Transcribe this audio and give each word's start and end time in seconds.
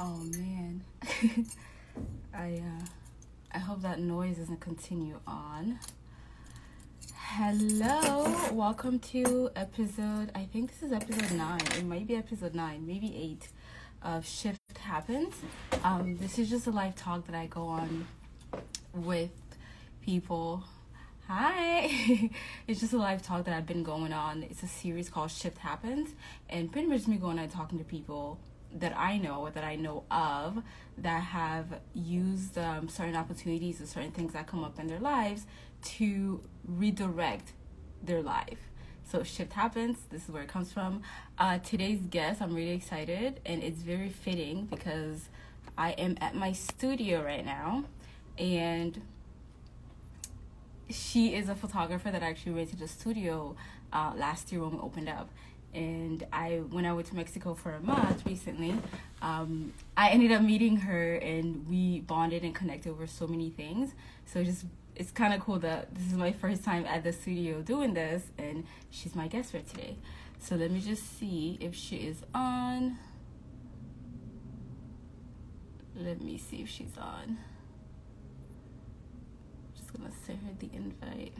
Oh 0.00 0.22
man. 0.36 0.84
I 2.32 2.62
uh 2.64 2.84
I 3.52 3.58
hope 3.58 3.82
that 3.82 3.98
noise 3.98 4.36
doesn't 4.36 4.60
continue 4.60 5.18
on. 5.26 5.80
Hello, 7.16 8.32
welcome 8.52 9.00
to 9.00 9.50
episode 9.56 10.30
I 10.36 10.44
think 10.44 10.70
this 10.70 10.84
is 10.84 10.92
episode 10.92 11.36
9. 11.36 11.60
It 11.78 11.84
might 11.84 12.06
be 12.06 12.14
episode 12.14 12.54
9, 12.54 12.86
maybe 12.86 13.12
8 13.16 13.48
of 14.04 14.24
Shift 14.24 14.60
Happens. 14.78 15.34
Um 15.82 16.16
this 16.18 16.38
is 16.38 16.48
just 16.48 16.68
a 16.68 16.70
live 16.70 16.94
talk 16.94 17.26
that 17.26 17.34
I 17.34 17.46
go 17.46 17.66
on 17.66 18.06
with 18.94 19.32
people. 20.00 20.62
Hi. 21.26 22.30
it's 22.68 22.78
just 22.78 22.92
a 22.92 22.98
live 22.98 23.20
talk 23.20 23.46
that 23.46 23.54
I've 23.54 23.66
been 23.66 23.82
going 23.82 24.12
on. 24.12 24.44
It's 24.44 24.62
a 24.62 24.68
series 24.68 25.08
called 25.08 25.32
Shift 25.32 25.58
Happens 25.58 26.10
and 26.48 26.70
pretty 26.70 26.86
much 26.86 27.08
me 27.08 27.16
going 27.16 27.40
and 27.40 27.50
talking 27.50 27.78
to 27.78 27.84
people 27.84 28.38
that 28.74 28.96
I 28.96 29.18
know 29.18 29.48
that 29.50 29.64
I 29.64 29.76
know 29.76 30.04
of 30.10 30.62
that 30.98 31.22
have 31.22 31.80
used 31.94 32.58
um, 32.58 32.88
certain 32.88 33.16
opportunities 33.16 33.80
or 33.80 33.86
certain 33.86 34.10
things 34.10 34.32
that 34.34 34.46
come 34.46 34.62
up 34.62 34.78
in 34.78 34.88
their 34.88 35.00
lives 35.00 35.46
to 35.82 36.40
redirect 36.66 37.52
their 38.02 38.22
life. 38.22 38.58
So 39.10 39.22
shift 39.22 39.54
happens. 39.54 39.98
This 40.10 40.24
is 40.24 40.30
where 40.30 40.42
it 40.42 40.48
comes 40.48 40.70
from. 40.70 41.02
Uh, 41.38 41.58
today's 41.58 42.00
guest, 42.10 42.42
I'm 42.42 42.54
really 42.54 42.72
excited, 42.72 43.40
and 43.46 43.62
it's 43.62 43.80
very 43.80 44.10
fitting 44.10 44.66
because 44.66 45.28
I 45.78 45.92
am 45.92 46.18
at 46.20 46.34
my 46.34 46.52
studio 46.52 47.22
right 47.24 47.44
now, 47.44 47.84
and 48.36 49.00
she 50.90 51.34
is 51.34 51.48
a 51.48 51.54
photographer 51.54 52.10
that 52.10 52.22
actually 52.22 52.52
rented 52.52 52.82
a 52.82 52.88
studio 52.88 53.56
uh, 53.92 54.12
last 54.16 54.52
year 54.52 54.60
when 54.62 54.72
we 54.72 54.78
opened 54.78 55.08
up 55.08 55.30
and 55.78 56.26
I 56.32 56.62
when 56.70 56.84
I 56.84 56.92
went 56.92 57.06
to 57.08 57.16
Mexico 57.16 57.54
for 57.54 57.70
a 57.72 57.80
month 57.80 58.26
recently, 58.26 58.74
um, 59.22 59.72
I 59.96 60.10
ended 60.10 60.32
up 60.32 60.42
meeting 60.42 60.76
her 60.78 61.14
and 61.14 61.68
we 61.68 62.00
bonded 62.00 62.42
and 62.42 62.52
connected 62.54 62.90
over 62.90 63.06
so 63.06 63.28
many 63.28 63.50
things. 63.50 63.94
So 64.26 64.42
just 64.42 64.64
it's 64.96 65.12
kind 65.12 65.32
of 65.32 65.40
cool 65.40 65.60
that 65.60 65.94
this 65.94 66.06
is 66.08 66.14
my 66.14 66.32
first 66.32 66.64
time 66.64 66.84
at 66.86 67.04
the 67.04 67.12
studio 67.12 67.62
doing 67.62 67.94
this, 67.94 68.24
and 68.36 68.64
she's 68.90 69.14
my 69.14 69.28
guest 69.28 69.52
for 69.52 69.60
today. 69.60 69.96
So 70.40 70.56
let 70.56 70.72
me 70.72 70.80
just 70.80 71.18
see 71.18 71.56
if 71.60 71.74
she 71.76 71.96
is 71.98 72.22
on. 72.34 72.98
Let 75.94 76.20
me 76.20 76.38
see 76.38 76.62
if 76.62 76.68
she's 76.68 76.96
on. 76.98 77.38
Just 79.76 79.92
gonna 79.92 80.10
send 80.26 80.40
her 80.40 80.54
the 80.58 80.70
invite. 80.74 81.34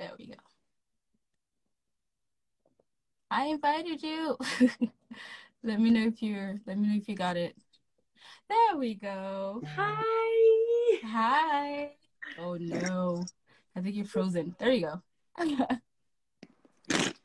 There 0.00 0.10
we 0.18 0.26
go. 0.28 0.34
I 3.30 3.44
invited 3.48 4.02
you. 4.02 4.38
let 5.62 5.78
me 5.78 5.90
know 5.90 6.06
if 6.06 6.22
you're 6.22 6.58
let 6.66 6.78
me 6.78 6.88
know 6.88 6.96
if 6.96 7.06
you 7.06 7.14
got 7.14 7.36
it. 7.36 7.54
There 8.48 8.78
we 8.78 8.94
go. 8.94 9.62
Hi. 9.76 11.00
Hi. 11.04 11.90
Oh 12.38 12.54
no. 12.54 13.26
I 13.76 13.82
think 13.82 13.94
you're 13.94 14.06
frozen. 14.06 14.56
There 14.58 14.72
you 14.72 14.86
go. 14.86 15.02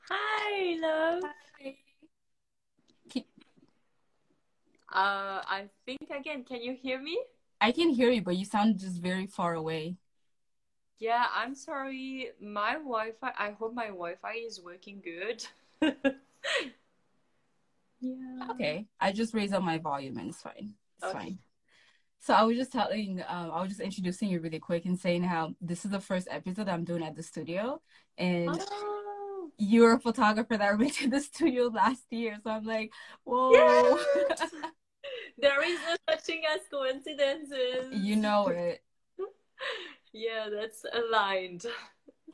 Hi, 0.10 0.78
love. 0.78 1.24
Hi. 1.24 1.76
Uh, 4.94 5.42
I 5.48 5.70
think 5.86 6.10
again. 6.14 6.44
Can 6.44 6.62
you 6.62 6.74
hear 6.74 7.02
me? 7.02 7.18
I 7.62 7.72
can 7.72 7.88
hear 7.88 8.10
you, 8.10 8.22
but 8.22 8.36
you 8.36 8.44
sound 8.44 8.80
just 8.80 9.02
very 9.02 9.28
far 9.28 9.54
away. 9.54 9.96
Yeah, 11.00 11.26
I'm 11.34 11.56
sorry. 11.56 12.30
My 12.42 12.74
Wi-Fi. 12.74 13.32
I 13.38 13.52
hope 13.52 13.74
my 13.74 13.88
Wi-Fi 13.88 14.34
is 14.46 14.62
working 14.62 15.02
good. 15.04 15.46
yeah. 18.00 18.48
Okay. 18.52 18.86
I 19.00 19.12
just 19.12 19.34
raised 19.34 19.54
up 19.54 19.64
my 19.64 19.78
volume 19.78 20.18
and 20.18 20.30
it's 20.30 20.42
fine. 20.42 20.74
It's 20.98 21.04
Okay. 21.10 21.14
fine. 21.14 21.40
So 22.20 22.34
I 22.34 22.44
was 22.44 22.58
just 22.58 22.72
telling, 22.72 23.22
um, 23.28 23.52
I 23.52 23.62
was 23.62 23.70
just 23.70 23.82
introducing 23.82 24.30
you 24.30 24.40
really 24.40 24.58
quick 24.60 24.86
and 24.86 24.98
saying 25.00 25.24
how 25.24 25.54
this 25.62 25.86
is 25.86 25.92
the 25.92 26.00
first 26.00 26.28
episode 26.32 26.68
I'm 26.68 26.84
doing 26.84 27.04
at 27.04 27.16
the 27.16 27.22
studio, 27.22 27.82
and 28.18 28.50
Oh. 28.60 29.52
you're 29.58 29.94
a 29.94 30.00
photographer 30.00 30.58
that 30.58 30.78
rented 30.80 31.12
the 31.12 31.20
studio 31.22 31.66
last 31.68 32.04
year. 32.10 32.38
So 32.44 32.50
I'm 32.50 32.66
like, 32.66 32.92
whoa. 33.24 33.52
Yes! 33.52 34.40
There 35.38 35.62
is 35.70 35.78
no 35.82 35.96
such 36.10 36.22
thing 36.24 36.44
as 36.50 36.62
coincidences. 36.72 37.94
you 37.94 38.16
know 38.16 38.48
it. 38.48 38.82
Yeah, 40.16 40.48
that's 40.50 40.86
aligned. 40.94 41.66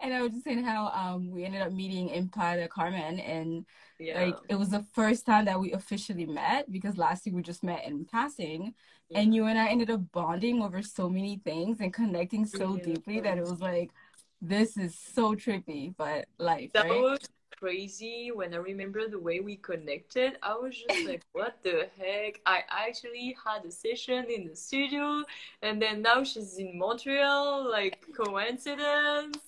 and 0.00 0.14
I 0.14 0.22
was 0.22 0.32
just 0.32 0.44
saying 0.44 0.64
how 0.64 0.88
um 0.88 1.30
we 1.30 1.44
ended 1.44 1.62
up 1.62 1.72
meeting 1.72 2.08
in 2.10 2.28
Playa 2.28 2.68
Carmen 2.68 3.20
and 3.20 3.64
Yeah. 3.98 4.18
like 4.20 4.36
it 4.48 4.54
was 4.56 4.70
the 4.70 4.84
first 4.94 5.26
time 5.26 5.44
that 5.46 5.60
we 5.60 5.72
officially 5.72 6.26
met 6.26 6.70
because 6.70 6.96
last 6.96 7.26
year 7.26 7.34
we 7.34 7.42
just 7.42 7.62
met 7.62 7.84
in 7.86 8.04
passing 8.06 8.74
and 9.14 9.34
you 9.34 9.46
and 9.46 9.58
I 9.58 9.68
ended 9.68 9.90
up 9.90 10.00
bonding 10.12 10.62
over 10.62 10.82
so 10.82 11.08
many 11.08 11.40
things 11.44 11.80
and 11.80 11.92
connecting 11.92 12.46
so 12.46 12.76
Yeah. 12.76 12.82
deeply 12.84 13.20
that 13.20 13.38
it 13.38 13.44
was 13.46 13.60
like 13.60 13.90
this 14.40 14.76
is 14.76 14.96
so 14.98 15.34
trippy 15.34 15.94
but 15.96 16.26
life 16.38 16.72
That 16.74 16.86
right 16.86 16.94
was 17.02 17.18
crazy 17.58 18.30
when 18.32 18.54
I 18.54 18.58
remember 18.58 19.08
the 19.08 19.18
way 19.18 19.40
we 19.40 19.56
connected. 19.56 20.34
I 20.42 20.54
was 20.54 20.76
just 20.76 21.06
like, 21.08 21.22
what 21.32 21.58
the 21.62 21.88
heck? 21.98 22.40
I 22.46 22.62
actually 22.70 23.36
had 23.44 23.64
a 23.64 23.70
session 23.70 24.26
in 24.30 24.46
the 24.46 24.56
studio, 24.56 25.24
and 25.62 25.80
then 25.80 26.02
now 26.02 26.22
she's 26.24 26.58
in 26.58 26.78
Montreal, 26.78 27.68
like 27.70 28.04
coincidence. 28.16 29.38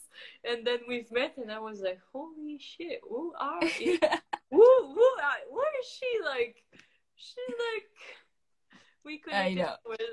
And 0.44 0.66
then 0.66 0.80
we've 0.86 1.10
met, 1.10 1.36
and 1.38 1.50
I 1.50 1.58
was 1.58 1.80
like, 1.80 2.00
holy 2.12 2.58
shit, 2.58 3.00
who 3.08 3.32
are 3.38 3.64
you? 3.80 3.98
who, 4.50 4.66
who, 4.94 5.06
are, 5.22 5.40
where 5.50 5.80
is 5.80 5.88
she? 5.88 6.18
Like, 6.24 6.62
she's 7.16 7.36
like, 7.48 8.80
we 9.04 9.18
connected 9.18 9.66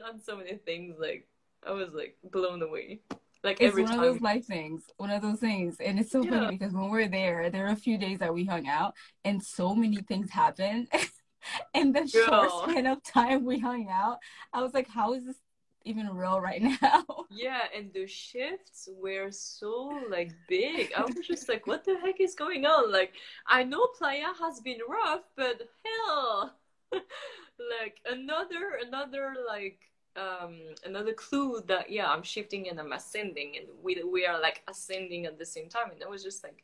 on 0.08 0.22
so 0.22 0.38
many 0.38 0.56
things. 0.56 0.96
Like, 1.00 1.28
I 1.66 1.72
was 1.72 1.94
like 1.94 2.18
blown 2.32 2.62
away. 2.62 3.02
Like 3.44 3.62
it's 3.62 3.66
every 3.66 3.84
one 3.84 3.92
time. 3.92 4.00
of 4.00 4.06
those 4.14 4.22
life 4.22 4.46
things 4.46 4.84
one 4.98 5.10
of 5.10 5.22
those 5.22 5.40
things 5.40 5.78
and 5.80 6.00
it's 6.00 6.12
so 6.12 6.24
Yeah. 6.24 6.30
funny 6.32 6.48
because 6.48 6.74
when 6.74 6.90
we're 6.90 7.08
there 7.08 7.50
there 7.50 7.66
are 7.68 7.72
a 7.72 7.76
few 7.76 7.98
days 7.98 8.20
that 8.20 8.34
we 8.34 8.46
hung 8.46 8.68
out 8.68 8.94
and 9.26 9.42
so 9.44 9.74
many 9.76 10.02
things 10.02 10.30
happened 10.30 10.88
in 11.74 11.92
the 11.92 12.08
short 12.08 12.52
span 12.52 12.86
of 12.86 13.02
time 13.04 13.44
we 13.46 13.60
hung 13.60 13.88
out 13.90 14.18
i 14.54 14.62
was 14.62 14.74
like 14.74 14.88
how 14.90 15.14
is 15.14 15.26
this 15.26 15.38
even 15.86 16.10
real 16.10 16.40
right 16.40 16.62
now 16.82 17.06
Yeah, 17.30 17.64
and 17.76 17.92
the 17.94 18.08
shifts 18.08 18.88
were 18.92 19.32
so 19.32 20.06
like 20.10 20.34
big. 20.48 20.94
I 20.98 21.04
was 21.04 21.28
just 21.28 21.50
like, 21.50 21.68
what 21.68 21.84
the 21.84 21.98
heck 22.00 22.22
is 22.22 22.36
going 22.36 22.66
on? 22.66 22.92
Like, 22.92 23.14
I 23.48 23.64
know 23.64 23.86
Playa 23.98 24.34
has 24.40 24.62
been 24.62 24.80
rough, 24.88 25.24
but 25.36 25.62
hell, 25.84 26.56
like 26.94 27.98
another 28.06 28.80
another 28.86 29.36
like 29.46 29.80
um 30.18 30.60
another 30.86 31.14
clue 31.14 31.62
that 31.68 31.90
yeah, 31.90 32.08
I'm 32.08 32.24
shifting 32.24 32.70
and 32.70 32.80
I'm 32.80 32.92
ascending, 32.94 33.58
and 33.58 33.68
we 33.84 34.02
we 34.04 34.26
are 34.26 34.40
like 34.40 34.64
ascending 34.68 35.26
at 35.26 35.38
the 35.38 35.46
same 35.46 35.70
time. 35.70 35.92
And 35.92 36.04
I 36.04 36.08
was 36.08 36.24
just 36.24 36.44
like, 36.44 36.64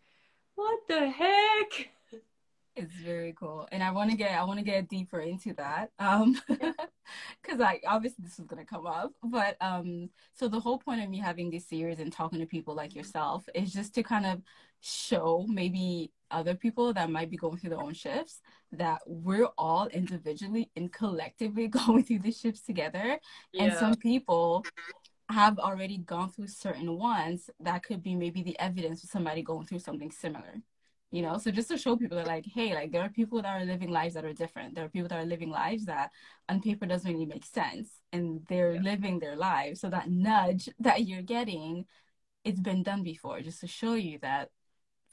what 0.56 0.80
the 0.88 1.10
heck? 1.10 1.90
It's 2.76 2.94
very 2.96 3.36
cool, 3.40 3.68
and 3.72 3.84
I 3.84 3.92
want 3.92 4.10
to 4.10 4.18
get 4.18 4.32
I 4.32 4.44
want 4.46 4.58
to 4.58 4.66
get 4.66 4.90
deeper 4.90 5.20
into 5.20 5.54
that, 5.54 5.92
um, 6.00 6.42
because 6.48 6.80
like 7.58 7.84
obviously 7.88 8.24
this 8.24 8.40
is 8.40 8.46
gonna 8.46 8.66
come 8.66 8.88
up, 8.88 9.14
but 9.24 9.58
um, 9.62 10.10
so 10.34 10.48
the 10.48 10.60
whole 10.60 10.80
point 10.80 11.04
of 11.04 11.10
me 11.10 11.20
having 11.20 11.52
this 11.52 11.68
series 11.68 12.00
and 12.00 12.12
talking 12.12 12.40
to 12.40 12.48
people 12.48 12.74
like 12.74 12.96
yourself 12.96 13.48
is 13.54 13.72
just 13.72 13.94
to 13.96 14.04
kind 14.04 14.26
of 14.26 14.42
show 14.84 15.46
maybe 15.50 16.12
other 16.32 16.56
people 16.56 16.94
that 16.94 17.10
might 17.10 17.30
be 17.32 17.38
going 17.38 17.58
through 17.58 17.70
their 17.72 17.80
own 17.80 17.94
shifts 17.94 18.42
that 18.74 19.00
we're 19.08 19.50
all 19.58 19.88
individually 19.88 20.70
and 20.76 20.92
collectively 20.92 21.68
going 21.80 22.04
through 22.04 22.20
the 22.20 22.32
shifts 22.32 22.62
together, 22.62 23.20
and 23.60 23.74
some 23.74 23.96
people 23.96 24.68
have 25.30 25.58
already 25.60 25.98
gone 26.00 26.30
through 26.30 26.48
certain 26.48 26.98
ones 26.98 27.50
that 27.62 27.84
could 27.84 28.04
be 28.04 28.16
maybe 28.16 28.44
the 28.44 28.60
evidence 28.60 29.04
of 29.04 29.10
somebody 29.10 29.42
going 29.42 29.66
through 29.66 29.80
something 29.80 30.12
similar 30.12 30.62
you 31.12 31.22
know? 31.22 31.38
So 31.38 31.52
just 31.52 31.70
to 31.70 31.78
show 31.78 31.96
people 31.96 32.18
that 32.18 32.28
like 32.28 32.46
hey 32.46 32.74
like 32.74 32.92
there 32.92 33.02
are 33.04 33.10
people 33.10 33.42
that 33.44 33.62
are 33.62 33.66
living 33.66 33.92
lives 33.92 34.16
that 34.16 34.26
are 34.26 34.34
different. 34.34 34.76
There 34.76 34.86
are 34.86 34.90
people 34.90 35.10
that 35.10 35.20
are 35.20 35.26
living 35.26 35.52
lives 35.52 35.86
that 35.86 36.12
on 36.50 36.62
paper 36.62 36.88
doesn't 36.88 37.12
really 37.12 37.28
make 37.28 37.46
sense 37.46 38.02
and 38.12 38.42
they're 38.50 38.74
Yeah. 38.74 38.82
living 38.82 39.20
their 39.20 39.36
lives. 39.36 39.82
So 39.82 39.90
that 39.92 40.10
nudge 40.10 40.70
that 40.80 41.06
you're 41.08 41.22
getting 41.22 41.86
it's 42.44 42.60
been 42.60 42.84
done 42.84 43.04
before 43.04 43.42
just 43.42 43.62
to 43.62 43.68
show 43.68 43.94
you 43.94 44.20
that 44.20 44.50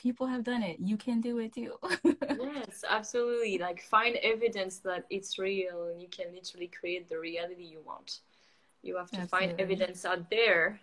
people 0.00 0.26
have 0.26 0.42
done 0.42 0.62
it 0.62 0.76
you 0.80 0.96
can 0.96 1.20
do 1.20 1.38
it 1.38 1.52
too 1.52 1.74
yes, 2.40 2.84
absolutely. 2.88 3.58
Like, 3.58 3.82
find 3.82 4.16
evidence 4.16 4.78
that 4.80 5.04
it's 5.10 5.38
real, 5.38 5.88
and 5.88 6.00
you 6.00 6.08
can 6.08 6.26
literally 6.34 6.68
create 6.68 7.08
the 7.08 7.18
reality 7.18 7.64
you 7.64 7.80
want. 7.84 8.20
You 8.82 8.96
have 8.96 9.10
to 9.10 9.26
find 9.26 9.54
evidence 9.58 10.04
out 10.04 10.30
there. 10.30 10.80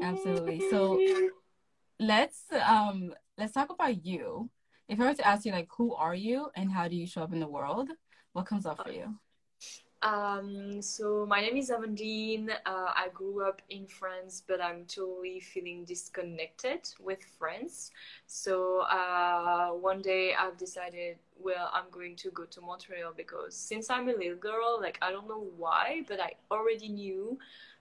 Absolutely. 0.00 0.60
So 0.68 1.00
let's 2.00 2.44
um 2.66 3.14
let's 3.38 3.52
talk 3.52 3.70
about 3.70 4.04
you 4.04 4.50
if 4.88 4.98
i 4.98 5.04
were 5.04 5.14
to 5.14 5.26
ask 5.26 5.44
you 5.44 5.52
like 5.52 5.68
who 5.76 5.94
are 5.94 6.16
you 6.16 6.48
and 6.56 6.72
how 6.72 6.88
do 6.88 6.96
you 6.96 7.06
show 7.06 7.22
up 7.22 7.32
in 7.32 7.38
the 7.38 7.46
world 7.46 7.88
what 8.32 8.44
comes 8.44 8.66
up 8.66 8.82
for 8.84 8.90
you 8.90 9.14
Um, 10.02 10.82
so 10.82 11.24
my 11.26 11.40
name 11.40 11.56
is 11.56 11.70
Amandine. 11.70 12.50
Uh, 12.66 12.90
I 12.96 13.06
grew 13.14 13.46
up 13.46 13.62
in 13.70 13.86
France, 13.86 14.42
but 14.46 14.60
I'm 14.60 14.84
totally 14.86 15.38
feeling 15.38 15.84
disconnected 15.84 16.88
with 16.98 17.20
France. 17.38 17.92
So 18.26 18.80
uh, 18.80 19.68
one 19.68 20.02
day 20.02 20.34
I've 20.34 20.56
decided, 20.56 21.18
well, 21.38 21.70
I'm 21.72 21.88
going 21.92 22.16
to 22.16 22.30
go 22.32 22.44
to 22.46 22.60
Montreal 22.60 23.12
because 23.16 23.54
since 23.54 23.90
I'm 23.90 24.08
a 24.08 24.12
little 24.12 24.36
girl, 24.36 24.80
like 24.82 24.98
I 25.00 25.12
don't 25.12 25.28
know 25.28 25.46
why, 25.56 26.02
but 26.08 26.18
I 26.20 26.32
already 26.50 26.88
knew. 26.88 27.38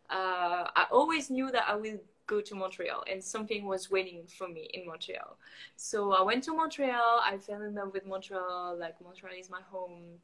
Uh, 0.08 0.70
I 0.76 0.86
always 0.92 1.32
knew 1.32 1.52
that 1.52 1.64
I 1.68 1.76
will 1.76 1.98
go 2.28 2.40
to 2.40 2.54
Montreal 2.54 3.04
and 3.12 3.24
something 3.24 3.66
was 3.66 3.90
waiting 3.90 4.28
for 4.28 4.48
me 4.48 4.70
in 4.74 4.86
Montreal. 4.86 5.38
So 5.76 6.12
I 6.12 6.22
went 6.22 6.44
to 6.44 6.54
Montreal. 6.54 7.22
I 7.26 7.38
fell 7.40 7.64
in 7.64 7.74
love 7.74 7.94
with 7.94 8.06
Montreal. 8.06 8.78
Like 8.80 9.02
Montreal 9.02 9.34
is 9.40 9.50
my 9.50 9.62
home 9.72 10.20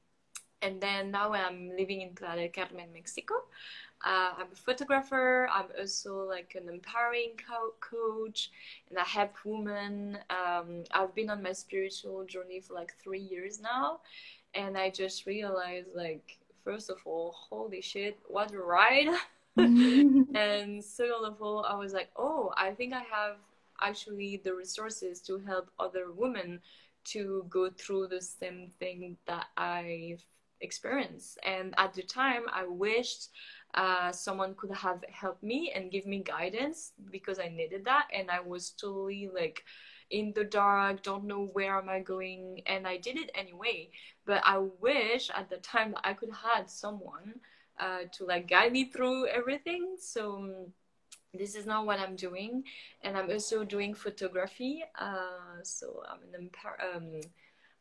and 0.61 0.81
then 0.81 1.11
now 1.11 1.33
I'm 1.33 1.69
living 1.77 2.01
in 2.01 2.13
Playa 2.13 2.35
del 2.35 2.49
Carmen, 2.49 2.93
Mexico. 2.93 3.35
Uh, 4.05 4.31
I'm 4.37 4.47
a 4.51 4.55
photographer. 4.55 5.49
I'm 5.51 5.67
also 5.79 6.23
like 6.23 6.55
an 6.55 6.69
empowering 6.69 7.31
co- 7.47 7.73
coach, 7.79 8.51
and 8.89 8.97
I 8.99 9.03
help 9.03 9.33
women. 9.43 10.19
Um, 10.29 10.83
I've 10.91 11.15
been 11.15 11.29
on 11.29 11.41
my 11.41 11.53
spiritual 11.53 12.25
journey 12.25 12.59
for 12.59 12.73
like 12.73 12.93
three 13.03 13.21
years 13.21 13.59
now, 13.59 14.01
and 14.53 14.77
I 14.77 14.89
just 14.89 15.25
realized, 15.25 15.89
like, 15.95 16.37
first 16.63 16.89
of 16.89 16.97
all, 17.05 17.33
holy 17.49 17.81
shit, 17.81 18.17
what 18.27 18.53
a 18.53 18.59
ride! 18.59 19.09
and 19.57 20.83
second 20.83 21.25
of 21.25 21.41
all, 21.41 21.65
I 21.65 21.73
was 21.75 21.91
like, 21.93 22.09
oh, 22.15 22.53
I 22.55 22.71
think 22.71 22.93
I 22.93 23.01
have 23.11 23.37
actually 23.81 24.41
the 24.43 24.53
resources 24.53 25.19
to 25.21 25.39
help 25.39 25.71
other 25.79 26.11
women 26.11 26.61
to 27.05 27.45
go 27.49 27.69
through 27.71 28.07
the 28.07 28.21
same 28.21 28.71
thing 28.79 29.17
that 29.25 29.47
I've 29.57 30.23
experience. 30.61 31.37
And 31.45 31.73
at 31.77 31.93
the 31.93 32.03
time, 32.03 32.43
I 32.51 32.65
wished 32.67 33.29
uh, 33.73 34.11
someone 34.11 34.55
could 34.55 34.71
have 34.71 35.03
helped 35.11 35.43
me 35.43 35.71
and 35.75 35.91
give 35.91 36.05
me 36.05 36.23
guidance 36.23 36.93
because 37.11 37.39
I 37.39 37.49
needed 37.49 37.85
that. 37.85 38.07
And 38.13 38.31
I 38.31 38.39
was 38.39 38.71
totally 38.71 39.29
like 39.33 39.63
in 40.09 40.31
the 40.33 40.45
dark, 40.45 41.03
don't 41.03 41.25
know 41.25 41.49
where 41.53 41.77
am 41.77 41.89
I 41.89 41.99
going. 41.99 42.61
And 42.65 42.87
I 42.87 42.97
did 42.97 43.17
it 43.17 43.31
anyway. 43.35 43.89
But 44.25 44.41
I 44.45 44.57
wish 44.57 45.29
at 45.33 45.49
the 45.49 45.57
time 45.57 45.91
that 45.91 46.01
I 46.03 46.13
could 46.13 46.29
have 46.29 46.51
had 46.55 46.69
someone 46.69 47.39
uh, 47.79 48.03
to 48.13 48.25
like 48.25 48.49
guide 48.49 48.71
me 48.71 48.85
through 48.85 49.27
everything. 49.27 49.95
So 49.99 50.37
um, 50.37 50.55
this 51.33 51.55
is 51.55 51.65
not 51.65 51.85
what 51.85 51.99
I'm 51.99 52.15
doing. 52.15 52.63
And 53.03 53.17
I'm 53.17 53.29
also 53.29 53.63
doing 53.63 53.93
photography. 53.93 54.83
Uh, 54.99 55.61
so 55.63 56.03
I'm 56.09 56.19
an. 56.33 56.49
Um, 56.95 57.21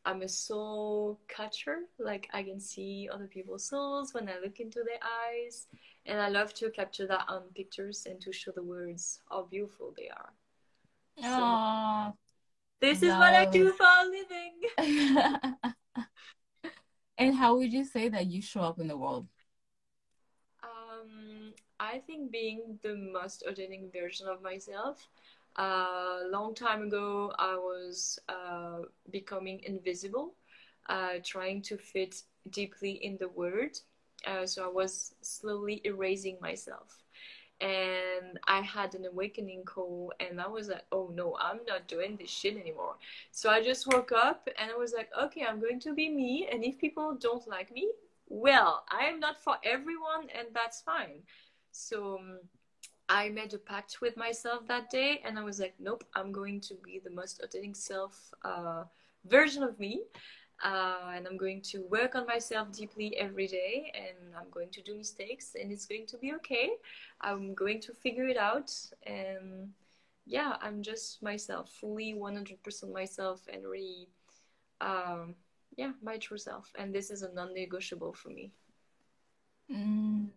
I'm 0.06 0.22
a 0.22 0.28
soul 0.28 1.18
catcher. 1.28 1.80
Like 1.98 2.28
I 2.32 2.44
can 2.44 2.60
see 2.60 3.08
other 3.12 3.26
people's 3.26 3.68
souls 3.68 4.14
when 4.14 4.28
I 4.28 4.38
look 4.42 4.60
into 4.60 4.84
their 4.84 5.00
eyes, 5.02 5.66
and 6.06 6.20
I 6.20 6.28
love 6.28 6.54
to 6.54 6.70
capture 6.70 7.06
that 7.08 7.24
on 7.28 7.42
pictures 7.54 8.06
and 8.08 8.20
to 8.20 8.32
show 8.32 8.52
the 8.52 8.62
words 8.62 9.20
how 9.28 9.42
beautiful 9.50 9.92
they 9.96 10.08
are. 10.08 10.32
Aww, 11.22 12.12
so, 12.12 12.16
this 12.80 13.02
is 13.02 13.12
what 13.14 13.34
I 13.34 13.46
do 13.46 13.72
for 13.72 13.84
a 13.84 14.04
living. 14.04 14.54
and 17.18 17.34
how 17.34 17.56
would 17.56 17.72
you 17.72 17.84
say 17.84 18.08
that 18.08 18.26
you 18.26 18.40
show 18.40 18.60
up 18.60 18.78
in 18.78 18.86
the 18.86 18.96
world? 18.96 19.26
Um, 20.62 21.52
I 21.80 21.98
think 21.98 22.30
being 22.30 22.78
the 22.82 22.94
most 22.94 23.42
authentic 23.46 23.92
version 23.92 24.28
of 24.28 24.40
myself 24.40 25.08
a 25.58 25.62
uh, 25.62 26.18
long 26.30 26.54
time 26.54 26.82
ago, 26.82 27.32
I 27.38 27.56
was 27.56 28.18
uh, 28.28 28.82
becoming 29.10 29.60
invisible, 29.64 30.34
uh, 30.88 31.14
trying 31.24 31.62
to 31.62 31.78
fit 31.78 32.22
deeply 32.50 32.92
in 32.92 33.16
the 33.18 33.28
word. 33.28 33.78
Uh, 34.26 34.44
so 34.46 34.64
I 34.64 34.68
was 34.68 35.14
slowly 35.22 35.80
erasing 35.84 36.36
myself. 36.40 37.02
And 37.62 38.38
I 38.46 38.60
had 38.60 38.94
an 38.94 39.06
awakening 39.06 39.64
call, 39.64 40.12
and 40.20 40.38
I 40.38 40.46
was 40.46 40.68
like, 40.68 40.84
oh 40.92 41.10
no, 41.14 41.38
I'm 41.40 41.60
not 41.66 41.88
doing 41.88 42.16
this 42.16 42.28
shit 42.30 42.58
anymore. 42.58 42.96
So 43.30 43.48
I 43.48 43.62
just 43.62 43.86
woke 43.86 44.12
up 44.12 44.46
and 44.60 44.70
I 44.70 44.74
was 44.74 44.92
like, 44.92 45.08
okay, 45.18 45.46
I'm 45.48 45.58
going 45.58 45.80
to 45.80 45.94
be 45.94 46.10
me. 46.10 46.48
And 46.52 46.62
if 46.62 46.78
people 46.78 47.16
don't 47.18 47.48
like 47.48 47.72
me, 47.72 47.90
well, 48.28 48.84
I 48.90 49.06
am 49.06 49.20
not 49.20 49.42
for 49.42 49.56
everyone, 49.64 50.28
and 50.36 50.48
that's 50.52 50.82
fine. 50.82 51.22
So, 51.72 52.18
um, 52.18 52.40
I 53.08 53.28
made 53.28 53.54
a 53.54 53.58
pact 53.58 54.00
with 54.00 54.16
myself 54.16 54.66
that 54.66 54.90
day, 54.90 55.20
and 55.24 55.38
I 55.38 55.44
was 55.44 55.60
like, 55.60 55.74
nope, 55.78 56.04
I'm 56.14 56.32
going 56.32 56.60
to 56.62 56.74
be 56.74 57.00
the 57.02 57.10
most 57.10 57.40
authentic 57.42 57.76
self 57.76 58.32
uh, 58.44 58.84
version 59.24 59.62
of 59.62 59.78
me. 59.78 60.02
Uh, 60.64 61.12
and 61.14 61.26
I'm 61.26 61.36
going 61.36 61.60
to 61.60 61.82
work 61.90 62.14
on 62.14 62.26
myself 62.26 62.72
deeply 62.72 63.16
every 63.18 63.46
day, 63.46 63.92
and 63.94 64.34
I'm 64.34 64.50
going 64.50 64.70
to 64.70 64.82
do 64.82 64.96
mistakes, 64.96 65.54
and 65.60 65.70
it's 65.70 65.86
going 65.86 66.06
to 66.06 66.18
be 66.18 66.32
okay. 66.34 66.70
I'm 67.20 67.54
going 67.54 67.80
to 67.82 67.92
figure 67.92 68.26
it 68.26 68.38
out, 68.38 68.72
and 69.04 69.70
yeah, 70.24 70.56
I'm 70.60 70.82
just 70.82 71.22
myself, 71.22 71.70
fully 71.70 72.14
100% 72.14 72.92
myself, 72.92 73.42
and 73.52 73.66
really, 73.66 74.08
um, 74.80 75.34
yeah, 75.76 75.92
my 76.02 76.16
true 76.16 76.38
self. 76.38 76.72
And 76.78 76.92
this 76.92 77.10
is 77.10 77.22
a 77.22 77.32
non-negotiable 77.32 78.14
for 78.14 78.30
me. 78.30 78.50
Mm 79.70 80.30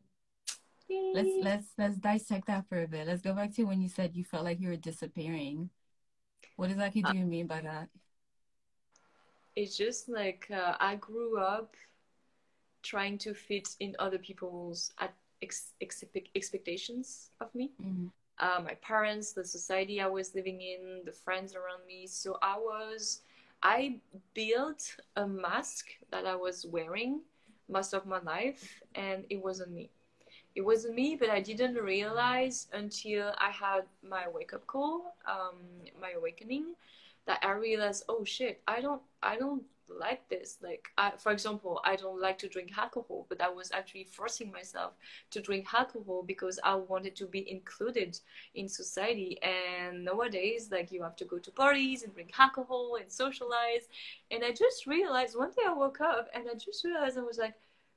let's 0.90 1.30
let's 1.42 1.68
let's 1.78 1.98
dissect 1.98 2.48
that 2.48 2.68
for 2.68 2.82
a 2.82 2.88
bit. 2.88 3.08
Let's 3.08 3.22
go 3.22 3.34
back 3.34 3.54
to 3.56 3.64
when 3.64 3.82
you 3.82 3.90
said 3.90 4.16
you 4.16 4.24
felt 4.24 4.44
like 4.44 4.60
you 4.60 4.70
were 4.70 4.76
disappearing. 4.76 5.70
What 6.56 6.70
exactly 6.70 7.02
do 7.02 7.10
uh, 7.10 7.14
you 7.14 7.26
mean 7.26 7.48
by 7.48 7.62
that? 7.62 7.90
It's 9.56 9.78
just 9.78 10.10
like 10.10 10.48
uh, 10.52 10.76
I 10.80 10.96
grew 10.96 11.38
up 11.38 11.76
trying 12.82 13.18
to 13.20 13.34
fit 13.34 13.70
in 13.80 13.96
other 14.00 14.18
people's 14.18 14.94
ex- 15.42 15.74
ex- 15.82 16.04
expectations 16.36 17.32
of 17.42 17.54
me. 17.54 17.72
Mm-hmm. 17.82 18.08
Uh, 18.40 18.62
my 18.64 18.74
parents, 18.76 19.34
the 19.34 19.44
society 19.44 20.00
I 20.00 20.08
was 20.08 20.34
living 20.34 20.62
in, 20.62 21.02
the 21.06 21.12
friends 21.12 21.56
around 21.56 21.86
me. 21.86 22.08
So 22.08 22.38
I 22.42 22.58
was, 22.58 23.22
I 23.64 24.00
built 24.34 24.96
a 25.18 25.28
mask 25.28 25.88
that 26.12 26.26
I 26.26 26.36
was 26.36 26.66
wearing 26.66 27.20
most 27.68 27.94
of 27.94 28.06
my 28.06 28.20
life, 28.22 28.82
and 28.96 29.26
it 29.30 29.44
wasn't 29.44 29.72
me 29.72 29.90
it 30.60 30.66
wasn't 30.66 30.94
me, 30.94 31.16
but 31.16 31.30
I 31.30 31.40
didn't 31.40 31.76
realize 31.76 32.68
until 32.74 33.32
I 33.38 33.50
had 33.50 33.84
my 34.04 34.26
wake 34.28 34.54
up 34.54 34.68
call, 34.68 35.16
um, 35.26 35.56
my 36.02 36.12
awakening, 36.18 36.76
that 37.28 37.40
I 37.42 37.52
realized, 37.52 38.04
oh 38.10 38.26
shit, 38.26 38.62
I 38.68 38.82
don't, 38.82 39.02
I 39.24 39.38
don't 39.38 39.64
like 39.88 40.28
this. 40.28 40.58
Like, 40.62 40.90
I, 40.98 41.14
for 41.18 41.32
example, 41.32 41.80
I 41.86 41.96
don't 41.96 42.20
like 42.20 42.38
to 42.40 42.50
drink 42.50 42.78
alcohol, 42.78 43.26
but 43.30 43.40
I 43.40 43.48
was 43.48 43.72
actually 43.72 44.04
forcing 44.04 44.52
myself 44.52 44.92
to 45.32 45.40
drink 45.40 45.66
alcohol 45.74 46.24
because 46.28 46.60
I 46.62 46.76
wanted 46.76 47.16
to 47.16 47.26
be 47.26 47.50
included 47.50 48.20
in 48.54 48.68
society. 48.68 49.40
And 49.42 50.04
nowadays, 50.04 50.68
like, 50.70 50.92
you 50.92 51.02
have 51.04 51.16
to 51.16 51.26
go 51.26 51.38
to 51.40 51.52
parties 51.52 52.04
and 52.04 52.14
drink 52.14 52.34
alcohol 52.38 52.98
and 53.00 53.10
socialize. 53.10 53.88
And 54.30 54.44
I 54.44 54.52
just 54.52 54.88
realized 54.88 55.38
one 55.38 55.52
day 55.52 55.64
I 55.66 55.74
woke 55.74 56.02
up 56.02 56.28
and 56.34 56.50
I 56.52 56.56
just 56.56 56.84
realized 56.84 57.18
I 57.18 57.22
was 57.22 57.38
like, 57.38 57.54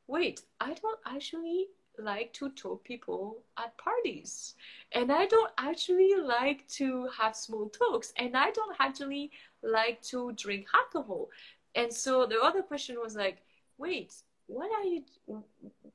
wait, 0.07 0.43
I 0.61 0.75
don't 0.75 1.01
actually 1.05 1.67
like 1.99 2.33
to 2.35 2.51
talk 2.51 2.85
people 2.85 3.39
at 3.59 3.77
parties. 3.79 4.55
And 4.93 5.13
i 5.13 5.27
don't 5.27 5.53
actually 5.59 6.15
like 6.17 6.67
to 6.69 7.09
have 7.19 7.37
small 7.37 7.69
talks. 7.69 8.13
And 8.17 8.37
i 8.37 8.51
don't 8.51 8.77
actually 8.81 9.31
like 9.63 10.03
to 10.03 10.33
drink 10.33 10.67
alcohol. 10.75 11.29
And 11.75 11.93
so 11.93 12.27
the 12.27 12.41
other 12.41 12.63
question 12.63 12.97
was 13.01 13.17
like 13.17 13.43
wait 13.79 14.15
what 14.47 14.71
are 14.71 14.85
you 14.85 15.03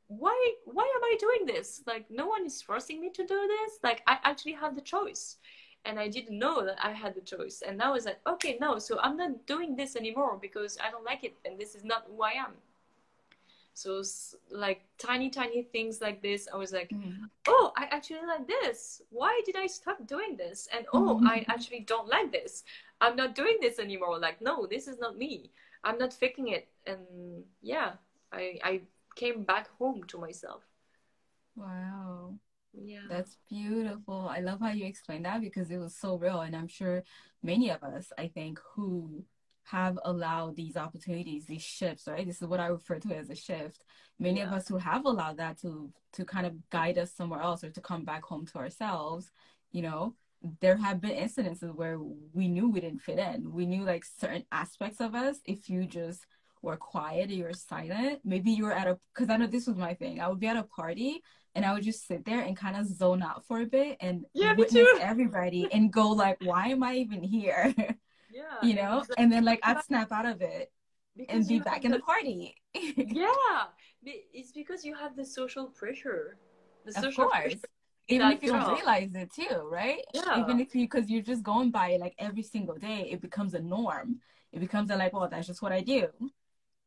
why 0.07 0.53
why 0.65 0.83
am 0.83 1.03
i 1.03 1.15
doing 1.19 1.45
this? 1.45 1.81
Like 1.85 2.05
no 2.09 2.27
one 2.27 2.45
is 2.45 2.61
forcing 2.61 3.01
me 3.01 3.09
to 3.11 3.25
do 3.25 3.47
this? 3.47 3.79
Like 3.83 4.01
i 4.07 4.17
actually 4.23 4.53
have 4.53 4.75
the 4.75 4.81
choice. 4.81 5.37
And 5.85 5.99
i 5.99 6.07
didn't 6.07 6.37
know 6.37 6.65
that 6.65 6.77
i 6.83 6.91
had 6.91 7.15
the 7.15 7.21
choice. 7.21 7.63
And 7.65 7.81
i 7.81 7.89
was 7.89 8.05
like 8.05 8.19
okay 8.27 8.57
no 8.59 8.79
so 8.79 8.99
i'm 8.99 9.17
not 9.17 9.45
doing 9.45 9.75
this 9.75 9.95
anymore 9.95 10.37
because 10.41 10.77
i 10.83 10.91
don't 10.91 11.05
like 11.05 11.23
it. 11.23 11.35
And 11.45 11.59
this 11.59 11.75
is 11.75 11.83
not 11.83 12.05
who 12.07 12.23
i 12.23 12.31
am 12.31 12.53
so 13.77 14.01
like 14.49 14.81
tiny, 14.97 15.29
tiny 15.29 15.61
things 15.61 16.01
like 16.01 16.19
this, 16.23 16.47
I 16.51 16.57
was 16.57 16.73
like, 16.73 16.89
mm-hmm. 16.89 17.25
oh, 17.47 17.71
I 17.77 17.87
actually 17.91 18.25
like 18.25 18.47
this. 18.47 19.03
Why 19.11 19.39
did 19.45 19.55
I 19.55 19.67
stop 19.67 20.07
doing 20.07 20.35
this? 20.35 20.67
And 20.75 20.87
oh, 20.93 21.17
mm-hmm. 21.17 21.27
I 21.27 21.45
actually 21.47 21.81
don't 21.81 22.07
like 22.07 22.31
this. 22.31 22.63
I'm 23.01 23.15
not 23.15 23.35
doing 23.35 23.57
this 23.61 23.77
anymore. 23.77 24.17
Like, 24.17 24.41
no, 24.41 24.65
this 24.65 24.87
is 24.87 24.97
not 24.97 25.15
me. 25.15 25.51
I'm 25.83 25.99
not 25.99 26.11
faking 26.11 26.47
it. 26.47 26.67
And 26.87 27.43
yeah, 27.61 27.91
I 28.33 28.57
I 28.63 28.81
came 29.15 29.43
back 29.43 29.69
home 29.77 30.01
to 30.07 30.17
myself. 30.17 30.63
Wow. 31.55 32.33
Yeah. 32.73 33.05
That's 33.07 33.37
beautiful. 33.47 34.27
I 34.27 34.39
love 34.39 34.59
how 34.59 34.71
you 34.71 34.87
explained 34.87 35.25
that 35.25 35.41
because 35.41 35.69
it 35.69 35.77
was 35.77 35.95
so 35.95 36.15
real. 36.15 36.41
And 36.41 36.55
I'm 36.55 36.67
sure 36.67 37.03
many 37.43 37.69
of 37.69 37.83
us, 37.83 38.11
I 38.17 38.27
think, 38.27 38.59
who 38.73 39.23
have 39.71 39.99
allowed 40.05 40.55
these 40.55 40.77
opportunities, 40.77 41.45
these 41.45 41.61
shifts, 41.61 42.07
right? 42.07 42.25
This 42.25 42.41
is 42.41 42.47
what 42.47 42.59
I 42.59 42.67
refer 42.67 42.99
to 42.99 43.15
as 43.15 43.29
a 43.29 43.35
shift. 43.35 43.83
Many 44.19 44.39
yeah. 44.39 44.47
of 44.47 44.53
us 44.53 44.67
who 44.67 44.77
have 44.77 45.05
allowed 45.05 45.37
that 45.37 45.59
to 45.61 45.91
to 46.13 46.25
kind 46.25 46.45
of 46.47 46.53
guide 46.69 46.97
us 46.97 47.13
somewhere 47.13 47.41
else 47.41 47.63
or 47.63 47.69
to 47.69 47.81
come 47.81 48.03
back 48.05 48.23
home 48.23 48.45
to 48.47 48.57
ourselves, 48.57 49.29
you 49.71 49.81
know, 49.81 50.15
there 50.61 50.77
have 50.77 51.01
been 51.01 51.11
incidences 51.11 51.73
where 51.75 51.99
we 52.33 52.47
knew 52.47 52.69
we 52.69 52.79
didn't 52.79 53.01
fit 53.01 53.19
in. 53.19 53.51
We 53.51 53.65
knew 53.65 53.83
like 53.83 54.05
certain 54.05 54.45
aspects 54.51 55.01
of 55.01 55.15
us, 55.15 55.37
if 55.45 55.69
you 55.69 55.85
just 55.85 56.25
were 56.61 56.77
quiet, 56.77 57.29
you're 57.29 57.53
silent. 57.53 58.19
Maybe 58.23 58.51
you 58.51 58.65
were 58.65 58.73
at 58.73 58.87
a 58.87 58.97
because 59.13 59.29
I 59.29 59.37
know 59.37 59.47
this 59.47 59.67
was 59.67 59.75
my 59.75 59.93
thing. 59.93 60.21
I 60.21 60.27
would 60.29 60.39
be 60.39 60.47
at 60.47 60.57
a 60.57 60.63
party 60.63 61.21
and 61.55 61.65
I 61.65 61.73
would 61.73 61.83
just 61.83 62.07
sit 62.07 62.23
there 62.23 62.41
and 62.41 62.55
kind 62.55 62.77
of 62.77 62.85
zone 62.87 63.21
out 63.21 63.45
for 63.45 63.61
a 63.61 63.65
bit 63.65 63.97
and 63.99 64.25
Yeah, 64.33 64.55
witness 64.55 64.71
too. 64.71 64.99
everybody 65.01 65.67
and 65.71 65.91
go 65.91 66.09
like, 66.09 66.37
why 66.43 66.67
am 66.69 66.83
I 66.83 66.95
even 66.95 67.21
here? 67.21 67.73
Yeah. 68.39 68.67
you 68.67 68.73
know? 68.79 68.93
like- 69.09 69.19
And 69.19 69.27
then 69.33 69.43
like 69.51 69.59
I'd 69.63 69.83
snap 69.89 70.09
out 70.17 70.27
of 70.33 70.41
it 70.41 70.65
and 71.29 71.47
be 71.47 71.57
back 71.69 71.81
in 71.85 71.91
the 71.95 71.99
party. 72.11 72.55
Yeah, 72.75 73.63
it's 74.39 74.51
because 74.51 74.85
you 74.87 74.93
have 75.03 75.13
the 75.19 75.25
social 75.39 75.65
pressure. 75.79 76.37
The 76.85 76.91
of 76.97 77.03
social 77.05 77.25
course. 77.25 77.55
pressure. 77.55 77.73
Even 78.13 78.27
if 78.35 78.39
you 78.43 78.51
don't 78.53 78.73
realize 78.79 79.11
it 79.23 79.29
too, 79.39 79.55
right? 79.79 80.01
Yeah. 80.13 80.39
Even 80.41 80.55
if 80.63 80.69
you 80.75 80.83
because 80.87 81.09
you're 81.11 81.27
just 81.33 81.43
going 81.43 81.69
by 81.79 81.87
it 81.95 81.99
like 82.05 82.15
every 82.27 82.43
single 82.55 82.77
day, 82.89 83.01
it 83.13 83.19
becomes 83.27 83.53
a 83.53 83.59
norm. 83.75 84.09
It 84.53 84.59
becomes 84.65 84.87
a 84.91 84.95
like, 84.95 85.11
well, 85.13 85.27
that's 85.33 85.47
just 85.51 85.61
what 85.61 85.73
I 85.79 85.81
do. 85.81 86.07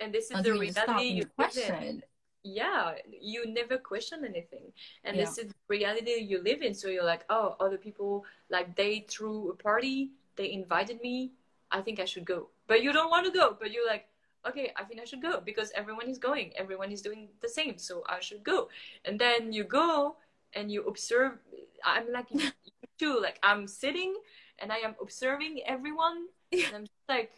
And 0.00 0.08
this 0.16 0.26
is 0.30 0.36
Until 0.38 0.54
the 0.54 0.60
reality 0.66 1.04
you 1.08 1.14
you 1.16 1.26
question. 1.40 2.02
Yeah, 2.42 2.94
you 3.32 3.40
never 3.60 3.76
question 3.92 4.24
anything. 4.32 4.66
And 5.04 5.12
Yeah. 5.14 5.24
this 5.24 5.36
is 5.40 5.46
the 5.52 5.54
reality 5.76 6.12
you 6.32 6.38
live 6.50 6.62
in. 6.62 6.72
So 6.80 6.88
you're 6.88 7.10
like, 7.14 7.24
oh, 7.28 7.46
other 7.64 7.76
people, 7.86 8.24
like, 8.48 8.68
they 8.76 8.92
threw 9.12 9.50
a 9.50 9.56
party, 9.68 9.98
they 10.36 10.48
invited 10.52 11.02
me, 11.02 11.32
I 11.72 11.80
think 11.80 12.00
I 12.00 12.04
should 12.04 12.24
go. 12.24 12.48
But 12.66 12.82
you 12.82 12.92
don't 12.92 13.10
want 13.10 13.26
to 13.26 13.32
go, 13.32 13.56
but 13.58 13.70
you're 13.70 13.86
like, 13.86 14.06
okay, 14.48 14.72
I 14.76 14.84
think 14.84 15.00
I 15.00 15.04
should 15.04 15.22
go 15.22 15.40
because 15.40 15.70
everyone 15.74 16.08
is 16.08 16.18
going, 16.18 16.52
everyone 16.56 16.92
is 16.92 17.02
doing 17.02 17.28
the 17.42 17.48
same, 17.48 17.78
so 17.78 18.02
I 18.08 18.20
should 18.20 18.42
go. 18.42 18.68
And 19.04 19.18
then 19.18 19.52
you 19.52 19.64
go 19.64 20.16
and 20.54 20.70
you 20.70 20.84
observe. 20.84 21.38
I'm 21.84 22.12
like 22.12 22.26
you 22.30 22.50
too, 22.98 23.18
like, 23.20 23.38
I'm 23.42 23.66
sitting 23.66 24.14
and 24.58 24.72
I 24.72 24.78
am 24.78 24.94
observing 25.00 25.60
everyone, 25.66 26.26
and 26.52 26.74
I'm 26.74 26.84
just 26.84 27.08
like, 27.08 27.32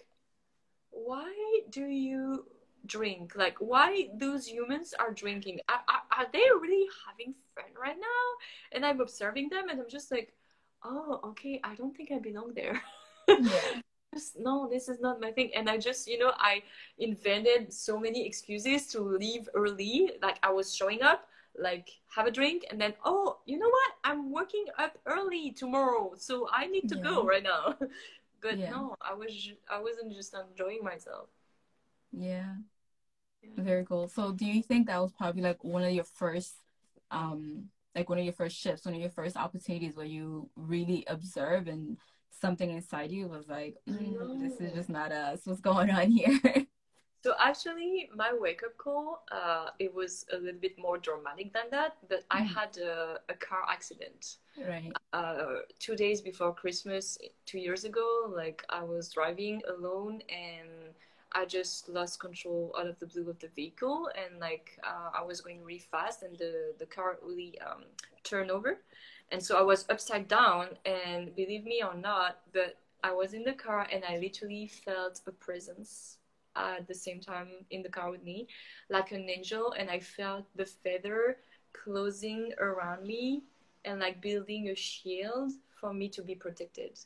why 0.91 1.61
do 1.71 1.85
you 1.87 2.47
drink? 2.87 3.35
Like, 3.37 3.57
why 3.59 4.09
those 4.19 4.49
humans 4.49 4.93
are 4.99 5.12
drinking? 5.12 5.61
Are, 5.69 5.83
are, 5.89 6.03
are 6.19 6.27
they 6.33 6.45
really 6.61 6.89
having 7.07 7.35
fun 7.55 7.71
right 7.81 7.97
now? 7.97 8.27
And 8.73 8.85
I'm 8.85 9.01
observing 9.01 9.51
them, 9.51 9.69
and 9.71 9.81
I'm 9.81 9.89
just 9.89 10.11
like, 10.11 10.33
oh, 10.85 11.21
okay, 11.25 11.61
I 11.62 11.75
don't 11.77 11.97
think 11.97 12.11
I 12.11 12.19
belong 12.19 12.55
there. 12.55 12.83
Yeah. 13.29 13.81
just 14.14 14.38
no, 14.38 14.69
this 14.71 14.88
is 14.88 15.00
not 15.00 15.21
my 15.21 15.31
thing. 15.33 15.50
And 15.54 15.69
I 15.69 15.78
just, 15.78 16.07
you 16.07 16.19
know, 16.19 16.33
I 16.38 16.62
invented 16.99 17.73
so 17.73 17.99
many 17.99 18.26
excuses 18.26 18.87
to 18.88 19.00
leave 19.00 19.49
early. 19.54 20.12
Like 20.23 20.38
I 20.42 20.50
was 20.50 20.75
showing 20.75 21.02
up, 21.02 21.26
like 21.59 21.88
have 22.14 22.26
a 22.26 22.31
drink, 22.31 22.64
and 22.71 22.81
then 22.81 22.95
oh, 23.04 23.38
you 23.47 23.59
know 23.59 23.69
what? 23.69 23.92
I'm 24.04 24.31
working 24.33 24.66
up 24.78 24.99
early 25.07 25.52
tomorrow, 25.52 26.12
so 26.16 26.49
I 26.52 26.66
need 26.66 26.88
to 26.88 26.97
go 26.97 27.25
right 27.25 27.42
now. 27.42 27.76
but 28.42 28.59
Yeah. 28.59 28.71
no, 28.71 28.97
I 29.00 29.14
was, 29.14 29.33
I 29.71 29.81
wasn't 29.81 30.12
just 30.14 30.35
enjoying 30.35 30.83
myself. 30.85 31.28
Yeah. 32.12 32.54
Yeah. 33.42 33.50
Very 33.57 33.85
cool. 33.85 34.09
So 34.09 34.33
do 34.33 34.47
you 34.47 34.62
think 34.62 34.87
that 34.87 35.00
was 35.00 35.12
probably 35.12 35.42
like 35.42 35.62
one 35.64 35.83
of 35.85 35.92
your 35.92 36.04
first 36.04 36.54
um 37.11 37.69
like 37.95 38.09
one 38.09 38.19
of 38.19 38.25
your 38.25 38.33
first 38.33 38.57
shifts, 38.57 38.87
one 38.87 38.95
of 38.95 39.00
your 39.00 39.11
first 39.11 39.37
opportunities 39.37 39.97
where 39.97 40.07
you 40.07 40.49
really 40.57 41.04
observe 41.09 41.69
and 41.69 41.99
something 42.41 42.71
inside 42.71 43.11
you 43.12 43.29
was 43.29 43.49
like, 43.49 43.77
mm, 43.89 44.41
this 44.41 44.61
is 44.61 44.73
just 44.75 44.89
not 44.91 45.12
us. 45.12 45.41
What's 45.45 45.61
going 45.61 45.91
on 45.91 46.11
here? 46.11 46.41
So 47.25 47.35
actually, 47.39 48.11
my 48.17 48.33
wake 48.35 48.62
up 48.65 48.77
call, 48.79 49.23
uh, 49.31 49.69
it 49.79 49.95
was 49.95 50.27
a 50.33 50.37
little 50.39 50.59
bit 50.61 50.77
more 50.77 50.99
dramatic 50.99 51.53
than 51.53 51.71
that. 51.71 51.97
But 52.09 52.25
I 52.31 52.41
Mhm. 52.43 52.49
had 52.49 52.77
a, 52.79 53.21
a 53.29 53.35
car 53.35 53.62
accident. 53.69 54.39
right. 54.59 54.93
uh, 55.12 55.61
two 55.79 55.95
days 55.97 56.21
before 56.21 56.53
Christmas 56.55 57.17
two 57.47 57.59
years 57.59 57.85
ago, 57.85 58.33
like 58.35 58.65
I 58.69 58.83
was 58.83 59.12
driving 59.12 59.62
alone 59.69 60.21
and 60.29 60.95
I 61.33 61.45
just 61.47 61.89
lost 61.89 62.19
control 62.21 62.75
out 62.79 62.87
of 62.87 62.99
the 62.99 63.07
blue 63.07 63.29
of 63.31 63.39
the 63.39 63.49
vehicle 63.49 64.11
and 64.21 64.41
like 64.41 64.79
uh, 64.85 65.11
I 65.19 65.23
was 65.23 65.41
going 65.41 65.62
really 65.65 65.79
fast 65.79 66.23
and 66.23 66.37
the, 66.39 66.75
the 66.79 66.87
car 66.87 67.19
really 67.23 67.59
um, 67.61 67.85
turned 68.25 68.51
over. 68.51 68.79
And 69.33 69.43
so 69.43 69.59
I 69.59 69.62
was 69.62 69.87
upside 69.89 70.29
down 70.29 70.69
and 70.85 71.35
believe 71.35 71.65
me 71.65 71.83
or 71.83 71.95
not, 71.95 72.41
but 72.53 72.77
I 73.03 73.12
was 73.12 73.33
in 73.33 73.45
the 73.45 73.55
car 73.55 73.89
and 73.91 74.05
I 74.05 74.19
literally 74.19 74.69
felt 74.69 75.21
a 75.27 75.33
presence 75.33 76.19
at 76.55 76.87
the 76.87 76.95
same 76.95 77.19
time 77.19 77.49
in 77.71 77.83
the 77.83 77.89
car 77.89 78.11
with 78.11 78.23
me, 78.23 78.47
like 78.91 79.11
an 79.11 79.29
angel, 79.31 79.73
and 79.73 79.91
I 79.91 80.01
felt 80.01 80.45
the 80.55 80.67
feather 80.67 81.39
closing 81.73 82.53
around 82.59 83.07
me 83.07 83.43
and 83.87 84.01
like 84.01 84.21
building 84.21 84.69
a 84.69 84.77
shield 84.77 85.53
for 85.81 85.95
me 85.95 86.09
to 86.11 86.23
be 86.23 86.35
protected. 86.35 86.99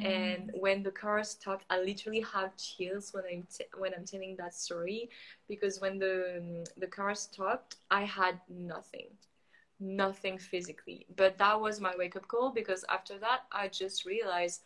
Mm-hmm. 0.00 0.10
And 0.10 0.50
when 0.58 0.82
the 0.82 0.90
car 0.90 1.22
stopped, 1.24 1.64
I 1.70 1.80
literally 1.80 2.24
have 2.32 2.56
chills 2.56 3.12
when 3.12 3.24
I'm 3.30 3.46
t- 3.56 3.64
when 3.78 3.92
I'm 3.94 4.04
telling 4.04 4.36
that 4.36 4.54
story 4.54 5.10
because 5.48 5.80
when 5.80 5.98
the 5.98 6.64
the 6.76 6.86
car 6.86 7.14
stopped, 7.14 7.76
I 7.90 8.02
had 8.04 8.40
nothing, 8.48 9.08
nothing 9.80 10.38
physically. 10.38 11.06
But 11.16 11.38
that 11.38 11.60
was 11.60 11.80
my 11.80 11.94
wake 11.96 12.16
up 12.16 12.28
call 12.28 12.50
because 12.50 12.84
after 12.88 13.18
that, 13.18 13.40
I 13.50 13.68
just 13.68 14.04
realized, 14.04 14.62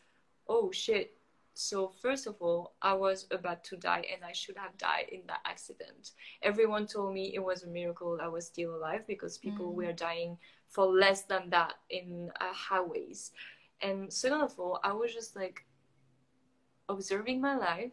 oh 0.48 0.70
shit. 0.72 1.16
So 1.56 1.92
first 2.02 2.26
of 2.26 2.34
all, 2.40 2.74
I 2.82 2.94
was 2.94 3.26
about 3.30 3.62
to 3.64 3.76
die 3.76 4.04
and 4.12 4.24
I 4.24 4.32
should 4.32 4.56
have 4.56 4.76
died 4.76 5.06
in 5.12 5.22
that 5.28 5.40
accident. 5.44 6.10
Everyone 6.42 6.84
told 6.86 7.14
me 7.14 7.32
it 7.32 7.42
was 7.42 7.62
a 7.62 7.68
miracle 7.68 8.18
I 8.20 8.26
was 8.26 8.46
still 8.46 8.74
alive 8.74 9.06
because 9.06 9.38
people 9.38 9.72
Mm. 9.72 9.76
were 9.76 9.92
dying 9.92 10.36
for 10.68 10.86
less 10.86 11.22
than 11.22 11.50
that 11.50 11.74
in 11.90 12.32
uh, 12.40 12.52
highways. 12.52 13.30
And 13.80 14.12
second 14.12 14.40
of 14.40 14.58
all, 14.58 14.80
I 14.82 14.92
was 14.92 15.14
just 15.14 15.36
like 15.36 15.64
observing 16.88 17.40
my 17.40 17.56
life, 17.56 17.92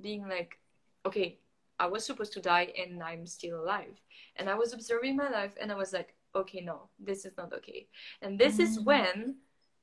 being 0.00 0.28
like, 0.28 0.58
okay, 1.04 1.38
I 1.80 1.86
was 1.86 2.04
supposed 2.06 2.32
to 2.34 2.40
die 2.40 2.72
and 2.78 3.02
I'm 3.02 3.26
still 3.26 3.60
alive. 3.62 4.00
And 4.36 4.48
I 4.48 4.54
was 4.54 4.72
observing 4.72 5.16
my 5.16 5.28
life 5.30 5.54
and 5.60 5.72
I 5.72 5.74
was 5.74 5.92
like, 5.92 6.14
okay, 6.34 6.60
no, 6.60 6.88
this 6.98 7.24
is 7.24 7.36
not 7.36 7.52
okay. 7.52 7.88
And 8.22 8.38
this 8.38 8.58
is 8.58 8.78
Mm. 8.78 8.84
when 8.84 9.36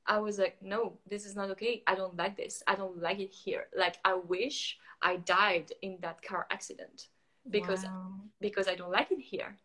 I 0.06 0.18
was 0.18 0.38
like, 0.38 0.60
no, 0.62 0.98
this 1.06 1.24
is 1.26 1.36
not 1.36 1.50
okay. 1.50 1.82
I 1.86 1.94
don't 1.94 2.16
like 2.16 2.36
this. 2.36 2.62
I 2.66 2.74
don't 2.74 2.98
like 3.00 3.20
it 3.20 3.32
here. 3.32 3.68
Like, 3.76 3.98
I 4.04 4.14
wish 4.14 4.78
I 5.00 5.16
died 5.18 5.72
in 5.82 5.98
that 6.00 6.22
car 6.22 6.46
accident 6.50 7.08
because 7.50 7.84
Wow. 7.84 8.20
because 8.40 8.66
I 8.68 8.74
don't 8.74 8.90
like 8.90 9.10
it 9.12 9.20
here. 9.20 9.56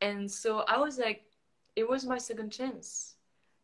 And 0.00 0.30
so 0.30 0.60
I 0.60 0.78
was 0.78 0.98
like, 0.98 1.24
it 1.76 1.88
was 1.88 2.04
my 2.06 2.18
second 2.18 2.50
chance. 2.50 3.16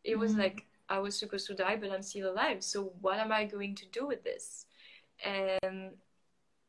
It 0.05 0.17
was 0.17 0.35
Mhm. 0.35 0.39
like 0.39 0.67
I 0.89 0.99
was 0.99 1.19
supposed 1.19 1.47
to 1.49 1.55
die, 1.55 1.77
but 1.77 1.91
I'm 1.91 2.03
still 2.03 2.31
alive. 2.31 2.63
So 2.63 2.93
what 3.01 3.19
am 3.19 3.33
I 3.33 3.45
going 3.45 3.75
to 3.77 3.87
do 3.87 4.07
with 4.07 4.23
this? 4.25 4.67
And 5.25 5.99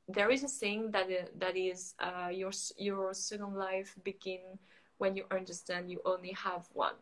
there 0.07 0.31
is 0.31 0.43
a 0.43 0.47
saying 0.47 0.91
that 0.91 1.07
uh, 1.11 1.27
that 1.35 1.55
is 1.55 1.93
uh, 1.99 2.29
your 2.31 2.51
your 2.77 3.13
second 3.13 3.55
life 3.55 3.95
begin 4.03 4.57
when 4.99 5.17
you 5.17 5.25
understand 5.31 5.91
you 5.91 6.01
only 6.05 6.33
have 6.33 6.69
one. 6.73 6.95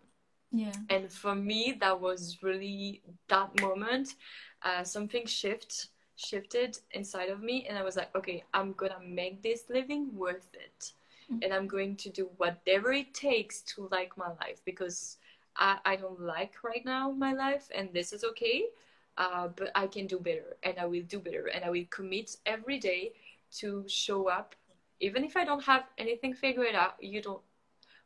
Yeah. 0.51 0.73
And 0.89 1.11
for 1.11 1.35
me, 1.35 1.77
that 1.81 1.99
was 1.99 2.41
really 2.43 3.01
that 3.27 3.61
moment. 3.61 4.15
Uh, 4.63 4.83
something 4.83 5.25
shift 5.27 5.89
shifted 6.15 6.79
inside 6.91 7.29
of 7.29 7.41
me, 7.43 7.67
and 7.67 7.77
I 7.77 7.83
was 7.83 7.97
like, 7.97 8.15
okay, 8.15 8.43
I'm 8.53 8.73
gonna 8.73 9.01
make 9.05 9.43
this 9.43 9.65
living 9.69 10.15
worth 10.15 10.49
it, 10.55 10.93
Mhm. 11.29 11.43
and 11.43 11.53
I'm 11.53 11.67
going 11.67 11.95
to 11.97 12.09
do 12.09 12.25
whatever 12.37 12.91
it 12.93 13.13
takes 13.13 13.61
to 13.75 13.87
like 13.91 14.17
my 14.17 14.31
life 14.41 14.61
because 14.65 15.17
I, 15.55 15.79
I 15.85 15.95
don't 15.97 16.21
like 16.21 16.63
right 16.63 16.85
now 16.85 17.11
my 17.11 17.33
life, 17.33 17.69
and 17.75 17.93
this 17.93 18.13
is 18.13 18.23
okay. 18.23 18.69
Uh, 19.17 19.47
but 19.49 19.71
I 19.75 19.87
can 19.87 20.07
do 20.07 20.19
better, 20.19 20.57
and 20.63 20.77
I 20.79 20.85
will 20.85 21.03
do 21.03 21.19
better, 21.19 21.47
and 21.47 21.65
I 21.65 21.69
will 21.71 21.85
commit 21.89 22.37
every 22.45 22.79
day 22.79 23.13
to 23.59 23.83
show 23.87 24.29
up, 24.29 24.55
even 24.99 25.23
if 25.23 25.35
I 25.37 25.43
don't 25.45 25.63
have 25.63 25.85
anything 25.97 26.33
figured 26.33 26.75
out. 26.75 26.95
You 27.01 27.21
don't. 27.21 27.41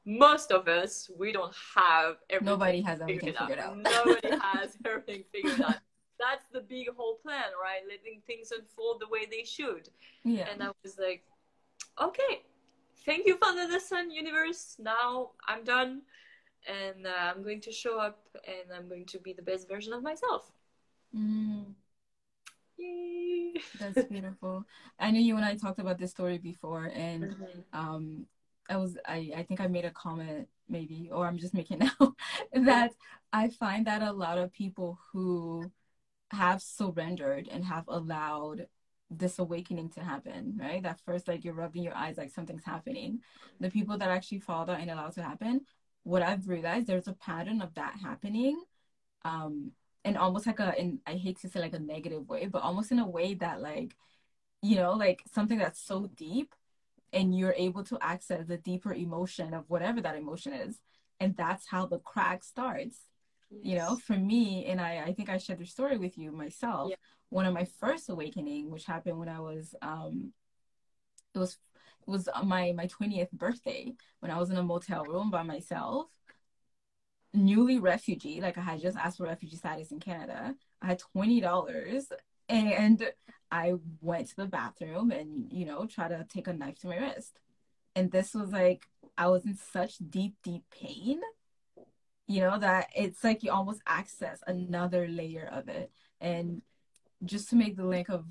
Most 0.06 0.52
of 0.52 0.68
us, 0.68 1.10
we 1.18 1.32
don't 1.32 1.54
have 1.76 2.16
everything 2.30 2.54
Nobody 2.54 2.82
has 2.82 3.02
everything 3.02 3.34
figured 3.34 3.38
figured 3.38 3.60
out. 3.60 3.78
Nobody 3.84 4.30
has 4.42 4.78
everything 4.86 5.24
figured 5.32 5.62
out. 5.62 5.76
That's 6.20 6.46
the 6.52 6.62
big 6.62 6.88
whole 6.96 7.16
plan, 7.16 7.52
right? 7.62 7.82
Letting 7.88 8.22
things 8.26 8.52
unfold 8.52 9.02
the 9.02 9.08
way 9.08 9.26
they 9.30 9.44
should. 9.44 9.90
Yeah. 10.24 10.48
And 10.52 10.62
I 10.62 10.70
was 10.84 10.98
like, 11.00 11.24
okay, 12.00 12.44
thank 13.06 13.26
you 13.26 13.38
for 13.38 13.54
the 13.54 13.68
lesson, 13.68 14.12
universe. 14.12 14.76
Now 14.80 15.32
I'm 15.48 15.64
done. 15.64 16.02
And 16.68 17.08
uh, 17.08 17.34
I'm 17.34 17.42
going 17.42 17.62
to 17.62 17.72
show 17.72 18.00
up 18.00 18.20
and 18.46 18.72
I'm 18.76 18.88
going 18.88 19.06
to 19.08 19.20
be 19.20 19.34
the 19.34 19.42
best 19.42 19.68
version 19.68 19.94
of 19.94 20.04
myself. 20.04 20.52
Mm. 21.16 21.74
Yay! 22.78 23.54
That's 23.80 24.04
beautiful. 24.08 24.66
I 25.00 25.12
know 25.12 25.20
you 25.20 25.36
and 25.36 25.46
I 25.46 25.56
talked 25.56 25.80
about 25.80 25.98
this 25.98 26.12
story 26.12 26.38
before, 26.38 26.92
and 26.94 27.24
Mhm. 27.36 27.64
um, 27.74 28.26
I 28.72 28.78
was 28.78 28.98
I 29.06 29.32
I 29.38 29.44
think 29.44 29.60
I 29.62 29.68
made 29.68 29.86
a 29.86 29.92
comment 29.92 30.48
maybe, 30.70 31.10
or 31.12 31.28
I'm 31.28 31.38
just 31.38 31.54
making 31.54 31.80
now 32.00 32.16
that 32.54 32.92
I 33.34 33.50
find 33.50 33.88
that 33.88 34.02
a 34.02 34.12
lot 34.12 34.38
of 34.38 34.54
people 34.54 35.00
who 35.12 35.72
have 36.32 36.62
surrendered 36.62 37.48
and 37.52 37.66
have 37.66 37.86
allowed 37.88 38.68
this 39.10 39.40
awakening 39.40 39.90
to 39.90 40.02
happen, 40.02 40.58
right? 40.60 40.82
That 40.84 41.00
first, 41.06 41.28
like 41.28 41.44
you're 41.44 41.54
rubbing 41.54 41.84
your 41.84 41.96
eyes, 41.96 42.18
like 42.18 42.32
something's 42.32 42.64
happening. 42.64 43.20
The 43.60 43.70
people 43.70 43.98
that 43.98 44.10
actually 44.10 44.40
follow 44.40 44.68
that 44.68 44.80
and 44.80 44.90
allow 44.90 45.08
it 45.08 45.16
to 45.16 45.24
happen, 45.24 45.62
what 46.04 46.22
I've 46.22 46.48
realized, 46.48 46.88
there's 46.88 47.10
a 47.10 47.14
pattern 47.14 47.62
of 47.62 47.74
that 47.76 47.96
happening, 48.02 48.62
um, 49.26 49.72
and 50.06 50.18
almost 50.18 50.48
like 50.48 50.60
a, 50.62 50.80
in 50.80 51.00
I 51.06 51.14
hate 51.16 51.40
to 51.42 51.50
say 51.50 51.60
like 51.60 51.74
a 51.74 51.80
negative 51.80 52.28
way, 52.30 52.48
but 52.48 52.64
almost 52.64 52.92
in 52.92 53.00
a 53.00 53.08
way 53.10 53.34
that 53.36 53.62
like 53.62 53.96
you 54.62 54.76
know, 54.76 54.94
like 54.94 55.24
something 55.34 55.58
that's 55.60 55.82
so 55.82 56.08
deep 56.16 56.54
and 57.14 57.38
you're 57.38 57.56
able 57.58 57.84
to 57.86 57.98
access 58.02 58.46
the 58.48 58.58
deeper 58.58 58.94
emotion 58.94 59.54
of 59.54 59.66
whatever 59.70 60.02
that 60.02 60.16
emotion 60.16 60.54
is. 60.54 60.80
And 61.20 61.36
that's 61.36 61.68
how 61.68 61.86
the 61.86 62.00
crack 62.00 62.44
starts. 62.44 63.00
Yes. 63.50 63.62
You 63.64 63.76
know, 63.76 63.96
for 63.98 64.18
me, 64.18 64.66
and 64.66 64.80
I, 64.80 65.04
I 65.08 65.14
think 65.14 65.30
I 65.30 65.38
shared 65.38 65.60
the 65.60 65.66
story 65.66 65.98
with 65.98 66.18
you 66.18 66.32
myself. 66.32 66.90
Yeah. 66.90 66.96
One 67.30 67.46
of 67.46 67.54
my 67.54 67.66
first 67.80 68.10
awakening, 68.10 68.72
which 68.72 68.86
happened 68.86 69.20
when 69.20 69.30
I 69.30 69.40
was 69.40 69.76
um 69.82 70.34
it 71.34 71.40
was 71.40 71.58
it 72.08 72.10
was 72.10 72.28
my 72.44 72.74
my 72.74 72.88
20th 72.88 73.32
birthday 73.32 73.94
when 74.20 74.32
I 74.32 74.38
was 74.38 74.50
in 74.50 74.58
a 74.58 74.64
motel 74.64 75.04
room 75.04 75.30
by 75.30 75.44
myself 75.44 76.08
newly 77.34 77.80
refugee 77.80 78.42
like 78.42 78.58
i 78.58 78.62
had 78.62 78.82
just 78.82 78.98
asked 78.98 79.18
for 79.18 79.24
refugee 79.24 79.56
status 79.56 79.92
in 79.92 80.00
canada 80.00 80.54
i 80.82 80.88
had 80.88 81.02
$20 81.16 82.06
and 82.50 83.12
I 83.52 83.74
went 84.00 84.30
to 84.30 84.36
the 84.36 84.46
bathroom 84.46 85.12
and, 85.12 85.52
you 85.52 85.66
know, 85.66 85.86
try 85.86 86.08
to 86.08 86.26
take 86.30 86.48
a 86.48 86.54
knife 86.54 86.80
to 86.80 86.88
my 86.88 86.98
wrist. 86.98 87.40
And 87.96 88.12
this 88.12 88.34
was 88.34 88.52
like, 88.52 88.88
I 89.18 89.28
was 89.28 89.46
in 89.46 89.56
such 89.56 89.98
deep, 89.98 90.36
deep 90.44 90.64
pain, 90.72 91.20
you 92.28 92.40
know, 92.40 92.58
that 92.58 92.88
it's 92.96 93.24
like 93.24 93.44
you 93.44 93.52
almost 93.52 93.82
access 93.86 94.40
another 94.48 95.08
layer 95.08 95.50
of 95.52 95.68
it. 95.68 95.92
And 96.22 96.62
just 97.26 97.50
to 97.50 97.56
make 97.56 97.76
the 97.76 97.86
link 97.86 98.10
of, 98.10 98.26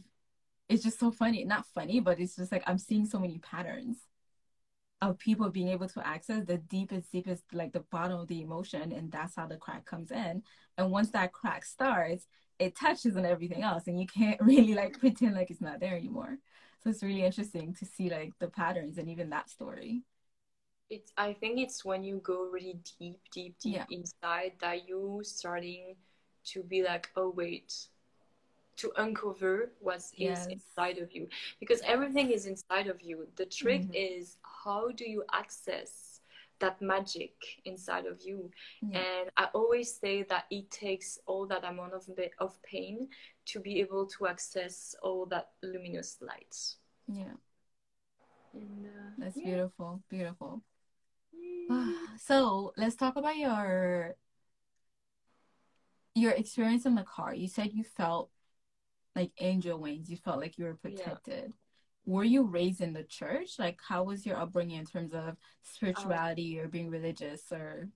it's 0.68 0.82
just 0.82 0.98
so 0.98 1.10
funny. 1.10 1.44
Not 1.44 1.66
funny, 1.74 2.00
but 2.00 2.18
it's 2.18 2.36
just 2.36 2.52
like 2.52 2.62
I'm 2.66 2.78
seeing 2.78 3.04
so 3.04 3.18
many 3.18 3.38
patterns 3.38 3.98
of 5.02 5.18
people 5.18 5.50
being 5.50 5.68
able 5.68 5.88
to 5.88 6.06
access 6.06 6.44
the 6.44 6.58
deepest, 6.58 7.10
deepest, 7.10 7.42
like 7.52 7.72
the 7.72 7.80
bottom 7.80 8.20
of 8.20 8.28
the 8.28 8.40
emotion. 8.40 8.92
And 8.92 9.10
that's 9.10 9.36
how 9.36 9.46
the 9.46 9.56
crack 9.56 9.84
comes 9.84 10.10
in. 10.10 10.42
And 10.78 10.90
once 10.90 11.10
that 11.10 11.32
crack 11.32 11.64
starts, 11.64 12.26
it 12.60 12.76
touches 12.76 13.16
on 13.16 13.24
everything 13.24 13.62
else 13.62 13.86
and 13.86 13.98
you 13.98 14.06
can't 14.06 14.40
really 14.42 14.74
like 14.74 14.98
pretend 15.00 15.34
like 15.34 15.50
it's 15.50 15.60
not 15.60 15.80
there 15.80 15.96
anymore 15.96 16.38
so 16.82 16.90
it's 16.90 17.02
really 17.02 17.24
interesting 17.24 17.74
to 17.74 17.84
see 17.84 18.10
like 18.10 18.32
the 18.38 18.48
patterns 18.48 18.98
and 18.98 19.08
even 19.08 19.30
that 19.30 19.50
story 19.50 20.02
it's 20.90 21.12
i 21.16 21.32
think 21.32 21.58
it's 21.58 21.84
when 21.84 22.04
you 22.04 22.20
go 22.22 22.48
really 22.50 22.78
deep 22.98 23.20
deep 23.32 23.56
deep 23.60 23.74
yeah. 23.74 23.84
inside 23.90 24.52
that 24.60 24.88
you 24.88 25.20
starting 25.24 25.96
to 26.44 26.62
be 26.62 26.82
like 26.82 27.10
oh 27.16 27.30
wait 27.30 27.86
to 28.76 28.90
uncover 28.96 29.72
what's 29.80 30.12
yes. 30.16 30.46
inside 30.46 30.96
of 30.96 31.12
you 31.12 31.28
because 31.58 31.82
everything 31.82 32.30
is 32.30 32.46
inside 32.46 32.86
of 32.86 33.02
you 33.02 33.26
the 33.36 33.44
trick 33.44 33.82
mm-hmm. 33.82 33.94
is 33.94 34.38
how 34.42 34.90
do 34.92 35.08
you 35.08 35.22
access 35.32 36.09
that 36.60 36.80
magic 36.80 37.32
inside 37.64 38.06
of 38.06 38.20
you. 38.22 38.50
Yeah. 38.82 38.98
and 38.98 39.30
i 39.36 39.44
always 39.54 39.98
say 39.98 40.22
that 40.24 40.44
it 40.50 40.70
takes 40.70 41.18
all 41.26 41.46
that 41.46 41.64
amount 41.64 41.94
of 41.94 42.04
bit 42.16 42.32
of 42.38 42.62
pain 42.62 43.08
to 43.46 43.60
be 43.60 43.80
able 43.80 44.06
to 44.06 44.26
access 44.26 44.94
all 45.02 45.26
that 45.26 45.50
luminous 45.62 46.18
light 46.20 46.56
yeah. 47.12 47.34
And, 48.52 48.86
uh, 48.86 49.10
that's 49.18 49.36
yeah. 49.36 49.44
beautiful 49.44 50.02
beautiful. 50.08 50.62
So 52.18 52.72
let's 52.76 52.96
talk 52.96 53.16
about 53.16 53.36
your 53.36 54.16
your 56.14 56.32
experience 56.32 56.84
in 56.84 56.94
the 56.96 57.04
car. 57.04 57.34
You 57.34 57.48
said 57.48 57.70
you 57.72 57.84
felt 57.84 58.30
like 59.14 59.30
angel 59.40 59.78
wings. 59.78 60.10
You 60.10 60.16
felt 60.16 60.40
like 60.40 60.58
you 60.58 60.64
were 60.64 60.74
protected. 60.74 61.44
yeah 61.46 61.69
were 62.06 62.24
you 62.24 62.44
raised 62.44 62.80
in 62.80 62.92
the 62.92 63.04
church? 63.04 63.58
Like, 63.58 63.78
how 63.86 64.04
was 64.04 64.26
your 64.26 64.36
upbringing 64.36 64.78
in 64.78 64.86
terms 64.86 65.12
of 65.14 65.36
spirituality 65.62 66.58
um, 66.58 66.64
or 66.64 66.68
being 66.68 66.90
religious 66.90 67.42
or? 67.52 67.88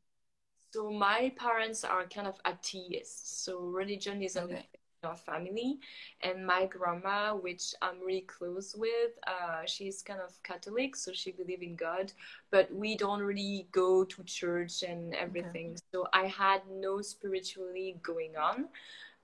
So 0.73 0.91
my 0.91 1.33
parents 1.37 1.85
are 1.85 2.05
kind 2.07 2.27
of 2.27 2.41
atheists, 2.47 3.45
so 3.45 3.61
religion 3.61 4.23
isn't 4.23 4.45
okay. 4.45 4.69
in 5.03 5.09
our 5.09 5.17
family. 5.17 5.79
And 6.21 6.45
my 6.45 6.67
grandma, 6.67 7.35
which 7.37 7.75
I'm 7.81 8.01
really 8.01 8.23
close 8.23 8.75
with, 8.77 9.13
uh, 9.27 9.63
she's 9.67 10.03
kind 10.03 10.21
of 10.21 10.33
Catholic, 10.43 10.97
so 10.97 11.13
she 11.13 11.31
believes 11.31 11.63
in 11.63 11.77
God, 11.77 12.13
but 12.51 12.75
we 12.75 12.97
don't 12.97 13.23
really 13.23 13.69
go 13.71 14.05
to 14.05 14.25
church 14.25 14.83
and 14.83 15.15
everything. 15.15 15.71
Okay. 15.71 15.81
So 15.93 16.09
I 16.13 16.27
had 16.27 16.63
no 16.69 17.01
spiritually 17.03 17.97
going 18.03 18.37
on 18.37 18.69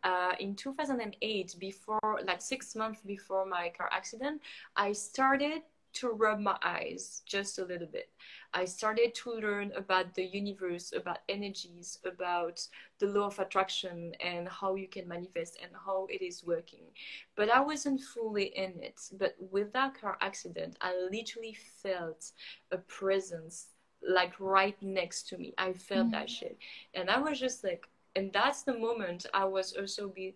uh, 0.05 0.33
in 0.39 0.55
2008, 0.55 1.57
before 1.59 2.21
like 2.25 2.41
six 2.41 2.75
months 2.75 3.01
before 3.05 3.47
my 3.47 3.73
car 3.77 3.89
accident, 3.93 4.41
I 4.77 4.93
started 4.93 5.63
to 5.93 6.11
rub 6.11 6.39
my 6.39 6.57
eyes 6.63 7.23
just 7.27 7.59
a 7.59 7.65
little 7.65 7.87
bit. 7.87 8.09
I 8.55 8.65
started 8.65 9.15
to 9.17 9.33
learn 9.33 9.73
about 9.77 10.15
the 10.15 10.25
universe, 10.25 10.93
about 10.97 11.19
energies, 11.29 11.99
about 12.05 12.67
the 12.99 13.07
law 13.07 13.27
of 13.27 13.39
attraction 13.39 14.13
and 14.21 14.49
how 14.49 14.75
you 14.75 14.89
can 14.89 15.09
manifest 15.09 15.59
and 15.63 15.73
how 15.85 16.07
it 16.09 16.23
is 16.23 16.45
working. 16.45 16.85
But 17.37 17.51
I 17.51 17.61
wasn't 17.61 18.01
fully 18.01 18.57
in 18.57 18.81
it. 18.81 19.01
But 19.19 19.37
with 19.39 19.73
that 19.73 20.01
car 20.01 20.17
accident, 20.21 20.77
I 20.81 20.95
literally 21.11 21.57
felt 21.83 22.33
a 22.71 22.79
presence 22.79 23.69
like 24.07 24.33
right 24.39 24.81
next 24.83 25.29
to 25.29 25.39
me. 25.39 25.55
I 25.59 25.73
felt 25.73 26.07
mm-hmm. 26.07 26.13
that 26.13 26.31
shit. 26.31 26.59
And 26.95 27.11
I 27.11 27.19
was 27.21 27.39
just 27.39 27.65
like, 27.65 27.87
and 28.21 28.31
that's 28.35 28.65
the 28.65 28.77
moment 28.77 29.25
I 29.33 29.47
was 29.47 29.73
also 29.73 30.09
be, 30.09 30.35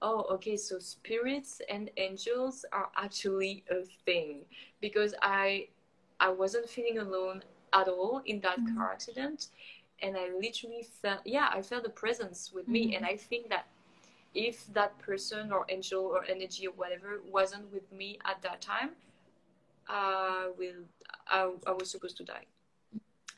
oh, 0.00 0.22
okay, 0.30 0.56
so 0.56 0.78
spirits 0.78 1.60
and 1.68 1.90
angels 1.98 2.64
are 2.72 2.88
actually 2.96 3.64
a 3.70 3.84
thing 4.06 4.46
because 4.80 5.14
I, 5.20 5.68
I 6.20 6.30
wasn't 6.30 6.70
feeling 6.70 7.00
alone 7.00 7.42
at 7.74 7.86
all 7.86 8.22
in 8.24 8.40
that 8.40 8.58
mm-hmm. 8.58 8.78
car 8.78 8.90
accident, 8.92 9.48
and 10.00 10.16
I 10.16 10.30
literally 10.40 10.86
felt, 11.02 11.20
yeah, 11.26 11.50
I 11.52 11.60
felt 11.60 11.82
the 11.82 11.90
presence 11.90 12.50
with 12.50 12.64
mm-hmm. 12.64 12.72
me, 12.72 12.96
and 12.96 13.04
I 13.04 13.18
think 13.18 13.50
that 13.50 13.66
if 14.34 14.66
that 14.72 14.98
person 14.98 15.52
or 15.52 15.66
angel 15.68 16.04
or 16.04 16.24
energy 16.24 16.66
or 16.66 16.72
whatever 16.76 17.20
wasn't 17.30 17.70
with 17.70 17.92
me 17.92 18.18
at 18.24 18.40
that 18.40 18.62
time, 18.62 18.92
I 19.86 20.48
will, 20.56 20.80
I, 21.26 21.52
I 21.66 21.72
was 21.72 21.90
supposed 21.90 22.16
to 22.16 22.24
die. 22.24 22.46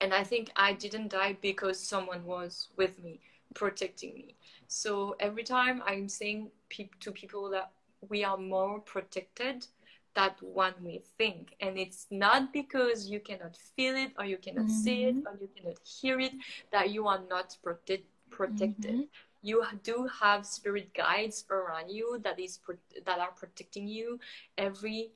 And 0.01 0.15
I 0.15 0.23
think 0.23 0.53
I 0.55 0.75
didn't 0.75 1.09
die 1.09 1.37
because 1.41 1.81
someone 1.81 2.25
was 2.25 2.69
with 2.77 3.03
me 3.03 3.19
protecting 3.55 4.15
me. 4.15 4.37
So 4.69 5.17
every 5.21 5.43
time 5.43 5.83
I'm 5.87 6.09
saying 6.09 6.51
pe- 6.69 6.91
to 7.01 7.11
people 7.13 7.51
that 7.51 7.71
we 8.09 8.25
are 8.25 8.37
more 8.37 8.81
protected 8.81 9.67
than 10.15 10.31
one 10.41 10.75
we 10.83 11.03
think. 11.19 11.55
And 11.61 11.79
it's 11.79 12.07
not 12.11 12.53
because 12.53 13.09
you 13.09 13.21
cannot 13.21 13.57
feel 13.77 13.97
it 13.97 14.13
or 14.19 14.25
you 14.25 14.39
cannot 14.39 14.67
mm-hmm. 14.67 14.83
see 14.85 15.05
it 15.05 15.17
or 15.27 15.37
you 15.41 15.49
cannot 15.57 15.79
hear 15.87 16.21
it 16.21 16.33
that 16.73 16.91
you 16.91 17.07
are 17.07 17.21
not 17.29 17.57
prote- 17.65 18.03
protected. 18.31 18.95
Mm-hmm. 18.95 19.43
You 19.43 19.65
do 19.83 20.09
have 20.21 20.45
spirit 20.45 20.93
guides 20.95 21.45
around 21.51 21.91
you 21.91 22.21
that 22.23 22.39
is 22.39 22.59
pro- 22.59 22.77
that 23.07 23.19
are 23.19 23.33
protecting 23.33 23.89
you 23.89 24.19
every 24.59 25.13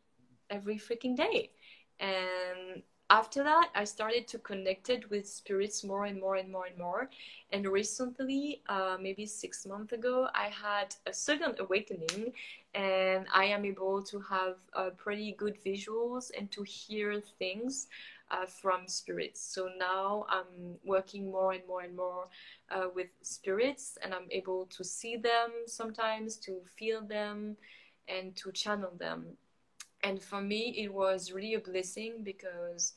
every 0.50 0.76
freaking 0.76 1.16
day. 1.16 1.50
And 2.00 2.82
after 3.10 3.44
that, 3.44 3.68
I 3.74 3.84
started 3.84 4.26
to 4.28 4.38
connect 4.38 4.88
it 4.88 5.10
with 5.10 5.28
spirits 5.28 5.84
more 5.84 6.06
and 6.06 6.18
more 6.18 6.36
and 6.36 6.50
more 6.50 6.66
and 6.66 6.78
more. 6.78 7.10
And 7.52 7.66
recently, 7.66 8.62
uh, 8.68 8.96
maybe 9.00 9.26
six 9.26 9.66
months 9.66 9.92
ago, 9.92 10.28
I 10.34 10.48
had 10.48 10.94
a 11.06 11.12
second 11.12 11.56
awakening, 11.60 12.32
and 12.74 13.26
I 13.32 13.44
am 13.44 13.64
able 13.66 14.02
to 14.04 14.20
have 14.20 14.56
uh, 14.72 14.90
pretty 14.96 15.32
good 15.32 15.58
visuals 15.64 16.30
and 16.36 16.50
to 16.52 16.62
hear 16.62 17.20
things 17.38 17.88
uh, 18.30 18.46
from 18.46 18.88
spirits. 18.88 19.40
So 19.40 19.68
now 19.78 20.24
I'm 20.30 20.76
working 20.82 21.30
more 21.30 21.52
and 21.52 21.66
more 21.68 21.82
and 21.82 21.94
more 21.94 22.28
uh, 22.70 22.88
with 22.94 23.08
spirits, 23.20 23.98
and 24.02 24.14
I'm 24.14 24.28
able 24.30 24.64
to 24.66 24.82
see 24.82 25.16
them 25.16 25.50
sometimes, 25.66 26.36
to 26.38 26.62
feel 26.76 27.02
them, 27.02 27.56
and 28.08 28.34
to 28.36 28.50
channel 28.52 28.92
them 28.98 29.36
and 30.04 30.22
for 30.22 30.40
me 30.40 30.74
it 30.78 30.92
was 30.92 31.32
really 31.32 31.54
a 31.54 31.58
blessing 31.58 32.22
because 32.22 32.92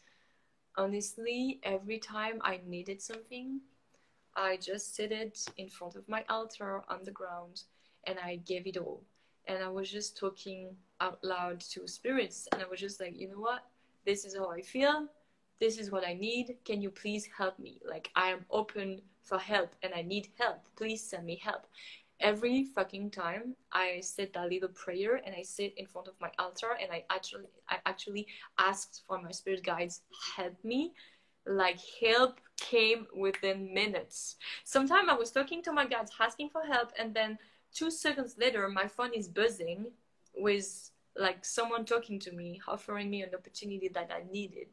honestly 0.75 1.59
every 1.63 1.97
time 1.97 2.39
i 2.41 2.59
needed 2.67 3.01
something 3.01 3.61
i 4.35 4.57
just 4.57 4.95
sit 4.95 5.11
it 5.11 5.39
in 5.57 5.69
front 5.69 5.95
of 5.95 6.07
my 6.07 6.23
altar 6.29 6.83
on 6.89 6.99
the 7.03 7.11
ground 7.11 7.63
and 8.05 8.17
i 8.23 8.37
gave 8.37 8.67
it 8.67 8.77
all. 8.77 9.01
And 9.47 9.63
i 9.63 9.69
was 9.69 9.89
just 9.89 10.17
talking 10.17 10.75
out 10.99 11.19
loud 11.23 11.59
to 11.71 11.87
spirits 11.87 12.47
and 12.51 12.61
i 12.61 12.67
was 12.67 12.79
just 12.79 12.99
like 12.99 13.17
you 13.19 13.29
know 13.29 13.39
what? 13.39 13.63
This 14.05 14.25
is 14.25 14.35
how 14.35 14.49
i 14.49 14.61
feel. 14.61 15.07
This 15.59 15.77
is 15.79 15.91
what 15.91 16.07
i 16.07 16.13
need. 16.13 16.57
Can 16.65 16.81
you 16.81 16.89
please 16.89 17.27
help 17.37 17.57
me? 17.57 17.79
Like 17.87 18.09
i 18.15 18.29
am 18.29 18.45
open 18.51 19.01
for 19.23 19.39
help 19.39 19.73
and 19.83 19.93
i 19.93 20.01
need 20.01 20.29
help. 20.37 20.59
Please 20.75 21.01
send 21.01 21.25
me 21.25 21.39
help 21.43 21.67
every 22.19 22.63
fucking 22.63 23.11
time 23.11 23.55
I 23.71 23.99
said 24.01 24.31
that 24.33 24.49
little 24.49 24.69
prayer 24.69 25.21
and 25.23 25.35
I 25.35 25.43
sit 25.43 25.73
in 25.77 25.85
front 25.85 26.07
of 26.07 26.15
my 26.19 26.31
altar 26.39 26.77
and 26.81 26.91
I 26.91 27.03
actually 27.09 27.45
I 27.69 27.77
actually 27.85 28.27
asked 28.57 29.03
for 29.07 29.21
my 29.21 29.31
spirit 29.31 29.63
guides 29.63 30.01
help 30.35 30.55
me 30.63 30.93
like 31.45 31.79
help 32.01 32.39
came 32.59 33.07
within 33.15 33.73
minutes. 33.73 34.35
Sometimes 34.65 35.09
I 35.09 35.15
was 35.15 35.31
talking 35.31 35.61
to 35.63 35.71
my 35.71 35.85
guides 35.85 36.11
asking 36.19 36.49
for 36.49 36.63
help 36.63 36.91
and 36.99 37.13
then 37.13 37.37
two 37.73 37.91
seconds 37.91 38.35
later 38.39 38.67
my 38.67 38.87
phone 38.87 39.13
is 39.13 39.27
buzzing 39.27 39.87
with 40.35 40.91
like 41.15 41.43
someone 41.45 41.85
talking 41.85 42.19
to 42.19 42.31
me 42.31 42.61
offering 42.67 43.09
me 43.09 43.23
an 43.23 43.33
opportunity 43.33 43.89
that 43.89 44.11
I 44.11 44.23
needed 44.31 44.67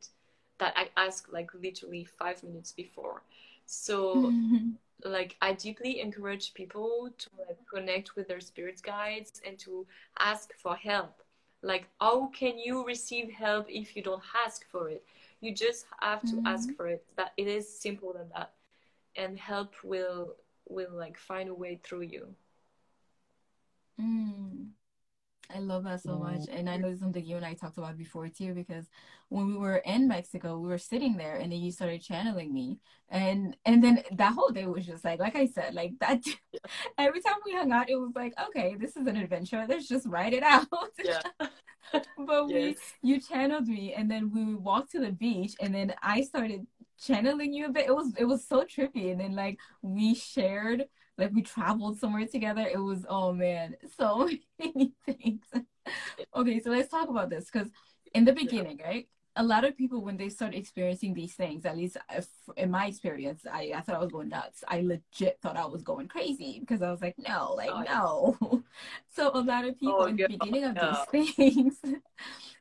that 0.58 0.74
I 0.76 0.88
asked 0.96 1.32
like 1.32 1.50
literally 1.54 2.04
five 2.04 2.42
minutes 2.42 2.72
before. 2.72 3.22
So 3.66 4.32
like 5.02 5.36
I 5.40 5.52
deeply 5.52 6.00
encourage 6.00 6.54
people 6.54 7.10
to 7.18 7.30
like 7.46 7.58
connect 7.72 8.16
with 8.16 8.28
their 8.28 8.40
spirit 8.40 8.80
guides 8.82 9.40
and 9.46 9.58
to 9.60 9.86
ask 10.18 10.52
for 10.54 10.76
help. 10.76 11.22
like 11.62 11.86
how 12.00 12.26
can 12.26 12.58
you 12.58 12.84
receive 12.86 13.30
help 13.30 13.66
if 13.68 13.96
you 13.96 14.02
don't 14.02 14.22
ask 14.44 14.68
for 14.70 14.90
it 14.90 15.02
you 15.40 15.50
just 15.54 15.86
have 16.00 16.20
to 16.22 16.36
mm-hmm. 16.36 16.46
ask 16.46 16.74
for 16.76 16.86
it 16.88 17.04
that 17.16 17.32
it 17.36 17.46
is 17.46 17.80
simple 17.80 18.12
than 18.12 18.28
that 18.36 18.52
and 19.16 19.38
help 19.38 19.72
will 19.82 20.36
will 20.68 20.92
like 20.92 21.18
find 21.18 21.48
a 21.48 21.54
way 21.54 21.80
through 21.82 22.02
you 22.02 22.24
mm. 24.00 24.66
I 25.54 25.58
love 25.58 25.84
that 25.84 26.02
so 26.02 26.18
much. 26.18 26.40
Mm-hmm. 26.40 26.56
And 26.56 26.70
I 26.70 26.76
know 26.76 26.88
it's 26.88 27.00
something 27.00 27.24
you 27.24 27.36
and 27.36 27.44
I 27.44 27.54
talked 27.54 27.78
about 27.78 27.96
before 27.96 28.28
too, 28.28 28.54
because 28.54 28.86
when 29.28 29.46
we 29.46 29.56
were 29.56 29.78
in 29.78 30.08
Mexico, 30.08 30.58
we 30.58 30.68
were 30.68 30.78
sitting 30.78 31.16
there 31.16 31.36
and 31.36 31.52
then 31.52 31.60
you 31.60 31.70
started 31.70 32.02
channeling 32.02 32.52
me. 32.52 32.78
And 33.10 33.56
and 33.64 33.82
then 33.82 34.02
that 34.12 34.34
whole 34.34 34.50
day 34.50 34.66
was 34.66 34.86
just 34.86 35.04
like 35.04 35.20
like 35.20 35.36
I 35.36 35.46
said, 35.46 35.74
like 35.74 35.92
that 36.00 36.22
every 36.98 37.20
time 37.20 37.36
we 37.44 37.52
hung 37.52 37.72
out, 37.72 37.90
it 37.90 37.96
was 37.96 38.12
like, 38.14 38.34
okay, 38.48 38.76
this 38.78 38.96
is 38.96 39.06
an 39.06 39.16
adventure. 39.16 39.64
Let's 39.68 39.88
just 39.88 40.06
write 40.06 40.32
it 40.32 40.42
out. 40.42 40.66
Yeah. 41.02 41.20
but 42.18 42.48
yes. 42.48 42.76
we 43.02 43.10
you 43.14 43.20
channeled 43.20 43.68
me 43.68 43.92
and 43.94 44.10
then 44.10 44.30
we 44.32 44.54
walked 44.54 44.92
to 44.92 45.00
the 45.00 45.12
beach 45.12 45.54
and 45.60 45.74
then 45.74 45.94
I 46.02 46.22
started 46.22 46.66
channeling 46.98 47.52
you 47.52 47.66
a 47.66 47.70
bit. 47.70 47.86
It 47.86 47.94
was 47.94 48.12
it 48.16 48.24
was 48.24 48.46
so 48.46 48.64
trippy. 48.64 49.12
And 49.12 49.20
then 49.20 49.34
like 49.34 49.58
we 49.82 50.14
shared 50.14 50.86
like 51.18 51.32
we 51.32 51.42
traveled 51.42 51.98
somewhere 51.98 52.26
together. 52.26 52.66
It 52.66 52.78
was 52.78 53.04
oh 53.08 53.32
man, 53.32 53.76
so 53.96 54.28
many 54.58 54.92
things. 55.06 55.44
okay, 56.34 56.60
so 56.60 56.70
let's 56.70 56.88
talk 56.88 57.08
about 57.08 57.30
this 57.30 57.50
because 57.50 57.68
in 58.14 58.24
the 58.24 58.32
beginning, 58.32 58.78
yeah. 58.78 58.86
right? 58.86 59.08
A 59.36 59.42
lot 59.42 59.64
of 59.64 59.76
people 59.76 60.00
when 60.00 60.16
they 60.16 60.28
start 60.28 60.54
experiencing 60.54 61.12
these 61.12 61.34
things, 61.34 61.66
at 61.66 61.76
least 61.76 61.96
uh, 62.08 62.20
in 62.56 62.70
my 62.70 62.86
experience, 62.86 63.42
I, 63.50 63.72
I 63.74 63.80
thought 63.80 63.96
I 63.96 63.98
was 63.98 64.12
going 64.12 64.28
nuts. 64.28 64.62
I 64.68 64.80
legit 64.80 65.38
thought 65.42 65.56
I 65.56 65.66
was 65.66 65.82
going 65.82 66.06
crazy 66.06 66.60
because 66.60 66.82
I 66.82 66.90
was 66.92 67.00
like, 67.00 67.16
no, 67.18 67.52
like 67.56 67.70
oh, 67.72 68.36
no. 68.40 68.62
so 69.16 69.32
a 69.34 69.40
lot 69.40 69.64
of 69.64 69.78
people 69.78 69.96
oh, 70.02 70.04
in 70.04 70.16
the 70.16 70.28
beginning 70.28 70.64
of 70.64 70.76
these 71.12 71.34
things, 71.34 71.80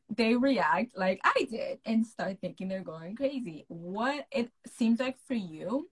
they 0.10 0.36
react 0.36 0.98
like 0.98 1.22
I 1.24 1.48
did 1.50 1.78
and 1.86 2.08
start 2.08 2.40
thinking 2.42 2.70
they're 2.70 2.82
going 2.82 3.16
crazy. 3.16 3.66
What 3.68 4.26
it 4.32 4.50
seems 4.66 5.00
like 5.00 5.18
for 5.28 5.36
you 5.36 5.88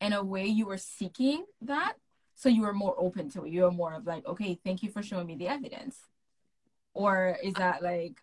in 0.00 0.12
a 0.12 0.22
way 0.22 0.46
you 0.46 0.66
were 0.66 0.78
seeking 0.78 1.44
that 1.62 1.94
so 2.34 2.48
you 2.48 2.62
were 2.62 2.72
more 2.72 2.94
open 2.96 3.28
to 3.32 3.44
it. 3.44 3.50
You 3.50 3.62
were 3.62 3.70
more 3.70 3.92
of 3.92 4.06
like 4.06 4.26
okay 4.26 4.58
thank 4.64 4.82
you 4.82 4.90
for 4.90 5.02
showing 5.02 5.26
me 5.26 5.36
the 5.36 5.48
evidence. 5.48 5.98
Or 6.94 7.36
is 7.42 7.54
that 7.54 7.82
like 7.82 8.22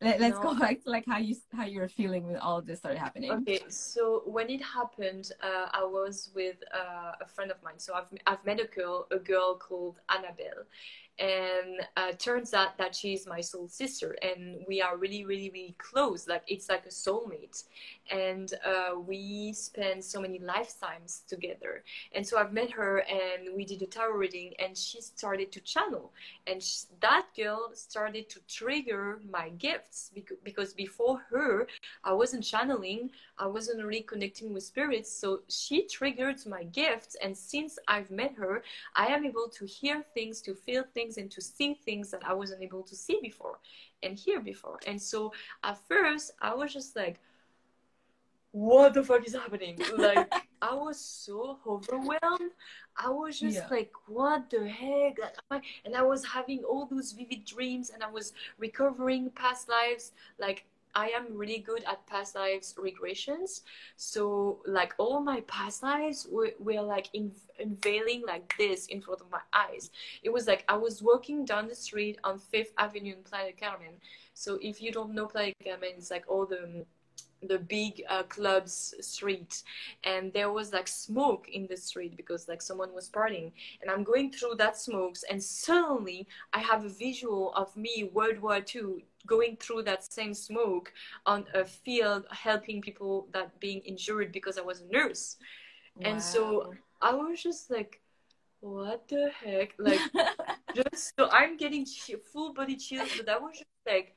let, 0.00 0.20
us 0.22 0.34
no. 0.34 0.42
go 0.42 0.58
back 0.58 0.82
to 0.84 0.90
like 0.90 1.04
how 1.06 1.18
you 1.18 1.36
how 1.52 1.66
you 1.66 1.80
were 1.80 1.88
feeling 1.88 2.24
when 2.26 2.36
all 2.36 2.56
of 2.58 2.66
this 2.66 2.78
started 2.78 2.98
happening. 2.98 3.30
Okay 3.30 3.60
so 3.68 4.22
when 4.24 4.48
it 4.48 4.62
happened 4.62 5.32
uh, 5.42 5.66
i 5.72 5.84
was 5.84 6.30
with 6.34 6.56
uh, 6.74 7.12
a 7.20 7.26
friend 7.26 7.50
of 7.50 7.62
mine. 7.62 7.78
So 7.78 7.94
i've 7.94 8.06
i've 8.26 8.44
met 8.46 8.58
a 8.58 8.64
girl 8.66 9.06
a 9.10 9.18
girl 9.18 9.56
called 9.56 10.00
annabelle 10.08 10.64
and 11.18 11.80
uh, 11.96 12.12
turns 12.18 12.54
out 12.54 12.78
that 12.78 12.94
she's 12.94 13.26
my 13.26 13.40
soul 13.40 13.68
sister 13.68 14.16
and 14.22 14.64
we 14.68 14.80
are 14.80 14.96
really 14.96 15.24
really 15.24 15.50
really 15.50 15.74
close 15.78 16.28
like 16.28 16.42
it's 16.46 16.68
like 16.68 16.86
a 16.86 16.88
soulmate. 16.88 17.64
And 18.10 18.54
uh, 18.64 18.98
we 18.98 19.52
spend 19.52 20.02
so 20.02 20.20
many 20.20 20.38
lifetimes 20.38 21.22
together. 21.28 21.84
And 22.12 22.26
so 22.26 22.38
i've 22.38 22.52
met 22.52 22.70
her 22.70 23.00
and 23.00 23.54
we 23.54 23.64
did 23.64 23.82
a 23.82 23.86
tarot 23.86 24.16
reading 24.16 24.54
and 24.58 24.76
she 24.76 25.00
started 25.00 25.52
to 25.52 25.60
channel. 25.60 26.12
And 26.46 26.62
she, 26.62 26.86
that 27.00 27.26
girl 27.36 27.70
started 27.74 28.30
to 28.30 28.40
trigger 28.48 29.20
my 29.30 29.50
gifts 29.50 30.10
because, 30.14 30.38
because 30.44 30.72
before 30.72 31.20
her 31.30 31.66
i 32.04 32.12
wasn't 32.12 32.44
channeling 32.44 33.10
i 33.38 33.46
wasn't 33.46 33.84
really 33.84 34.02
connecting 34.02 34.52
with 34.52 34.62
spirits. 34.62 35.10
So 35.12 35.40
she 35.48 35.86
triggered 35.86 36.38
my 36.46 36.64
gifts 36.64 37.16
and 37.22 37.36
since 37.36 37.78
i've 37.88 38.10
met 38.10 38.34
her 38.36 38.62
i 38.94 39.06
am 39.06 39.24
able 39.24 39.48
to 39.48 39.64
hear 39.66 40.04
things 40.14 40.40
to 40.42 40.54
feel 40.54 40.84
things 40.94 41.07
things 41.08 41.18
and 41.18 41.30
to 41.30 41.40
see 41.40 41.74
things 41.74 42.10
that 42.10 42.22
I 42.24 42.32
wasn't 42.34 42.62
able 42.62 42.82
to 42.82 42.94
see 42.94 43.18
before 43.22 43.58
and 44.02 44.18
hear 44.18 44.40
before. 44.40 44.78
And 44.86 45.00
so 45.00 45.32
at 45.64 45.78
first, 45.88 46.32
I 46.40 46.54
was 46.54 46.72
just 46.72 46.96
like, 46.96 47.18
what 48.52 48.94
the 48.94 49.02
fuck 49.02 49.26
is 49.26 49.34
happening? 49.34 49.78
Like, 49.96 50.32
I 50.62 50.74
was 50.74 50.98
so 50.98 51.58
overwhelmed. 51.66 52.52
I 52.96 53.10
was 53.10 53.38
just 53.38 53.56
yeah. 53.56 53.68
like, 53.70 53.92
what 54.06 54.50
the 54.50 54.68
heck? 54.68 55.18
And 55.84 55.94
I 55.94 56.02
was 56.02 56.24
having 56.24 56.64
all 56.64 56.86
those 56.86 57.12
vivid 57.12 57.44
dreams 57.44 57.90
and 57.90 58.02
I 58.02 58.10
was 58.10 58.32
recovering 58.58 59.30
past 59.30 59.68
lives. 59.68 60.12
Like, 60.38 60.64
I 60.98 61.10
am 61.14 61.26
really 61.36 61.58
good 61.58 61.84
at 61.84 62.04
past 62.08 62.34
lives 62.34 62.74
regressions. 62.76 63.60
So 63.96 64.58
like 64.66 64.94
all 64.98 65.20
my 65.20 65.42
past 65.42 65.84
lives 65.84 66.26
were, 66.28 66.50
were 66.58 66.82
like 66.82 67.08
in, 67.12 67.30
unveiling 67.60 68.24
like 68.26 68.52
this 68.58 68.86
in 68.86 69.00
front 69.00 69.20
of 69.20 69.30
my 69.30 69.44
eyes. 69.52 69.90
It 70.24 70.30
was 70.30 70.48
like 70.48 70.64
I 70.68 70.76
was 70.76 71.00
walking 71.00 71.44
down 71.44 71.68
the 71.68 71.74
street 71.76 72.18
on 72.24 72.40
Fifth 72.40 72.72
Avenue 72.78 73.14
in 73.14 73.22
Playa 73.22 73.52
Carmen. 73.52 73.94
So 74.34 74.58
if 74.60 74.82
you 74.82 74.90
don't 74.90 75.14
know 75.14 75.26
Playa 75.26 75.52
Carmen, 75.62 75.92
it's 75.98 76.10
like 76.10 76.24
all 76.26 76.46
the 76.46 76.84
the 77.42 77.58
big 77.58 78.02
uh, 78.08 78.24
clubs 78.24 78.94
street. 79.00 79.62
And 80.04 80.32
there 80.32 80.50
was 80.52 80.72
like 80.72 80.88
smoke 80.88 81.48
in 81.52 81.66
the 81.66 81.76
street 81.76 82.16
because 82.16 82.48
like 82.48 82.62
someone 82.62 82.92
was 82.94 83.08
partying. 83.08 83.52
And 83.80 83.90
i'm 83.90 84.04
going 84.04 84.30
through 84.32 84.54
that 84.56 84.76
smokes 84.76 85.24
and 85.30 85.42
suddenly 85.42 86.26
i 86.52 86.58
have 86.58 86.84
a 86.84 86.88
visual 86.88 87.52
of 87.54 87.76
me 87.76 88.10
world 88.12 88.38
war 88.40 88.60
ii 88.74 89.04
going 89.26 89.56
through 89.56 89.82
that 89.82 90.10
same 90.12 90.34
smoke 90.34 90.92
on 91.26 91.44
a 91.54 91.64
field 91.64 92.24
helping 92.30 92.80
people 92.80 93.28
that 93.32 93.58
being 93.60 93.80
injured 93.80 94.32
because 94.32 94.58
i 94.58 94.62
was 94.62 94.80
a 94.80 94.86
nurse. 94.92 95.36
Wow. 95.96 96.10
and 96.10 96.22
so 96.22 96.74
i 97.02 97.14
was 97.14 97.42
just 97.42 97.70
like 97.70 98.00
what 98.60 99.06
the 99.06 99.30
heck? 99.40 99.74
Like 99.78 100.00
just 100.74 101.12
so 101.16 101.28
i'm 101.30 101.56
getting 101.56 101.86
full 102.32 102.52
body 102.52 102.76
chills 102.76 103.10
but 103.16 103.28
i 103.28 103.38
was 103.38 103.52
just 103.52 103.70
like 103.86 104.16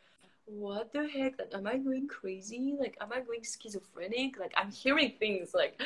what 0.52 0.92
the 0.92 1.08
heck? 1.08 1.40
Like, 1.40 1.54
am 1.54 1.68
I 1.68 1.78
going 1.78 2.08
crazy? 2.08 2.76
Like, 2.78 2.98
am 3.00 3.12
I 3.14 3.22
going 3.22 3.42
schizophrenic? 3.44 4.40
Like, 4.40 4.54
I'm 4.58 4.72
hearing 4.72 5.14
things 5.18 5.54
like, 5.54 5.82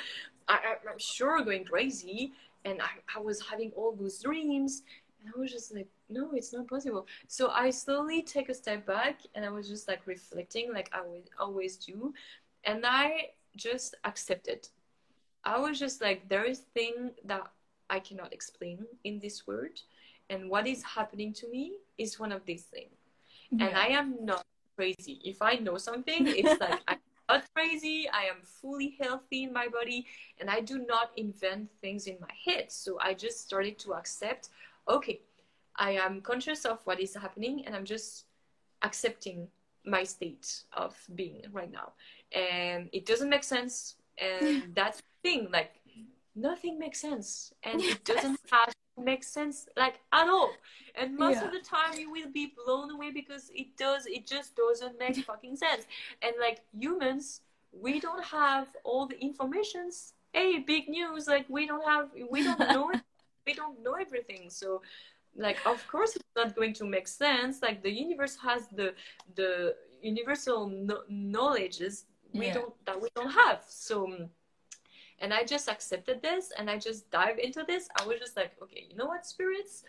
I, 0.48 0.60
am 0.90 0.98
sure 0.98 1.42
going 1.44 1.66
crazy. 1.66 2.32
And 2.66 2.82
I, 2.82 2.90
I 3.16 3.22
was 3.22 3.42
having 3.42 3.72
all 3.76 3.96
those 3.96 4.20
dreams. 4.20 4.84
And 5.22 5.34
I 5.36 5.40
was 5.40 5.52
just 5.52 5.74
like, 5.74 5.88
no, 6.10 6.32
it's 6.34 6.52
not 6.52 6.68
possible. 6.68 7.06
So 7.28 7.50
I 7.50 7.70
slowly 7.70 8.24
take 8.24 8.50
a 8.50 8.54
step 8.54 8.86
back 8.86 9.20
and 9.36 9.46
I 9.46 9.50
was 9.50 9.68
just 9.68 9.88
like 9.88 10.02
reflecting, 10.06 10.74
like 10.74 10.90
I 10.94 11.02
would 11.02 11.30
always 11.40 11.78
do. 11.78 12.14
And 12.64 12.86
I 12.86 13.30
just 13.56 13.96
accepted. 14.04 14.68
I 15.44 15.60
was 15.60 15.78
just 15.78 16.02
like, 16.02 16.28
there 16.28 16.44
is 16.44 16.60
thing 16.74 17.12
that 17.26 17.44
I 17.90 18.00
cannot 18.00 18.34
explain 18.34 18.86
in 19.04 19.20
this 19.20 19.46
world. 19.46 19.80
And 20.32 20.50
what 20.50 20.66
is 20.66 20.82
happening 20.82 21.34
to 21.34 21.50
me 21.50 21.74
is 22.00 22.20
one 22.20 22.32
of 22.32 22.44
these 22.46 22.64
things. 22.64 22.90
Yeah. 23.52 23.68
And 23.68 23.78
I 23.78 23.88
am 23.88 24.26
not 24.26 24.44
crazy. 24.76 25.22
If 25.24 25.42
I 25.42 25.56
know 25.56 25.78
something, 25.78 26.28
it's 26.28 26.60
like 26.60 26.82
I'm 26.88 27.00
not 27.30 27.44
crazy. 27.56 28.08
I 28.10 28.24
am 28.26 28.38
fully 28.42 28.96
healthy 29.02 29.44
in 29.44 29.54
my 29.54 29.68
body 29.68 30.06
and 30.40 30.50
I 30.50 30.62
do 30.62 30.86
not 30.86 31.12
invent 31.18 31.70
things 31.82 32.08
in 32.08 32.18
my 32.20 32.34
head. 32.46 32.72
So 32.72 32.98
I 33.02 33.14
just 33.14 33.42
started 33.42 33.80
to 33.80 33.94
accept 33.94 34.50
okay, 34.88 35.20
I 35.78 35.92
am 35.92 36.22
conscious 36.22 36.66
of 36.66 36.80
what 36.86 37.00
is 37.00 37.16
happening 37.16 37.66
and 37.66 37.76
I'm 37.76 37.86
just 37.86 38.26
accepting 38.84 39.48
my 39.86 40.04
state 40.04 40.64
of 40.74 40.96
being 41.16 41.42
right 41.52 41.72
now. 41.72 41.94
And 42.32 42.90
it 42.94 43.06
doesn't 43.06 43.30
make 43.30 43.44
sense. 43.44 43.96
And 44.18 44.64
that's 44.76 44.98
the 44.98 45.30
thing, 45.30 45.48
like 45.52 45.74
nothing 46.36 46.78
makes 46.78 47.02
sense. 47.02 47.54
And 47.64 47.82
it 47.82 48.04
doesn't 48.06 48.40
have 48.52 48.74
makes 48.98 49.28
sense 49.28 49.68
like 49.76 50.00
at 50.14 50.28
all. 50.28 50.52
And 50.96 51.18
most 51.18 51.36
yeah. 51.36 51.46
of 51.46 51.52
the 51.52 51.60
time 51.60 52.00
you 52.00 52.12
will 52.12 52.32
be 52.32 52.54
blown 52.66 52.92
away 52.92 53.12
because 53.12 53.52
it 53.54 53.76
does 53.78 54.06
it 54.06 54.26
just 54.26 54.56
doesn't 54.56 54.98
make 55.00 55.18
fucking 55.26 55.56
sense. 55.58 55.86
And 56.22 56.34
like 56.40 56.62
humans 56.78 57.42
we 57.72 58.00
don't 58.00 58.24
have 58.24 58.68
all 58.84 59.08
the 59.08 59.20
informations. 59.20 60.14
Hey 60.34 60.60
big 60.60 60.88
news 60.88 61.28
like 61.28 61.46
we 61.50 61.68
don't 61.68 61.86
have 61.86 62.10
we 62.30 62.44
don't 62.44 62.60
know 62.72 62.92
we 63.46 63.54
don't 63.54 63.84
know 63.84 63.94
everything. 63.94 64.50
So 64.50 64.82
like 65.36 65.58
of 65.66 65.86
course 65.88 66.16
it's 66.16 66.26
not 66.36 66.56
going 66.56 66.74
to 66.74 66.86
make 66.86 67.08
sense. 67.08 67.62
Like 67.62 67.84
the 67.84 67.92
universe 67.92 68.38
has 68.42 68.68
the 68.70 68.94
the 69.36 69.76
universal 70.02 70.68
no- 70.68 71.04
knowledges 71.10 72.06
we 72.34 72.48
yeah. 72.48 72.54
don't 72.54 72.86
that 72.86 73.02
we 73.02 73.10
don't 73.16 73.32
have. 73.32 73.64
So 73.68 74.30
and 75.20 75.34
I 75.34 75.44
just 75.44 75.70
accepted 75.70 76.22
this 76.22 76.52
and 76.58 76.70
I 76.70 76.78
just 76.78 77.10
dive 77.10 77.40
into 77.40 77.64
this. 77.68 77.88
I 78.00 78.06
was 78.06 78.20
just 78.20 78.36
like, 78.36 78.52
okay, 78.62 78.88
you 78.90 78.96
know 78.96 79.06
what, 79.06 79.26
spirits? 79.26 79.84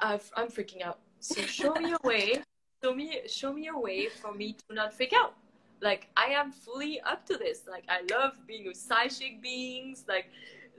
i 0.00 0.14
am 0.14 0.48
freaking 0.48 0.82
out. 0.82 0.98
So 1.20 1.40
show 1.42 1.74
me 1.74 1.92
a 1.92 2.06
way. 2.06 2.42
Show 2.82 2.94
me, 2.94 3.20
show 3.26 3.52
me 3.52 3.68
a 3.68 3.78
way 3.78 4.08
for 4.08 4.34
me 4.34 4.56
to 4.68 4.74
not 4.74 4.92
freak 4.92 5.12
out. 5.14 5.34
Like 5.80 6.08
I 6.16 6.26
am 6.26 6.50
fully 6.50 7.00
up 7.00 7.24
to 7.26 7.36
this. 7.36 7.62
Like 7.68 7.84
I 7.88 8.02
love 8.14 8.32
being 8.46 8.66
with 8.66 8.76
psychic 8.76 9.40
beings. 9.40 10.04
Like, 10.08 10.26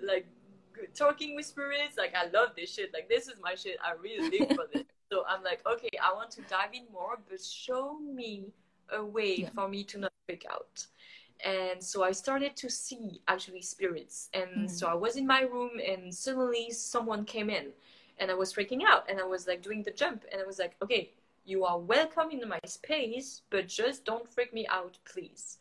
like 0.06 0.28
talking 0.94 1.36
with 1.36 1.46
spirits. 1.46 1.98
Like 1.98 2.14
I 2.16 2.28
love 2.30 2.50
this 2.58 2.74
shit. 2.74 2.92
Like 2.94 3.08
this 3.08 3.28
is 3.28 3.36
my 3.42 3.56
shit. 3.56 3.78
I 3.84 3.94
really 4.00 4.40
live 4.40 4.50
for 4.56 4.66
this. 4.74 4.84
So 5.12 5.24
I'm 5.28 5.44
like, 5.44 5.62
okay, 5.66 5.90
I 6.04 6.14
want 6.14 6.32
to 6.32 6.42
dive 6.50 6.74
in 6.74 6.84
more, 6.92 7.20
but 7.30 7.42
show 7.42 7.98
me 8.00 8.48
a 8.92 9.04
way 9.04 9.36
yeah. 9.38 9.50
for 9.56 9.68
me 9.68 9.84
to 9.86 10.00
not 10.00 10.12
freak 10.28 10.46
out 10.52 10.86
and 11.44 11.84
so 11.84 12.04
i 12.04 12.12
started 12.12 12.56
to 12.56 12.70
see 12.70 13.22
actually 13.28 13.62
spirits 13.62 14.30
and 14.34 14.50
mm. 14.56 14.70
so 14.70 14.88
i 14.88 14.94
was 14.94 15.18
in 15.18 15.28
my 15.28 15.42
room 15.42 15.72
and 15.86 16.14
suddenly 16.14 16.72
someone 16.72 17.26
came 17.26 17.50
in 17.50 17.72
and 18.18 18.32
I 18.32 18.34
was 18.34 18.54
freaking 18.54 18.84
out 18.88 19.10
and 19.10 19.20
I 19.20 19.24
was 19.24 19.48
like 19.48 19.62
doing 19.62 19.84
the 19.84 19.92
jump 19.92 20.24
and 20.32 20.42
I 20.42 20.46
was 20.46 20.60
like, 20.60 20.76
okay, 20.82 21.12
you 21.46 21.66
are 21.66 21.80
welcome 21.80 22.32
in 22.32 22.48
my 22.48 22.60
space, 22.66 23.42
but 23.50 23.68
just 23.68 24.06
don't 24.06 24.32
freak 24.32 24.54
me 24.54 24.66
out, 24.68 24.98
please. 25.06 25.58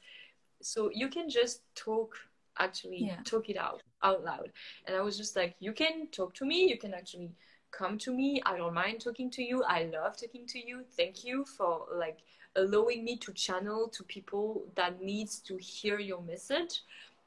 So 0.62 0.90
you 0.92 1.08
can 1.08 1.28
just 1.28 1.62
talk, 1.74 2.16
actually 2.58 3.06
Yeah. 3.06 3.20
talk 3.24 3.50
it 3.50 3.56
out 3.56 3.82
out 4.02 4.24
loud. 4.24 4.52
And 4.86 4.96
I 4.96 5.00
was 5.00 5.16
just 5.16 5.34
like, 5.34 5.56
you 5.60 5.72
can 5.72 6.08
talk 6.08 6.34
to 6.34 6.44
me, 6.44 6.68
you 6.68 6.78
can 6.78 6.94
actually 6.94 7.32
come 7.70 7.98
to 7.98 8.12
me. 8.12 8.40
I 8.46 8.56
don't 8.56 8.74
mind 8.74 9.00
talking 9.00 9.30
to 9.30 9.42
you. 9.42 9.64
I 9.64 9.84
love 9.84 10.16
talking 10.16 10.46
to 10.46 10.58
you. 10.64 10.84
Thank 10.96 11.24
you 11.24 11.44
for 11.44 11.86
like 11.92 12.18
allowing 12.56 13.04
me 13.04 13.16
to 13.18 13.32
channel 13.32 13.88
to 13.88 14.02
people 14.04 14.64
that 14.74 15.02
needs 15.02 15.38
to 15.40 15.56
hear 15.56 15.98
your 15.98 16.20
message. 16.22 16.82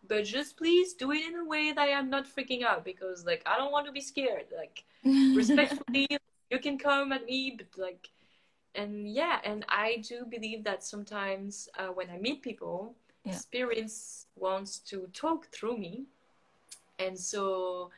But 0.08 0.26
just 0.26 0.58
please 0.58 0.94
do 0.94 1.12
it 1.12 1.26
in 1.28 1.36
a 1.36 1.46
way 1.46 1.74
that 1.74 1.90
I'm 1.90 2.10
not 2.10 2.26
freaking 2.28 2.64
out 2.64 2.86
because 2.86 3.26
like 3.26 3.44
I 3.46 3.58
don't 3.58 3.72
want 3.72 3.86
to 3.88 3.92
be 3.92 4.02
scared. 4.02 4.46
Like 4.56 4.86
respectfully 5.36 6.08
you 6.50 6.60
can 6.60 6.78
come 6.78 7.12
at 7.12 7.26
me 7.26 7.58
but 7.58 7.68
like 7.78 8.10
and 8.76 9.10
yeah 9.12 9.40
and 9.44 9.66
i 9.70 9.98
do 10.08 10.26
believe 10.26 10.64
that 10.64 10.84
sometimes 10.84 11.68
uh, 11.78 11.88
when 11.88 12.10
i 12.10 12.18
meet 12.18 12.42
people 12.42 12.96
Yeah. 13.26 13.34
spirits 13.34 14.28
wants 14.36 14.80
to 14.92 15.08
talk 15.14 15.48
through 15.52 15.78
me 15.78 16.06
and 17.00 17.18
so 17.18 17.90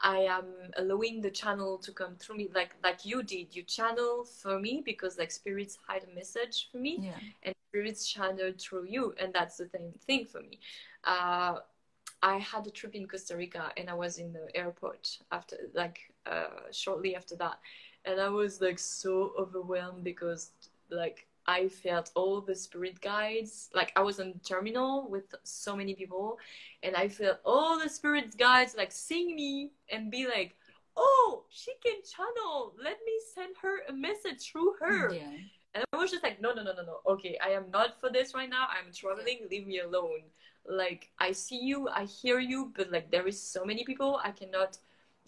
i 0.00 0.18
am 0.18 0.46
allowing 0.76 1.20
the 1.20 1.30
channel 1.30 1.78
to 1.78 1.92
come 1.92 2.16
through 2.16 2.36
me 2.36 2.48
like 2.54 2.74
like 2.82 3.04
you 3.04 3.22
did. 3.22 3.54
You 3.54 3.62
channel 3.62 4.24
for 4.24 4.58
me 4.58 4.82
because 4.84 5.18
like 5.18 5.30
spirits 5.30 5.78
hide 5.86 6.04
a 6.10 6.14
message 6.14 6.68
for 6.70 6.78
me 6.78 6.98
yeah. 7.02 7.18
and 7.42 7.54
spirits 7.68 8.08
channeled 8.08 8.60
through 8.60 8.86
you 8.86 9.14
and 9.18 9.32
that's 9.32 9.56
the 9.56 9.68
same 9.68 9.92
thing 10.06 10.24
for 10.24 10.40
me. 10.40 10.58
Uh, 11.04 11.56
i 12.22 12.38
had 12.38 12.66
a 12.66 12.70
trip 12.70 12.94
in 12.94 13.06
costa 13.06 13.36
rica 13.36 13.72
and 13.76 13.90
i 13.90 13.94
was 13.94 14.18
in 14.18 14.32
the 14.32 14.46
airport 14.54 15.18
after 15.32 15.56
like 15.74 15.98
uh, 16.26 16.70
shortly 16.70 17.16
after 17.16 17.36
that. 17.36 17.58
And 18.04 18.20
i 18.20 18.28
was 18.28 18.60
like 18.60 18.78
so 18.78 19.32
overwhelmed 19.38 20.04
because 20.04 20.50
like 20.90 21.26
i 21.46 21.68
felt 21.68 22.10
all 22.14 22.40
the 22.40 22.54
spirit 22.54 23.00
guides 23.00 23.68
like 23.74 23.92
i 23.96 24.00
was 24.00 24.20
on 24.20 24.32
terminal 24.44 25.08
with 25.08 25.34
so 25.42 25.74
many 25.76 25.94
people 25.94 26.38
and 26.82 26.94
i 26.96 27.08
felt 27.08 27.38
all 27.44 27.78
the 27.78 27.88
spirit 27.88 28.36
guides 28.38 28.74
like 28.76 28.92
seeing 28.92 29.34
me 29.34 29.70
and 29.90 30.10
be 30.10 30.26
like 30.26 30.54
oh 30.96 31.42
she 31.50 31.72
can 31.84 31.96
channel 32.04 32.74
let 32.82 32.98
me 33.06 33.12
send 33.34 33.54
her 33.60 33.80
a 33.88 33.92
message 33.92 34.50
through 34.50 34.74
her 34.80 35.12
Yeah. 35.12 35.30
and 35.74 35.84
I 35.92 35.96
was 35.96 36.10
just 36.10 36.22
like, 36.22 36.38
no, 36.40 36.52
no, 36.52 36.62
no, 36.62 36.72
no, 36.74 36.82
no. 36.84 36.96
Okay, 37.14 37.38
I 37.42 37.50
am 37.50 37.70
not 37.72 37.98
for 37.98 38.10
this 38.10 38.34
right 38.34 38.50
now. 38.50 38.66
I'm 38.68 38.92
traveling. 38.92 39.38
Leave 39.50 39.66
me 39.66 39.78
alone. 39.80 40.20
Like, 40.68 41.08
I 41.18 41.32
see 41.32 41.60
you, 41.64 41.88
I 41.88 42.04
hear 42.04 42.40
you, 42.40 42.72
but 42.76 42.92
like, 42.92 43.10
there 43.10 43.26
is 43.26 43.40
so 43.40 43.64
many 43.64 43.82
people. 43.82 44.20
I 44.22 44.32
cannot 44.32 44.76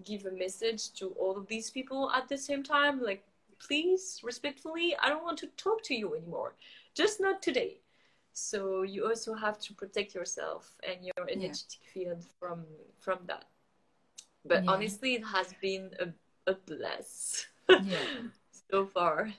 give 0.05 0.27
a 0.27 0.31
message 0.33 0.93
to 0.99 1.09
all 1.19 1.39
of 1.39 1.47
these 1.47 1.71
people 1.71 2.11
at 2.13 2.29
the 2.29 2.37
same 2.37 2.63
time. 2.63 3.01
Like, 3.01 3.25
please, 3.59 4.21
respectfully, 4.23 4.97
I 5.01 5.09
don't 5.09 5.25
want 5.25 5.39
to 5.39 5.49
talk 5.57 5.83
to 5.85 5.95
you 5.95 6.15
anymore. 6.15 6.55
Just 6.95 7.21
not 7.21 7.43
today. 7.43 7.81
So 8.33 8.83
you 8.83 9.07
also 9.07 9.35
have 9.35 9.59
to 9.61 9.75
protect 9.75 10.15
yourself 10.15 10.75
and 10.87 11.05
your 11.05 11.29
energetic 11.29 11.81
field 11.93 12.25
from 12.39 12.65
from 13.01 13.19
that. 13.27 13.45
But 14.45 14.65
Yeah. 14.65 14.73
honestly, 14.73 15.15
it 15.15 15.25
has 15.25 15.55
been 15.61 15.91
a, 16.01 16.09
a 16.51 16.55
bless 16.55 17.47
Yeah. 17.69 18.07
so 18.71 18.87
far. 18.87 19.33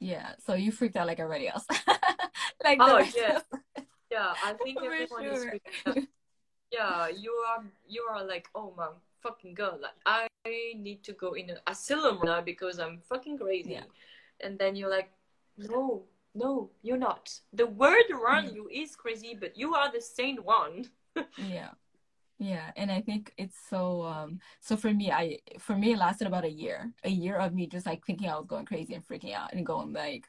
Yeah. 0.00 0.34
So 0.46 0.54
you 0.54 0.70
freaked 0.72 0.96
out 0.96 1.06
like 1.06 1.18
everybody 1.20 1.48
else. 1.48 1.66
like 2.64 2.78
Oh, 2.80 2.98
yeah. 3.16 3.40
Yeah, 4.10 4.34
I 4.42 4.54
think 4.54 4.78
For 4.80 4.86
everyone 4.86 5.24
is 5.26 5.44
sure. 5.44 5.52
freaking 5.52 5.86
out. 5.86 5.98
Yeah, 6.70 7.08
you 7.08 7.32
are 7.48 7.64
you 7.88 8.02
are 8.10 8.24
like, 8.24 8.48
oh 8.54 8.72
my 8.76 8.88
fucking 9.22 9.54
god, 9.54 9.80
like 9.80 9.98
I 10.06 10.27
need 10.76 11.02
to 11.04 11.12
go 11.12 11.32
in 11.34 11.50
an 11.50 11.58
asylum 11.66 12.20
now 12.24 12.40
because 12.40 12.78
I'm 12.78 13.00
fucking 13.08 13.38
crazy. 13.38 13.72
Yeah. 13.72 13.84
And 14.40 14.58
then 14.58 14.76
you're 14.76 14.90
like, 14.90 15.10
no, 15.56 16.04
no, 16.34 16.70
you're 16.82 16.96
not. 16.98 17.40
The 17.52 17.66
word 17.66 18.04
around 18.12 18.52
you 18.54 18.68
is 18.72 18.96
crazy, 18.96 19.36
but 19.38 19.56
you 19.56 19.74
are 19.74 19.90
the 19.92 20.00
sane 20.00 20.38
one. 20.44 20.86
yeah 21.36 21.70
yeah 22.38 22.70
and 22.76 22.90
i 22.90 23.00
think 23.00 23.32
it's 23.36 23.56
so 23.68 24.02
um 24.02 24.38
so 24.60 24.76
for 24.76 24.92
me 24.92 25.10
i 25.10 25.38
for 25.58 25.76
me 25.76 25.92
it 25.92 25.98
lasted 25.98 26.26
about 26.26 26.44
a 26.44 26.50
year 26.50 26.92
a 27.04 27.10
year 27.10 27.36
of 27.36 27.52
me 27.52 27.66
just 27.66 27.86
like 27.86 28.04
thinking 28.04 28.28
i 28.28 28.36
was 28.36 28.46
going 28.46 28.64
crazy 28.64 28.94
and 28.94 29.06
freaking 29.06 29.34
out 29.34 29.52
and 29.52 29.66
going 29.66 29.92
like 29.92 30.28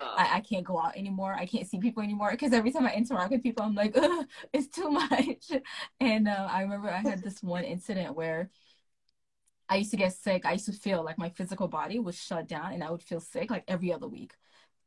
Uh, 0.00 0.14
i, 0.16 0.36
I 0.36 0.40
can't 0.40 0.64
go 0.64 0.78
out 0.80 0.96
anymore 0.96 1.34
i 1.34 1.46
can't 1.46 1.66
see 1.68 1.78
people 1.78 2.02
anymore 2.02 2.30
because 2.32 2.52
every 2.52 2.72
time 2.72 2.86
i 2.86 2.94
interact 2.94 3.32
with 3.32 3.42
people 3.42 3.64
i'm 3.64 3.74
like 3.74 3.96
Ugh, 3.96 4.26
it's 4.52 4.68
too 4.68 4.90
much 5.02 5.50
and 6.00 6.28
uh, 6.28 6.48
i 6.50 6.62
remember 6.62 6.90
i 6.90 6.98
had 7.10 7.22
this 7.22 7.42
one 7.42 7.64
incident 7.64 8.14
where 8.16 8.50
i 9.68 9.76
used 9.76 9.90
to 9.90 9.96
get 9.96 10.12
sick 10.12 10.44
i 10.46 10.52
used 10.52 10.66
to 10.66 10.72
feel 10.72 11.04
like 11.04 11.18
my 11.18 11.28
physical 11.30 11.68
body 11.68 11.98
was 11.98 12.16
shut 12.16 12.48
down 12.48 12.72
and 12.72 12.82
i 12.84 12.90
would 12.90 13.02
feel 13.02 13.20
sick 13.20 13.50
like 13.50 13.64
every 13.68 13.92
other 13.92 14.08
week 14.08 14.34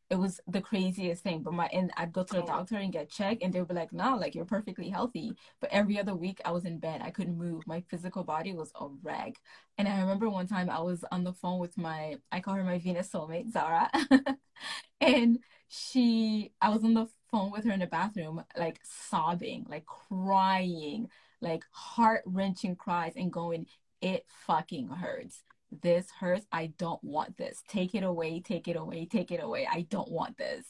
it 0.09 0.19
was 0.19 0.41
the 0.45 0.59
craziest 0.59 1.23
thing. 1.23 1.41
But 1.41 1.53
my 1.53 1.67
and 1.67 1.89
I'd 1.95 2.11
go 2.11 2.23
to 2.23 2.33
the 2.33 2.41
Oh. 2.41 2.45
doctor 2.45 2.75
and 2.75 2.91
get 2.91 3.09
checked, 3.09 3.41
and 3.41 3.53
they'd 3.53 3.65
be 3.67 3.73
like, 3.73 3.93
"No, 3.93 4.17
like 4.17 4.35
you're 4.35 4.43
perfectly 4.43 4.89
healthy." 4.89 5.37
But 5.61 5.71
every 5.71 5.97
other 5.97 6.13
week, 6.13 6.41
I 6.43 6.51
was 6.51 6.65
in 6.65 6.79
bed. 6.79 7.01
I 7.01 7.11
couldn't 7.11 7.37
move. 7.37 7.65
My 7.65 7.79
physical 7.89 8.23
body 8.25 8.53
was 8.53 8.73
a 8.75 8.87
wreck. 9.03 9.35
And 9.77 9.87
I 9.87 10.01
remember 10.01 10.29
one 10.29 10.47
time 10.47 10.69
I 10.69 10.81
was 10.81 11.05
on 11.13 11.23
the 11.23 11.31
phone 11.33 11.59
with 11.59 11.77
my 11.77 12.17
I 12.31 12.41
call 12.41 12.55
her 12.55 12.63
my 12.63 12.77
Venus 12.77 13.09
soulmate, 13.09 13.51
Zara, 13.51 13.89
and 15.01 15.39
she 15.69 16.51
I 16.61 16.69
was 16.69 16.83
on 16.83 16.93
the 16.93 17.07
phone 17.31 17.51
with 17.51 17.63
her 17.65 17.71
in 17.71 17.79
the 17.79 17.87
bathroom, 17.87 18.43
like 18.57 18.79
sobbing, 18.83 19.65
like 19.69 19.85
crying, 19.85 21.09
like 21.41 21.63
heart 21.71 22.23
wrenching 22.25 22.75
cries, 22.75 23.13
and 23.15 23.31
going, 23.31 23.65
"It 24.01 24.25
fucking 24.45 24.89
hurts." 24.89 25.43
this 25.81 26.09
hurts. 26.19 26.45
I 26.51 26.73
don't 26.77 27.03
want 27.03 27.37
this. 27.37 27.63
Take 27.67 27.95
it 27.95 28.03
away, 28.03 28.41
take 28.41 28.67
it 28.67 28.75
away, 28.75 29.05
take 29.05 29.31
it 29.31 29.41
away. 29.41 29.67
I 29.71 29.81
don't 29.89 30.11
want 30.11 30.37
this. 30.37 30.65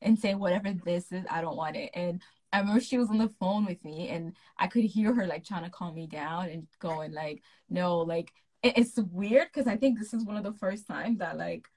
And 0.00 0.18
say 0.18 0.34
whatever 0.34 0.72
this 0.72 1.12
is, 1.12 1.24
I 1.30 1.40
don't 1.40 1.56
want 1.56 1.76
it. 1.76 1.90
And 1.94 2.20
I 2.52 2.58
remember 2.58 2.80
she 2.80 2.98
was 2.98 3.08
on 3.08 3.18
the 3.18 3.28
phone 3.40 3.64
with 3.64 3.84
me 3.84 4.08
and 4.08 4.36
I 4.58 4.66
could 4.66 4.84
hear 4.84 5.14
her 5.14 5.26
like 5.26 5.44
trying 5.44 5.64
to 5.64 5.70
calm 5.70 5.94
me 5.94 6.06
down 6.06 6.50
and 6.50 6.66
going 6.80 7.12
like, 7.12 7.42
no, 7.70 8.00
like 8.00 8.32
it- 8.62 8.76
it's 8.76 8.98
weird 8.98 9.48
because 9.52 9.66
I 9.66 9.76
think 9.76 9.98
this 9.98 10.12
is 10.12 10.24
one 10.24 10.36
of 10.36 10.44
the 10.44 10.52
first 10.52 10.86
times 10.86 11.18
that 11.20 11.38
like 11.38 11.68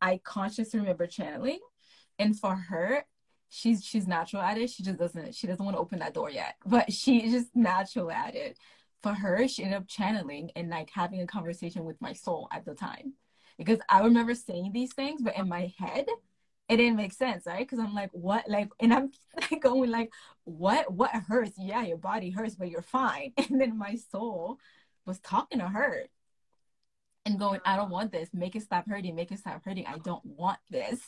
I 0.00 0.18
consciously 0.22 0.80
remember 0.80 1.06
channeling. 1.06 1.60
And 2.18 2.38
for 2.38 2.54
her, 2.54 3.04
she's 3.48 3.84
she's 3.84 4.06
natural 4.06 4.42
at 4.42 4.58
it. 4.58 4.70
She 4.70 4.82
just 4.82 4.98
doesn't 4.98 5.34
she 5.34 5.46
doesn't 5.46 5.64
want 5.64 5.76
to 5.76 5.80
open 5.80 6.00
that 6.00 6.14
door 6.14 6.30
yet. 6.30 6.54
But 6.66 6.92
she's 6.92 7.32
just 7.32 7.56
natural 7.56 8.10
at 8.12 8.36
it 8.36 8.58
for 9.02 9.12
her, 9.14 9.46
she 9.48 9.64
ended 9.64 9.78
up 9.78 9.88
channeling 9.88 10.50
and 10.56 10.70
like 10.70 10.90
having 10.92 11.20
a 11.20 11.26
conversation 11.26 11.84
with 11.84 12.00
my 12.00 12.12
soul 12.12 12.48
at 12.52 12.64
the 12.64 12.74
time. 12.74 13.14
Because 13.58 13.78
I 13.88 14.02
remember 14.02 14.34
saying 14.34 14.72
these 14.72 14.92
things, 14.92 15.22
but 15.22 15.36
in 15.36 15.48
my 15.48 15.72
head, 15.78 16.06
it 16.68 16.76
didn't 16.76 16.96
make 16.96 17.12
sense, 17.12 17.44
right? 17.46 17.58
Because 17.58 17.78
I'm 17.78 17.94
like, 17.94 18.10
what? 18.12 18.48
Like, 18.48 18.70
and 18.80 18.94
I'm 18.94 19.10
like 19.50 19.62
going 19.62 19.90
like, 19.90 20.10
what? 20.44 20.92
What 20.92 21.10
hurts? 21.10 21.52
Yeah, 21.58 21.82
your 21.82 21.98
body 21.98 22.30
hurts, 22.30 22.54
but 22.54 22.70
you're 22.70 22.82
fine. 22.82 23.32
And 23.36 23.60
then 23.60 23.76
my 23.76 23.96
soul 23.96 24.58
was 25.04 25.18
talking 25.20 25.58
to 25.58 25.68
her 25.68 26.06
and 27.26 27.38
going, 27.38 27.60
I 27.64 27.76
don't 27.76 27.90
want 27.90 28.12
this. 28.12 28.30
Make 28.32 28.56
it 28.56 28.62
stop 28.62 28.88
hurting. 28.88 29.14
Make 29.14 29.32
it 29.32 29.38
stop 29.38 29.64
hurting. 29.64 29.86
I 29.86 29.98
don't 29.98 30.24
want 30.24 30.58
this. 30.70 31.00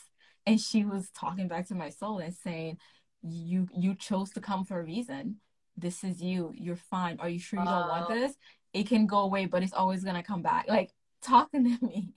And 0.45 0.59
she 0.59 0.85
was 0.85 1.09
talking 1.11 1.47
back 1.47 1.67
to 1.69 1.75
my 1.75 1.89
soul 1.89 2.19
and 2.19 2.33
saying, 2.33 2.77
you 3.27 3.67
you 3.75 3.95
chose 3.95 4.29
to 4.31 4.39
come 4.39 4.65
for 4.65 4.79
a 4.79 4.83
reason 4.83 5.37
this 5.77 6.03
is 6.03 6.21
you 6.21 6.53
you're 6.55 6.75
fine. 6.75 7.17
Are 7.19 7.29
you 7.29 7.39
sure 7.39 7.59
you 7.59 7.65
don't 7.65 7.89
want 7.89 8.09
uh, 8.11 8.13
this? 8.13 8.35
It 8.73 8.87
can 8.87 9.05
go 9.07 9.19
away 9.19 9.45
but 9.45 9.63
it's 9.63 9.73
always 9.73 10.03
gonna 10.03 10.23
come 10.23 10.41
back. 10.41 10.65
Like 10.67 10.91
talking 11.21 11.77
to 11.77 11.85
me. 11.87 12.13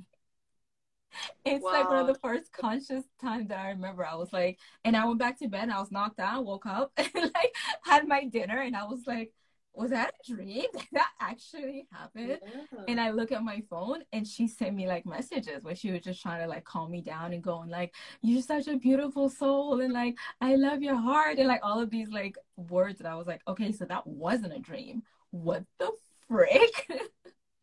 It's 1.45 1.65
like 1.65 1.89
one 1.89 1.99
of 1.99 2.07
the 2.07 2.15
first 2.17 2.53
conscious 2.53 3.05
times 3.21 3.49
that 3.49 3.59
i 3.59 3.71
remember. 3.71 4.05
I 4.05 4.15
was 4.15 4.33
like 4.33 4.59
and 4.85 4.97
i 4.97 5.05
went 5.05 5.19
back 5.19 5.39
to 5.39 5.49
bed 5.49 5.65
and 5.65 5.73
i 5.73 5.81
was 5.81 5.91
knocked 5.91 6.21
out 6.21 6.45
woke 6.45 6.67
up 6.67 6.93
and 6.97 7.09
like 7.15 7.55
had 7.83 8.07
my 8.07 8.25
dinner 8.25 8.61
and 8.61 8.77
i 8.77 8.85
was 8.85 9.01
like 9.07 9.33
was 9.79 9.91
that 9.91 10.13
a 10.29 10.33
dream 10.35 10.65
did 10.73 10.87
that 10.93 11.11
actually 11.21 11.87
happen 11.93 12.39
Yeah. 12.43 12.85
and 12.89 13.01
I 13.01 13.11
look 13.11 13.33
at 13.33 13.43
my 13.43 13.63
phone 13.71 14.03
and 14.13 14.27
she 14.27 14.49
sent 14.49 14.75
me 14.75 14.87
like 14.89 15.07
messages 15.07 15.63
where 15.63 15.75
she 15.77 15.91
was 15.93 16.03
just 16.03 16.21
trying 16.23 16.41
to 16.43 16.49
like 16.49 16.65
calm 16.65 16.91
me 16.91 17.01
down 17.01 17.33
and 17.33 17.43
going 17.43 17.71
like, 17.71 17.95
You're 18.23 18.43
such 18.43 18.67
a 18.69 18.77
beautiful 18.77 19.29
soul 19.29 19.81
and 19.81 19.93
like 19.93 20.17
I 20.41 20.57
love 20.57 20.83
your 20.83 20.97
heart 20.97 21.39
and 21.39 21.49
like 21.49 21.61
all 21.63 21.81
of 21.81 21.91
these 21.91 22.11
like 22.11 22.37
words 22.57 22.99
that 22.99 23.07
I 23.09 23.15
was 23.15 23.27
like, 23.27 23.43
Okay, 23.47 23.73
so 23.73 23.85
that 23.85 24.07
wasn't 24.07 24.55
a 24.55 24.59
dream. 24.59 25.03
What 25.31 25.65
the 25.79 25.93
frick? 26.29 26.91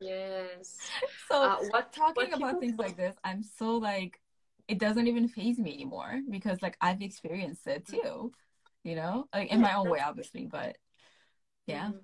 Yes. 0.02 0.78
so 1.30 1.44
Uh, 1.44 1.58
what 1.72 1.94
talking 1.94 2.30
what 2.30 2.38
about 2.38 2.60
things 2.60 2.78
like 2.78 2.98
this, 2.98 3.16
I'm 3.24 3.44
so 3.44 3.78
like 3.78 4.20
it 4.68 4.80
doesn't 4.80 5.08
even 5.08 5.28
phase 5.28 5.58
me 5.60 5.74
anymore 5.74 6.22
because 6.30 6.62
like 6.62 6.78
I've 6.82 7.02
experienced 7.02 7.66
it 7.68 7.88
too. 7.88 8.32
You 8.84 8.96
know? 8.96 9.28
Like 9.34 9.52
in 9.52 9.62
my 9.62 9.74
own 9.74 9.90
way 9.90 10.00
obviously, 10.00 10.46
but 10.46 10.78
yeah. 11.68 11.92
Mhm. 11.92 12.02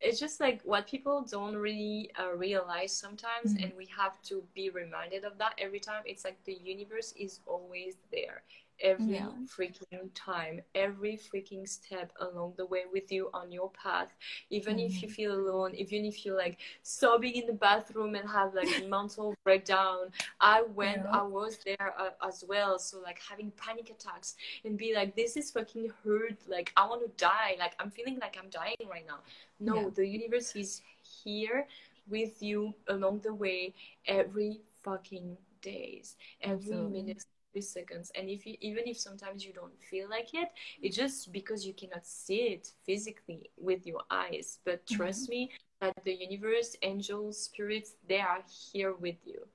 It's 0.00 0.18
just 0.20 0.40
like 0.40 0.62
what 0.64 0.86
people 0.86 1.22
don't 1.22 1.56
really 1.56 2.10
uh, 2.18 2.32
realize 2.34 2.92
sometimes, 2.92 3.54
Mhm. 3.54 3.64
and 3.64 3.76
we 3.76 3.86
have 3.86 4.20
to 4.24 4.42
be 4.54 4.70
reminded 4.70 5.24
of 5.24 5.38
that 5.38 5.54
every 5.58 5.80
time. 5.80 6.02
It's 6.06 6.24
like 6.24 6.42
the 6.44 6.54
universe 6.54 7.12
is 7.16 7.40
always 7.46 7.96
there. 8.10 8.42
Every 8.80 9.14
Yeah. 9.14 9.30
freaking 9.46 10.10
time, 10.14 10.60
every 10.74 11.16
freaking 11.16 11.68
step 11.68 12.12
along 12.20 12.54
the 12.56 12.66
way 12.66 12.84
with 12.92 13.10
you 13.12 13.30
on 13.34 13.50
your 13.52 13.70
path. 13.70 14.12
Even 14.50 14.78
if 14.78 15.02
you 15.02 15.08
Mhm. 15.08 15.14
feel 15.14 15.32
alone, 15.34 15.74
even 15.74 16.04
if 16.04 16.24
you're 16.24 16.36
like 16.36 16.58
sobbing 16.82 17.34
in 17.34 17.46
the 17.46 17.52
bathroom 17.52 18.14
and 18.14 18.28
have 18.28 18.54
like 18.54 18.76
a 18.76 18.80
mental 18.96 19.34
breakdown. 19.44 20.10
I 20.40 20.62
went, 20.62 21.02
Yeah. 21.02 21.10
I 21.12 21.22
was 21.22 21.58
there 21.64 21.94
uh, 21.98 22.10
as 22.26 22.44
well. 22.48 22.78
So 22.78 23.00
like 23.00 23.20
having 23.28 23.50
panic 23.52 23.90
attacks 23.90 24.36
and 24.64 24.76
be 24.78 24.94
like, 24.94 25.14
this 25.16 25.36
is 25.36 25.50
fucking 25.50 25.92
hurt. 26.04 26.38
Like 26.48 26.72
I 26.76 26.86
want 26.88 27.02
to 27.02 27.08
die. 27.24 27.56
Like 27.58 27.74
I'm 27.80 27.90
feeling 27.90 28.18
like 28.20 28.36
I'm 28.38 28.50
dying 28.50 28.76
right 28.90 29.06
now. 29.06 29.20
No, 29.58 29.74
Yeah. 29.76 29.90
the 29.90 30.06
universe 30.06 30.54
is 30.56 30.82
here 31.24 31.66
with 32.08 32.42
you 32.42 32.74
along 32.88 33.20
the 33.20 33.32
way 33.34 33.74
every 34.06 34.60
fucking 34.82 35.36
days, 35.62 36.16
every 36.42 36.82
Absolutely. 36.82 37.02
minute, 37.02 37.24
seconds. 37.58 38.12
And 38.14 38.28
if 38.30 38.46
you 38.46 38.56
even 38.60 38.84
if 38.86 38.98
sometimes 38.98 39.44
you 39.44 39.52
don't 39.52 39.76
feel 39.82 40.08
like 40.08 40.32
it, 40.34 40.50
it's 40.82 40.96
just 40.96 41.32
because 41.32 41.66
you 41.66 41.74
cannot 41.74 42.06
see 42.06 42.54
it 42.54 42.72
physically 42.86 43.50
with 43.56 43.86
your 43.86 44.02
eyes. 44.10 44.58
But 44.64 44.86
trust 44.86 45.28
me 45.28 45.50
that 45.80 45.94
the 46.04 46.14
universe, 46.14 46.76
angels, 46.82 47.42
spirits, 47.44 47.94
they 48.06 48.20
are 48.20 48.42
here 48.72 48.94
with 48.94 49.16
you. 49.24 49.48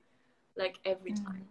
Like 0.58 0.79
every 0.84 1.12
Mhm. 1.13 1.23
time. 1.23 1.47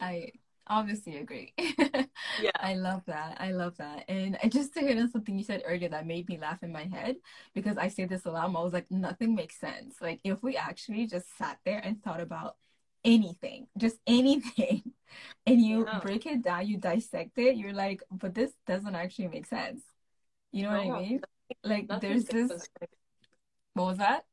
I 0.00 0.32
obviously 0.66 1.16
agree. 1.16 1.54
Yeah. 2.40 2.50
I 2.60 2.74
love 2.74 3.02
that. 3.06 3.36
I 3.40 3.52
love 3.52 3.76
that. 3.78 4.04
And 4.08 4.36
I 4.42 4.48
just 4.48 4.74
to 4.74 4.80
hit 4.80 4.98
on 4.98 5.10
something 5.10 5.36
you 5.36 5.44
said 5.44 5.62
earlier 5.64 5.88
that 5.88 6.06
made 6.06 6.28
me 6.28 6.38
laugh 6.38 6.62
in 6.62 6.70
my 6.72 6.84
head 6.84 7.16
because 7.54 7.78
I 7.78 7.88
say 7.88 8.04
this 8.04 8.26
a 8.26 8.30
lot. 8.30 8.44
I 8.44 8.62
was 8.62 8.72
like, 8.72 8.90
nothing 8.90 9.34
makes 9.34 9.56
sense. 9.58 9.96
Like 10.00 10.20
if 10.24 10.42
we 10.42 10.56
actually 10.56 11.06
just 11.06 11.36
sat 11.38 11.58
there 11.64 11.80
and 11.84 12.02
thought 12.02 12.20
about 12.20 12.56
anything, 13.04 13.68
just 13.76 13.98
anything, 14.06 14.82
and 15.46 15.60
you 15.62 15.84
Yeah. 15.86 16.00
break 16.00 16.26
it 16.26 16.42
down, 16.42 16.66
you 16.66 16.76
dissect 16.78 17.38
it, 17.38 17.56
you're 17.56 17.72
like, 17.72 18.02
but 18.10 18.34
this 18.34 18.52
doesn't 18.66 18.94
actually 18.94 19.28
make 19.28 19.46
sense. 19.46 19.82
You 20.52 20.62
know 20.64 20.70
what 20.70 20.80
I 20.80 20.90
mean? 20.90 21.20
Like 21.64 21.88
Nothing 21.88 22.00
there's 22.00 22.24
this 22.24 22.52
what 23.74 23.84
was 23.86 23.98
that? 23.98 24.24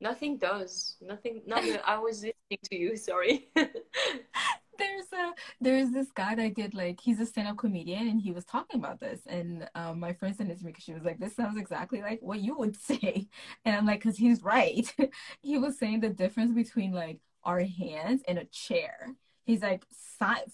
Nothing 0.00 0.36
does. 0.38 0.96
Nothing. 1.00 1.42
Nothing. 1.46 1.76
I 1.84 1.98
was 1.98 2.18
listening 2.18 2.58
to 2.70 2.76
you. 2.76 2.96
Sorry. 2.96 3.48
there's 4.78 5.12
a 5.12 5.32
there's 5.60 5.90
this 5.90 6.10
guy 6.12 6.34
that 6.36 6.54
did 6.54 6.72
like 6.74 7.00
he's 7.00 7.18
a 7.18 7.26
stand-up 7.26 7.56
comedian 7.58 8.06
and 8.08 8.20
he 8.20 8.30
was 8.30 8.44
talking 8.44 8.78
about 8.78 9.00
this 9.00 9.20
and 9.26 9.68
um, 9.74 9.98
my 9.98 10.12
friend 10.12 10.36
sent 10.36 10.50
it 10.50 10.58
to 10.58 10.64
me 10.64 10.70
because 10.70 10.84
she 10.84 10.94
was 10.94 11.02
like 11.02 11.18
this 11.18 11.34
sounds 11.34 11.58
exactly 11.58 12.00
like 12.00 12.20
what 12.22 12.38
you 12.40 12.56
would 12.56 12.76
say 12.76 13.26
and 13.64 13.74
i'm 13.74 13.86
like 13.86 13.98
because 14.00 14.16
he's 14.16 14.42
right 14.42 14.94
he 15.42 15.58
was 15.58 15.76
saying 15.78 15.98
the 16.00 16.08
difference 16.08 16.52
between 16.52 16.92
like 16.92 17.18
our 17.44 17.60
hands 17.60 18.22
in 18.28 18.38
a 18.38 18.44
chair 18.46 19.14
he's 19.44 19.62
like 19.62 19.84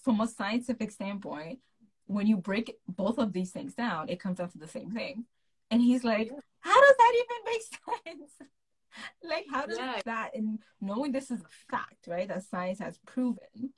from 0.03 0.21
a 0.21 0.29
scientific 0.29 0.91
standpoint 0.91 1.59
when 2.07 2.27
you 2.27 2.37
break 2.37 2.77
both 2.89 3.19
of 3.19 3.33
these 3.33 3.51
things 3.51 3.75
down 3.75 4.09
it 4.09 4.21
comes 4.21 4.39
out 4.41 4.53
to 4.53 4.59
the 4.59 4.69
same 4.69 4.91
thing 4.91 5.25
and 5.71 5.81
he's 5.81 6.05
like 6.05 6.31
how 6.61 6.81
does 6.81 6.97
that 6.99 7.13
even 7.15 7.53
make 7.53 7.63
sense 8.07 8.31
like 9.23 9.47
how 9.51 9.67
does 9.67 9.79
Yeah. 9.79 10.01
that 10.05 10.31
and 10.35 10.59
knowing 10.81 11.13
this 11.13 11.31
is 11.31 11.41
a 11.41 11.49
fact 11.71 12.07
right 12.07 12.29
that 12.29 12.45
science 12.45 12.79
has 12.79 12.99
proven 13.07 13.73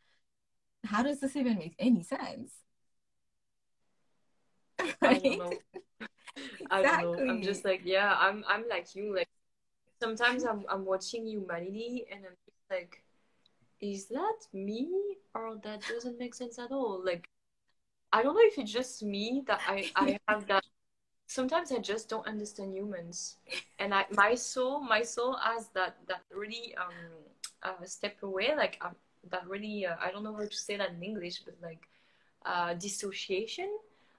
how 0.84 1.02
does 1.02 1.20
this 1.20 1.36
even 1.36 1.56
make 1.58 1.74
any 1.78 2.02
sense 2.02 2.52
I 4.80 4.84
right 5.02 5.22
don't 5.22 5.38
know. 5.38 5.62
I 6.70 6.82
don't 6.82 7.00
know. 7.00 7.20
I'm 7.28 7.42
just 7.42 7.64
like, 7.64 7.82
yeah, 7.84 8.14
I'm 8.18 8.44
I'm 8.46 8.64
like 8.68 8.94
you. 8.94 9.14
Like 9.14 9.28
sometimes 10.02 10.44
I'm 10.44 10.64
I'm 10.68 10.84
watching 10.84 11.26
humanity 11.26 12.06
and 12.10 12.20
I'm 12.26 12.36
like, 12.70 13.02
is 13.80 14.06
that 14.08 14.38
me 14.52 14.88
or 15.34 15.56
that 15.64 15.86
doesn't 15.86 16.18
make 16.18 16.34
sense 16.34 16.58
at 16.58 16.70
all? 16.72 17.02
Like 17.04 17.28
I 18.12 18.22
don't 18.22 18.34
know 18.34 18.40
if 18.44 18.58
it's 18.58 18.72
just 18.72 19.02
me 19.02 19.42
that 19.46 19.62
I 19.66 19.90
I 19.96 20.18
have 20.28 20.46
that. 20.48 20.64
Sometimes 21.26 21.72
I 21.72 21.78
just 21.78 22.08
don't 22.08 22.26
understand 22.26 22.74
humans, 22.76 23.38
and 23.78 23.94
I 23.94 24.06
my 24.12 24.34
soul 24.34 24.80
my 24.80 25.02
soul 25.02 25.36
has 25.42 25.68
that 25.70 25.96
that 26.08 26.22
really 26.34 26.74
um 26.76 26.94
uh, 27.62 27.84
step 27.84 28.16
away 28.22 28.54
like 28.56 28.78
um, 28.82 28.94
that 29.30 29.46
really 29.48 29.86
uh, 29.86 29.96
I 30.02 30.10
don't 30.10 30.24
know 30.24 30.34
how 30.34 30.44
to 30.46 30.56
say 30.56 30.76
that 30.76 30.90
in 30.90 31.02
English, 31.02 31.42
but 31.44 31.54
like 31.62 31.88
uh, 32.44 32.74
dissociation. 32.74 33.70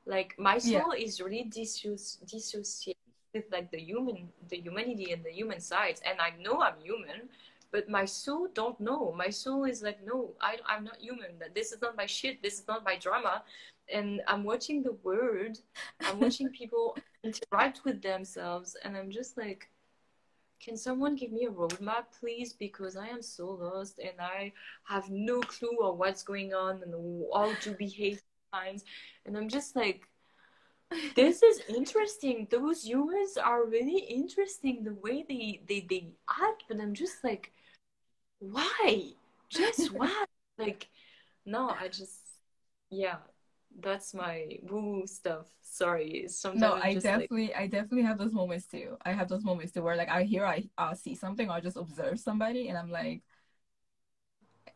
Like 0.05 0.35
my 0.39 0.57
Yeah. 0.63 0.83
soul 0.83 0.91
is 0.91 1.21
really 1.21 1.45
disso- 1.49 2.17
dissociated 2.25 3.01
with 3.33 3.45
like 3.51 3.71
the 3.71 3.79
human, 3.79 4.29
the 4.49 4.57
humanity 4.57 5.11
and 5.11 5.23
the 5.23 5.31
human 5.31 5.59
sides, 5.59 6.01
and 6.05 6.19
I 6.21 6.31
know 6.41 6.61
I'm 6.61 6.79
human, 6.81 7.29
but 7.71 7.89
my 7.89 8.05
soul 8.05 8.47
don't 8.53 8.79
know. 8.79 9.13
My 9.17 9.29
soul 9.29 9.65
is 9.65 9.81
like, 9.81 9.99
no, 10.05 10.33
I, 10.41 10.57
I'm 10.65 10.83
not 10.83 10.97
human. 10.97 11.31
This 11.53 11.71
is 11.71 11.81
not 11.81 11.97
my 11.97 12.05
shit. 12.05 12.41
This 12.41 12.59
is 12.59 12.67
not 12.67 12.83
my 12.83 12.97
drama. 12.97 13.43
And 13.91 14.21
I'm 14.27 14.43
watching 14.43 14.83
the 14.83 14.97
world. 15.03 15.57
I'm 16.01 16.19
watching 16.19 16.49
people 16.61 16.97
interact 17.23 17.81
with 17.85 18.01
themselves, 18.01 18.75
and 18.83 18.97
I'm 18.97 19.11
just 19.11 19.37
like, 19.37 19.69
can 20.59 20.75
someone 20.75 21.15
give 21.15 21.31
me 21.31 21.45
a 21.45 21.51
roadmap, 21.51 22.05
please? 22.19 22.53
Because 22.53 22.97
I 22.97 23.07
am 23.07 23.21
so 23.21 23.51
lost 23.51 23.99
and 23.99 24.19
I 24.19 24.51
have 24.85 25.09
no 25.09 25.39
clue 25.41 25.77
on 25.81 25.97
what's 25.97 26.23
going 26.23 26.53
on 26.53 26.81
and 26.81 27.25
how 27.33 27.53
to 27.61 27.71
behave 27.71 28.21
sometimes. 28.51 28.83
And 29.25 29.37
I'm 29.37 29.49
just 29.49 29.75
like, 29.75 30.07
this 31.15 31.43
is 31.43 31.61
interesting. 31.69 32.47
Those 32.49 32.85
humans 32.85 33.37
are 33.37 33.65
really 33.65 33.99
interesting 33.99 34.83
the 34.83 34.93
way 34.93 35.25
they, 35.27 35.61
they, 35.67 35.85
they 35.89 36.07
act, 36.29 36.63
but 36.67 36.79
I'm 36.79 36.93
just 36.93 37.23
like, 37.23 37.51
why? 38.39 39.11
Just 39.49 39.93
why? 39.93 40.25
like, 40.57 40.89
no, 41.45 41.69
I 41.69 41.87
just, 41.87 42.19
yeah, 42.89 43.17
that's 43.79 44.13
my 44.13 44.59
woo 44.63 45.03
stuff. 45.05 45.47
Sorry. 45.61 46.25
Sometimes 46.27 46.61
no 46.61 46.73
i 46.73 46.93
like, 46.93 47.01
definitely 47.03 47.53
i 47.53 47.67
definitely 47.67 48.01
have 48.01 48.17
those 48.17 48.33
moments 48.33 48.65
too 48.65 48.97
i 49.05 49.11
have 49.11 49.27
those 49.29 49.43
moments 49.43 49.71
too 49.71 49.83
where 49.83 49.95
like 49.95 50.09
i 50.09 50.23
hear 50.23 50.45
i 50.45 50.63
uh, 50.77 50.93
see 50.93 51.13
something 51.13 51.49
or 51.49 51.53
I 51.53 51.59
just 51.59 51.77
observe 51.77 52.19
somebody 52.19 52.69
and 52.69 52.77
i'm 52.77 52.89
like 52.89 53.21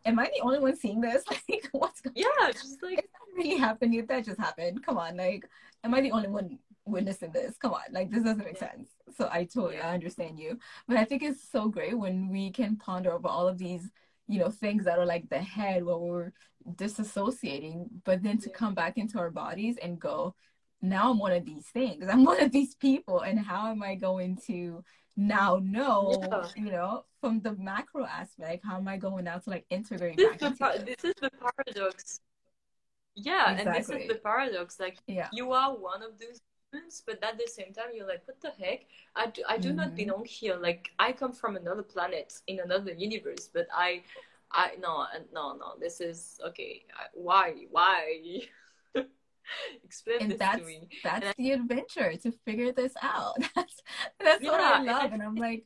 am 0.06 0.20
i 0.20 0.26
the 0.26 0.42
only 0.42 0.60
one 0.60 0.76
seeing 0.76 1.02
this 1.02 1.24
like 1.50 1.70
what's 1.72 2.02
going 2.02 2.14
yeah, 2.16 2.52
just 2.52 2.84
like, 2.84 3.00
Is 3.00 3.06
that 3.06 3.38
really 3.38 3.58
happening 3.58 4.06
that 4.06 4.26
just 4.26 4.40
happened 4.40 4.86
come 4.86 4.98
on 4.98 5.18
like 5.18 5.50
am 5.84 5.94
i 5.94 6.02
the 6.02 6.12
only 6.12 6.30
one 6.30 6.60
witnessing 6.86 7.32
this 7.32 7.58
come 7.58 7.74
on 7.74 7.82
like 7.92 8.10
this 8.10 8.24
doesn't 8.24 8.44
make 8.46 8.60
Yeah. 8.62 8.72
sense 8.72 8.90
so 9.16 9.30
i 9.32 9.44
totally 9.46 9.76
Yeah. 9.76 9.90
i 9.90 9.94
understand 9.94 10.40
you 10.40 10.58
but 10.88 10.98
i 10.98 11.06
think 11.06 11.22
it's 11.24 11.44
so 11.50 11.68
great 11.70 11.98
when 11.98 12.28
we 12.30 12.52
can 12.52 12.76
ponder 12.76 13.12
over 13.14 13.28
all 13.28 13.48
of 13.48 13.58
these 13.58 13.90
you 14.28 14.40
know 14.40 14.50
things 14.50 14.86
that 14.86 14.98
are 14.98 15.06
like 15.06 15.30
the 15.30 15.40
head 15.40 15.84
where 15.84 15.98
we're 15.98 16.32
disassociating 16.76 17.88
but 18.04 18.24
then 18.24 18.38
to 18.40 18.50
Yeah. 18.50 18.56
come 18.56 18.74
back 18.74 18.98
into 18.98 19.20
our 19.20 19.30
bodies 19.32 19.78
and 19.82 20.00
go 20.00 20.36
now 20.82 21.12
i'm 21.12 21.20
one 21.20 21.32
of 21.34 21.46
these 21.46 21.68
things 21.68 22.06
i'm 22.10 22.24
one 22.34 22.42
of 22.42 22.52
these 22.52 22.76
people 22.76 23.20
and 23.22 23.40
how 23.40 23.70
am 23.70 23.84
i 23.84 23.94
going 23.96 24.38
to 24.48 24.84
now 25.16 25.60
know 25.62 26.18
Yeah. 26.32 26.48
you 26.56 26.72
know 26.72 27.06
from 27.20 27.42
the 27.42 27.54
macro 27.58 28.06
aspect 28.06 28.66
how 28.66 28.78
am 28.78 28.88
i 28.88 28.98
going 28.98 29.26
now 29.26 29.38
to 29.38 29.50
like 29.50 29.66
integrate 29.70 30.18
this 30.18 30.26
is 30.26 30.32
back 30.32 30.40
the 30.40 30.46
into 30.48 30.58
par- 30.58 30.74
it? 30.76 30.86
this 30.88 31.04
is 31.04 31.14
the 31.22 31.30
paradox. 31.40 32.20
Yeah, 33.14 33.52
and 33.52 33.76
this 33.76 33.90
is 33.90 34.08
the 34.08 34.20
paradox. 34.24 34.80
Like 34.80 34.98
yeah 35.06 35.28
you 35.34 35.52
are 35.52 35.72
one 35.78 36.02
of 36.02 36.18
those 36.18 36.40
but 37.06 37.24
at 37.24 37.38
the 37.38 37.48
same 37.48 37.74
time, 37.74 37.88
you're 37.94 38.08
like, 38.08 38.22
what 38.26 38.40
the 38.42 38.52
heck? 38.64 38.82
I 39.16 39.28
do, 39.28 39.44
I 39.48 39.58
do 39.58 39.74
not 39.74 39.94
Mhm. 39.94 39.96
belong 39.96 40.26
here. 40.26 40.56
Like 40.56 40.90
I 41.00 41.12
come 41.12 41.34
from 41.34 41.56
another 41.56 41.84
planet 41.84 42.34
in 42.48 42.60
another 42.60 42.94
universe, 42.94 43.50
but 43.54 43.68
I, 43.74 44.04
I 44.52 44.72
no, 44.80 45.06
no, 45.34 45.54
no. 45.56 45.74
This 45.80 46.02
is 46.02 46.40
okay. 46.48 46.84
Why, 47.14 47.66
why? 47.70 48.42
Explain 49.84 50.20
and 50.22 50.32
this 50.32 50.40
that's 50.40 50.60
to 50.60 50.66
me. 50.66 50.88
that's 51.04 51.26
And 51.26 51.36
the 51.38 51.52
adventure 51.52 52.14
to 52.24 52.32
figure 52.46 52.72
this 52.72 52.94
out 53.02 53.36
that's 53.56 53.76
that's 54.24 54.48
what 54.48 54.60
Yeah, 54.60 54.62
i 54.62 54.80
and 54.80 54.90
love 54.90 55.12
I- 55.12 55.14
and 55.14 55.22
i'm 55.24 55.36
like 55.36 55.66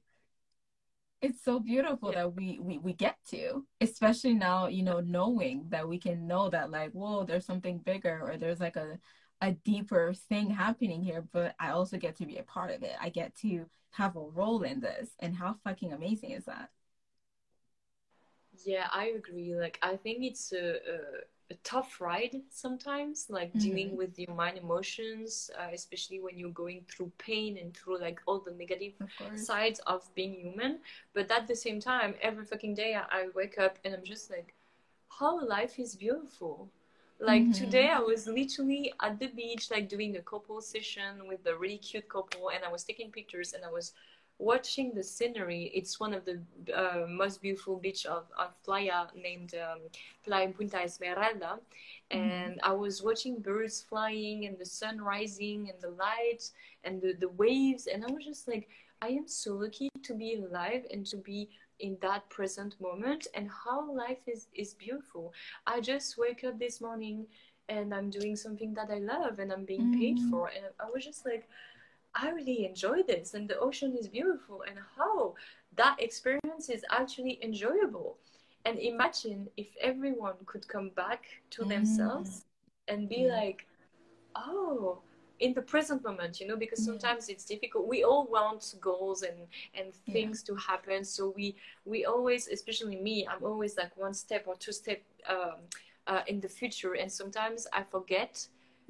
it's 1.22 1.44
so 1.44 1.60
beautiful 1.60 2.12
Yeah. 2.12 2.16
that 2.16 2.36
we, 2.36 2.60
we 2.62 2.78
we 2.78 2.94
get 2.94 3.18
to 3.30 3.66
especially 3.82 4.34
now 4.34 4.68
you 4.68 4.84
know 4.84 5.00
knowing 5.00 5.66
that 5.70 5.88
we 5.88 5.98
can 5.98 6.28
know 6.28 6.50
that 6.50 6.70
like 6.70 6.92
whoa 6.92 7.24
there's 7.24 7.46
something 7.46 7.80
bigger 7.80 8.22
or 8.24 8.38
there's 8.38 8.60
like 8.60 8.76
a 8.76 9.00
a 9.42 9.52
deeper 9.52 10.14
thing 10.14 10.50
happening 10.50 11.04
here 11.04 11.24
but 11.32 11.56
i 11.60 11.70
also 11.70 11.98
get 11.98 12.16
to 12.16 12.26
be 12.26 12.38
a 12.38 12.44
part 12.44 12.72
of 12.72 12.84
it 12.84 12.94
i 13.02 13.10
get 13.10 13.36
to 13.36 13.66
have 13.92 14.16
a 14.16 14.20
role 14.22 14.64
in 14.64 14.80
this 14.82 15.10
and 15.20 15.36
how 15.36 15.56
fucking 15.64 15.94
amazing 15.94 16.32
is 16.32 16.46
that 16.46 16.70
Yeah, 18.64 18.88
I 18.92 19.08
agree. 19.08 19.56
Like, 19.56 19.78
I 19.82 19.96
think 19.98 20.24
it's 20.24 20.54
a, 20.54 20.76
a, 20.76 20.98
a 21.52 21.56
tough 21.64 22.00
ride 22.02 22.42
sometimes, 22.50 23.28
like 23.30 23.58
dealing 23.58 23.96
Mhm. 23.96 23.98
with 23.98 24.18
your 24.18 24.34
mind 24.34 24.58
emotions, 24.58 25.52
uh, 25.60 25.68
especially 25.74 26.20
when 26.22 26.38
you're 26.38 26.52
going 26.52 26.86
through 26.90 27.12
pain 27.18 27.58
and 27.58 27.76
through 27.76 28.00
like 28.00 28.22
all 28.26 28.40
the 28.40 28.52
negative 28.52 28.94
of 29.04 29.32
sides 29.34 29.80
of 29.88 30.08
being 30.16 30.34
human. 30.36 30.80
But 31.14 31.30
at 31.32 31.48
the 31.48 31.56
same 31.56 31.80
time, 31.80 32.16
every 32.22 32.46
fucking 32.46 32.76
day 32.76 32.96
I, 32.96 33.04
I 33.24 33.28
wake 33.36 33.58
up 33.60 33.78
and 33.84 33.94
I'm 33.94 34.04
just 34.06 34.30
like, 34.32 34.54
how 35.10 35.46
life 35.46 35.80
is 35.80 35.96
beautiful. 35.96 36.70
Like 37.20 37.50
Mhm. 37.50 37.54
today, 37.54 37.90
I 37.90 38.00
was 38.00 38.28
literally 38.28 38.94
at 39.02 39.20
the 39.20 39.28
beach, 39.28 39.72
like 39.72 39.88
doing 39.90 40.18
a 40.18 40.22
couple 40.22 40.60
session 40.62 41.28
with 41.28 41.46
a 41.48 41.56
really 41.56 41.78
cute 41.78 42.10
couple, 42.10 42.50
and 42.50 42.64
I 42.64 42.72
was 42.72 42.84
taking 42.84 43.12
pictures 43.12 43.54
and 43.54 43.64
I 43.64 43.72
was 43.72 43.94
watching 44.38 44.94
the 44.94 45.04
scenery. 45.04 45.72
It's 45.74 45.98
one 46.00 46.14
of 46.14 46.26
the 46.26 46.42
uh, 46.76 47.06
most 47.08 47.42
beautiful 47.42 47.78
beach 47.78 48.06
of, 48.06 48.26
of 48.38 48.62
Playa 48.64 49.08
named 49.16 49.56
um, 49.56 49.80
Playa 50.26 50.50
Punta 50.52 50.82
Esmeralda. 50.84 51.60
And 52.12 52.60
I 52.62 52.74
was 52.74 53.02
watching 53.02 53.40
birds 53.40 53.82
flying 53.82 54.46
and 54.46 54.58
the 54.58 54.66
sun 54.66 55.00
rising 55.02 55.70
and 55.70 55.82
the 55.82 55.92
lights 55.92 56.52
and 56.84 57.02
the, 57.02 57.14
the 57.14 57.30
waves. 57.30 57.88
And 57.88 58.04
I 58.04 58.12
was 58.12 58.26
just 58.26 58.48
like, 58.48 58.68
I 59.02 59.08
am 59.10 59.28
so 59.28 59.54
lucky 59.56 59.90
to 60.04 60.14
be 60.14 60.36
alive 60.36 60.86
and 60.92 61.06
to 61.08 61.18
be 61.18 61.50
in 61.80 61.98
that 62.02 62.30
present 62.30 62.80
moment 62.80 63.28
and 63.34 63.50
how 63.50 63.92
life 63.94 64.28
is, 64.28 64.48
is 64.54 64.74
beautiful. 64.74 65.34
I 65.68 65.82
just 65.82 66.18
wake 66.18 66.44
up 66.44 66.58
this 66.60 66.82
morning 66.82 67.28
and 67.70 67.94
I'm 67.94 68.10
doing 68.10 68.36
something 68.36 68.74
that 68.76 68.90
I 68.92 69.00
love 69.00 69.40
and 69.40 69.52
I'm 69.52 69.66
being 69.66 69.92
paid 69.92 70.18
Mm. 70.18 70.30
for. 70.30 70.48
And 70.50 70.66
I 70.80 70.90
was 70.94 71.04
just 71.04 71.26
like, 71.26 71.48
I 72.14 72.30
really 72.32 72.66
enjoy 72.66 73.04
this 73.04 73.34
and 73.34 73.50
the 73.50 73.60
ocean 73.60 73.96
is 73.98 74.08
beautiful 74.08 74.64
and 74.64 74.78
how 74.96 75.36
that 75.76 75.98
experience 76.00 76.70
is 76.70 76.86
actually 76.90 77.40
enjoyable. 77.42 78.18
And 78.64 78.80
imagine 78.80 79.50
if 79.58 79.68
everyone 79.82 80.36
could 80.46 80.68
come 80.68 80.90
back 80.90 81.26
to 81.52 81.64
Mm. 81.64 81.70
themselves 81.70 82.46
and 82.88 83.10
be 83.10 83.24
Yeah. 83.26 83.36
like, 83.36 83.68
oh, 84.36 85.02
in 85.40 85.54
the 85.54 85.62
present 85.62 86.04
moment, 86.04 86.40
you 86.40 86.48
know, 86.48 86.56
because 86.56 86.80
Yeah. 86.80 86.86
sometimes 86.86 87.30
it's 87.30 87.46
difficult. 87.46 87.88
We 87.88 88.04
all 88.04 88.26
want 88.26 88.76
goals 88.80 89.24
and 89.24 89.48
and 89.74 89.94
Yeah. 90.06 90.14
things 90.14 90.44
to 90.44 90.56
happen. 90.56 91.04
So 91.04 91.34
we 91.36 91.56
we 91.86 92.06
always, 92.06 92.48
especially 92.48 92.96
me, 93.02 93.28
I'm 93.28 93.44
always 93.44 93.78
like 93.78 93.96
one 93.98 94.14
step 94.14 94.44
or 94.48 94.56
two 94.56 94.72
step 94.72 95.02
um, 95.30 95.60
uh, 96.08 96.22
in 96.28 96.40
the 96.40 96.50
future, 96.50 96.94
and 96.96 97.12
sometimes 97.12 97.68
I 97.74 97.84
forget 97.84 98.48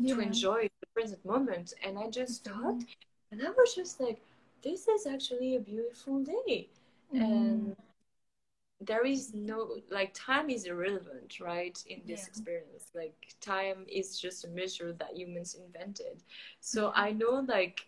to 0.07 0.19
enjoy 0.19 0.61
the 0.81 0.87
present 0.93 1.23
moment. 1.25 1.73
And 1.83 1.97
I 1.97 2.09
just 2.09 2.43
thought, 2.45 2.83
and 3.31 3.41
I 3.41 3.49
was 3.51 3.73
just 3.75 3.99
like, 3.99 4.19
this 4.61 4.87
is 4.87 5.07
actually 5.07 5.55
a 5.55 5.59
beautiful 5.59 6.23
day, 6.23 6.67
Mm. 7.13 7.21
and 7.21 7.75
there 8.85 9.05
is 9.05 9.33
no 9.33 9.79
like 9.89 10.13
time 10.13 10.49
is 10.49 10.65
irrelevant, 10.65 11.39
right? 11.39 11.81
In 11.87 12.01
this 12.07 12.21
Yeah. 12.21 12.27
experience, 12.27 12.91
like 12.95 13.35
time 13.41 13.85
is 13.87 14.19
just 14.19 14.45
a 14.45 14.49
measure 14.49 14.93
that 14.93 15.17
humans 15.17 15.55
invented. 15.55 16.23
So 16.59 16.91
Yeah. 16.95 17.01
I 17.01 17.11
know 17.11 17.39
like 17.47 17.87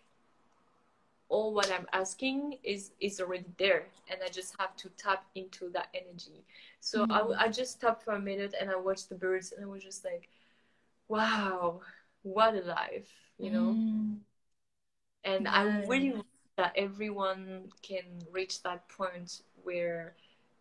all 1.28 1.54
what 1.54 1.70
I'm 1.70 1.86
asking 1.92 2.58
is 2.64 2.92
is 3.00 3.20
already 3.20 3.46
there, 3.58 3.86
and 4.08 4.20
I 4.24 4.28
just 4.28 4.54
have 4.58 4.76
to 4.76 4.88
tap 4.90 5.24
into 5.34 5.68
that 5.70 5.88
energy. 5.94 6.44
So 6.80 7.06
I, 7.10 7.20
Mm. 7.20 7.36
I 7.38 7.48
just 7.48 7.72
stopped 7.72 8.02
for 8.04 8.12
a 8.14 8.20
minute 8.20 8.54
and 8.60 8.70
I 8.70 8.76
watched 8.76 9.08
the 9.08 9.14
birds, 9.14 9.52
and 9.52 9.64
I 9.64 9.68
was 9.68 9.84
just 9.84 10.04
like, 10.04 10.28
wow, 11.08 11.80
what 12.22 12.54
a 12.54 12.62
life, 12.62 13.10
you 13.38 13.50
know. 13.50 13.72
Mm. 13.72 14.20
And 15.24 15.48
I 15.48 15.64
really 15.86 16.22
that 16.56 16.72
everyone 16.76 17.70
can 17.82 18.04
reach 18.32 18.62
that 18.62 18.88
point 18.88 19.42
where 19.62 20.14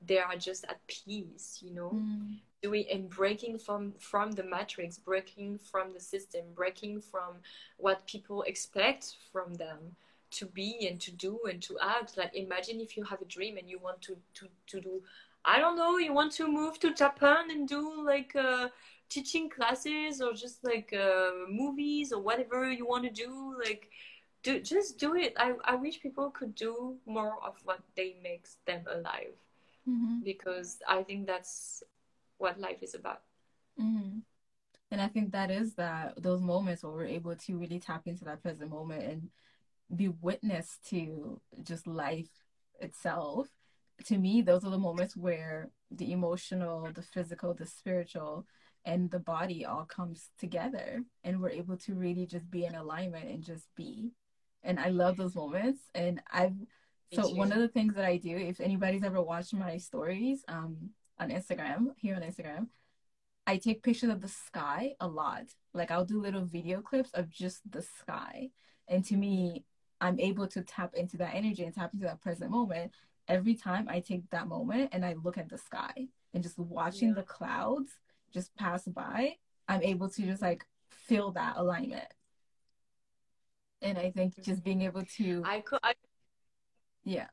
they 0.06 0.20
are 0.20 0.36
just 0.38 0.66
at 0.66 0.86
peace, 0.88 1.60
you 1.62 1.72
know, 1.72 1.92
Mm. 1.92 2.40
doing 2.62 2.86
and 2.92 3.10
breaking 3.10 3.58
from 3.60 3.94
from 4.00 4.32
the 4.32 4.44
matrix, 4.44 4.98
breaking 4.98 5.60
from 5.60 5.94
the 5.94 6.00
system, 6.00 6.54
breaking 6.54 7.02
from 7.02 7.42
what 7.78 8.06
people 8.08 8.42
expect 8.44 9.16
from 9.32 9.56
them 9.56 9.96
to 10.30 10.46
be 10.46 10.88
and 10.88 11.00
to 11.02 11.12
do 11.12 11.40
and 11.50 11.62
to 11.64 11.78
act. 11.80 12.18
Like 12.18 12.36
imagine 12.36 12.80
if 12.82 12.98
you 12.98 13.04
have 13.04 13.22
a 13.22 13.26
dream 13.26 13.58
and 13.58 13.70
you 13.70 13.80
want 13.80 14.02
to 14.04 14.18
to 14.36 14.48
to 14.68 14.82
do, 14.82 15.04
I 15.46 15.60
don't 15.60 15.78
know, 15.78 15.98
you 15.98 16.14
want 16.14 16.32
to 16.34 16.48
move 16.48 16.80
to 16.80 16.94
Japan 16.94 17.50
and 17.52 17.68
do 17.68 18.04
like 18.06 18.36
uh, 18.36 18.70
teaching 19.10 19.50
classes 19.50 20.22
or 20.22 20.34
just 20.34 20.64
like 20.64 20.94
uh, 20.94 21.32
movies 21.50 22.12
or 22.12 22.22
whatever 22.22 22.72
you 22.72 22.86
want 22.86 23.04
to 23.06 23.10
do, 23.26 23.56
like 23.66 23.90
do 24.44 24.60
just 24.60 24.98
do 25.00 25.16
it. 25.16 25.34
I, 25.38 25.54
I 25.64 25.76
wish 25.76 26.02
people 26.02 26.30
could 26.32 26.56
do 26.56 26.98
more 27.06 27.36
of 27.44 27.56
what 27.64 27.80
they 27.96 28.18
makes 28.24 28.58
them 28.66 28.84
alive 28.92 29.36
Mhm. 29.88 30.24
because 30.24 30.80
I 30.88 31.04
think 31.04 31.28
that's 31.28 31.84
what 32.38 32.60
life 32.60 32.84
is 32.84 32.94
about. 32.94 33.24
Mhm. 33.80 34.24
And 34.92 35.02
I 35.02 35.08
think 35.08 35.32
that 35.32 35.52
is 35.52 35.76
that 35.76 36.22
those 36.22 36.42
moments 36.42 36.84
where 36.84 36.94
we're 36.94 37.06
able 37.06 37.36
to 37.36 37.58
really 37.58 37.80
tap 37.80 38.08
into 38.08 38.26
that 38.26 38.42
present 38.42 38.70
moment 38.70 39.04
and 39.04 39.30
be 39.96 40.10
witness 40.10 40.78
to 40.90 41.42
just 41.64 41.88
life 41.88 42.30
itself. 42.80 43.48
To 44.06 44.18
me, 44.18 44.42
those 44.42 44.64
are 44.64 44.70
the 44.70 44.78
moments 44.78 45.16
where 45.16 45.70
the 45.92 46.12
emotional, 46.12 46.92
the 46.92 47.02
physical, 47.02 47.54
the 47.54 47.66
spiritual, 47.66 48.46
and 48.86 49.10
the 49.12 49.20
body 49.20 49.66
all 49.66 49.86
comes 49.86 50.30
together 50.38 51.04
and 51.24 51.42
we're 51.42 51.50
able 51.50 51.78
to 51.78 51.94
really 51.96 52.26
just 52.26 52.50
be 52.50 52.66
in 52.66 52.76
alignment 52.76 53.30
and 53.30 53.44
just 53.44 53.68
be. 53.76 54.12
And 54.64 54.80
I 54.80 54.90
love 54.90 55.18
those 55.18 55.36
moments. 55.36 55.82
And 55.94 56.22
I've 56.32 56.56
so 57.14 57.30
one 57.30 57.52
of 57.52 57.60
the 57.60 57.68
things 57.68 57.96
that 57.96 58.06
I 58.06 58.18
do, 58.18 58.36
if 58.36 58.60
anybody's 58.60 59.04
ever 59.04 59.22
watched 59.22 59.54
my 59.54 59.78
stories 59.78 60.44
um 60.48 60.92
on 61.20 61.30
Instagram, 61.30 61.94
here 61.98 62.16
on 62.16 62.22
Instagram, 62.22 62.68
I 63.46 63.58
take 63.58 63.82
pictures 63.82 64.10
of 64.10 64.22
the 64.22 64.28
sky 64.28 64.94
a 65.00 65.08
lot. 65.08 65.46
Like 65.74 65.90
I'll 65.92 66.06
do 66.06 66.22
little 66.22 66.46
video 66.46 66.82
clips 66.82 67.12
of 67.14 67.30
just 67.30 67.62
the 67.72 67.82
sky. 67.82 68.50
And 68.88 69.04
to 69.06 69.16
me, 69.16 69.64
I'm 70.00 70.20
able 70.20 70.48
to 70.48 70.62
tap 70.62 70.94
into 70.96 71.18
that 71.18 71.34
energy 71.34 71.64
and 71.64 71.74
tap 71.74 71.94
into 71.94 72.06
that 72.06 72.22
present 72.22 72.52
moment 72.52 72.92
every 73.28 73.56
time 73.56 73.88
I 73.90 74.00
take 74.00 74.30
that 74.30 74.48
moment 74.48 74.90
and 74.94 75.06
I 75.06 75.16
look 75.24 75.38
at 75.38 75.50
the 75.50 75.58
sky 75.58 76.08
and 76.34 76.44
just 76.44 76.58
watching 76.58 77.10
Yeah. 77.10 77.16
the 77.16 77.24
clouds 77.24 77.92
just 78.34 78.56
pass 78.56 78.86
by, 78.86 79.38
I'm 79.68 79.82
able 79.82 80.10
to 80.10 80.22
just 80.22 80.42
like 80.42 80.66
feel 80.90 81.32
that 81.32 81.56
alignment. 81.58 82.08
And 83.82 83.98
I 83.98 84.12
think 84.12 84.42
just 84.44 84.64
being 84.64 84.82
able 84.82 85.04
to, 85.18 85.44
I 85.46 85.62
could. 85.62 85.80
I, 85.84 85.94
yeah, 87.08 87.28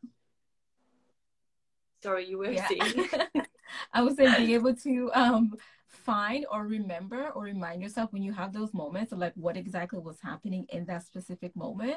sorry, 2.02 2.26
you 2.28 2.38
were 2.38 2.50
yeah. 2.50 2.68
saying. 2.68 3.08
I 3.92 4.02
would 4.02 4.16
say 4.16 4.30
being 4.30 4.50
able 4.50 4.74
to 4.76 5.10
um 5.14 5.52
find 5.88 6.46
or 6.50 6.66
remember 6.66 7.30
or 7.30 7.44
remind 7.44 7.82
yourself 7.82 8.12
when 8.12 8.22
you 8.22 8.32
have 8.32 8.52
those 8.52 8.74
moments 8.74 9.12
of 9.12 9.18
like 9.18 9.32
what 9.36 9.56
exactly 9.56 9.98
was 10.00 10.20
happening 10.20 10.66
in 10.70 10.86
that 10.86 11.04
specific 11.04 11.56
moment 11.56 11.96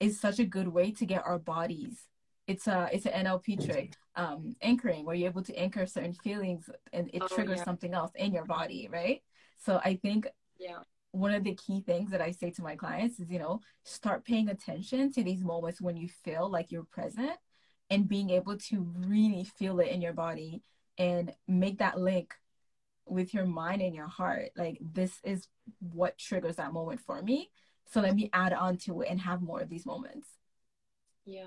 is 0.00 0.20
such 0.20 0.38
a 0.38 0.44
good 0.46 0.68
way 0.68 0.92
to 0.92 1.06
get 1.06 1.24
our 1.26 1.38
bodies. 1.38 2.08
It's 2.46 2.66
a 2.68 2.88
it's 2.92 3.06
an 3.06 3.26
NLP 3.26 3.56
trick, 3.56 3.96
um, 4.16 4.56
anchoring, 4.62 5.04
where 5.04 5.14
you're 5.16 5.30
able 5.30 5.42
to 5.44 5.56
anchor 5.56 5.86
certain 5.86 6.14
feelings 6.14 6.70
and 6.92 7.10
it 7.12 7.22
Oh, 7.22 7.28
triggers 7.28 7.58
yeah. 7.58 7.64
something 7.64 7.94
else 7.94 8.12
in 8.16 8.32
your 8.32 8.44
body, 8.46 8.88
right? 8.92 9.22
So 9.58 9.80
I 9.84 9.96
think 9.96 10.28
yeah. 10.58 10.80
One 11.12 11.32
of 11.32 11.44
the 11.44 11.54
key 11.54 11.82
things 11.82 12.10
that 12.10 12.20
I 12.20 12.32
say 12.32 12.50
to 12.52 12.62
my 12.62 12.74
clients 12.74 13.20
is, 13.20 13.30
you 13.30 13.38
know, 13.38 13.60
start 13.84 14.24
paying 14.24 14.48
attention 14.48 15.12
to 15.12 15.22
these 15.22 15.44
moments 15.44 15.80
when 15.80 15.96
you 15.96 16.08
feel 16.08 16.50
like 16.50 16.72
you're 16.72 16.84
present 16.84 17.32
and 17.90 18.08
being 18.08 18.30
able 18.30 18.56
to 18.56 18.80
really 19.06 19.44
feel 19.44 19.78
it 19.80 19.88
in 19.88 20.00
your 20.00 20.14
body 20.14 20.62
and 20.98 21.34
make 21.46 21.78
that 21.78 22.00
link 22.00 22.34
with 23.06 23.34
your 23.34 23.44
mind 23.44 23.82
and 23.82 23.94
your 23.94 24.08
heart. 24.08 24.50
Like, 24.56 24.78
this 24.80 25.18
is 25.22 25.48
what 25.80 26.16
triggers 26.16 26.56
that 26.56 26.72
moment 26.72 27.00
for 27.00 27.20
me. 27.22 27.50
So 27.90 28.00
let 28.00 28.14
me 28.14 28.30
add 28.32 28.54
on 28.54 28.78
to 28.78 29.02
it 29.02 29.08
and 29.10 29.20
have 29.20 29.42
more 29.42 29.60
of 29.60 29.68
these 29.68 29.84
moments. 29.84 30.28
Yeah. 31.26 31.44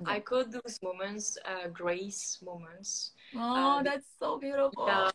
Yeah. 0.00 0.10
I 0.10 0.20
call 0.20 0.44
those 0.44 0.78
moments 0.82 1.36
uh, 1.44 1.68
grace 1.68 2.38
moments. 2.44 3.12
Oh, 3.34 3.78
Um, 3.78 3.84
that's 3.84 4.06
so 4.20 4.38
beautiful. 4.38 4.86
Yeah. 4.86 5.10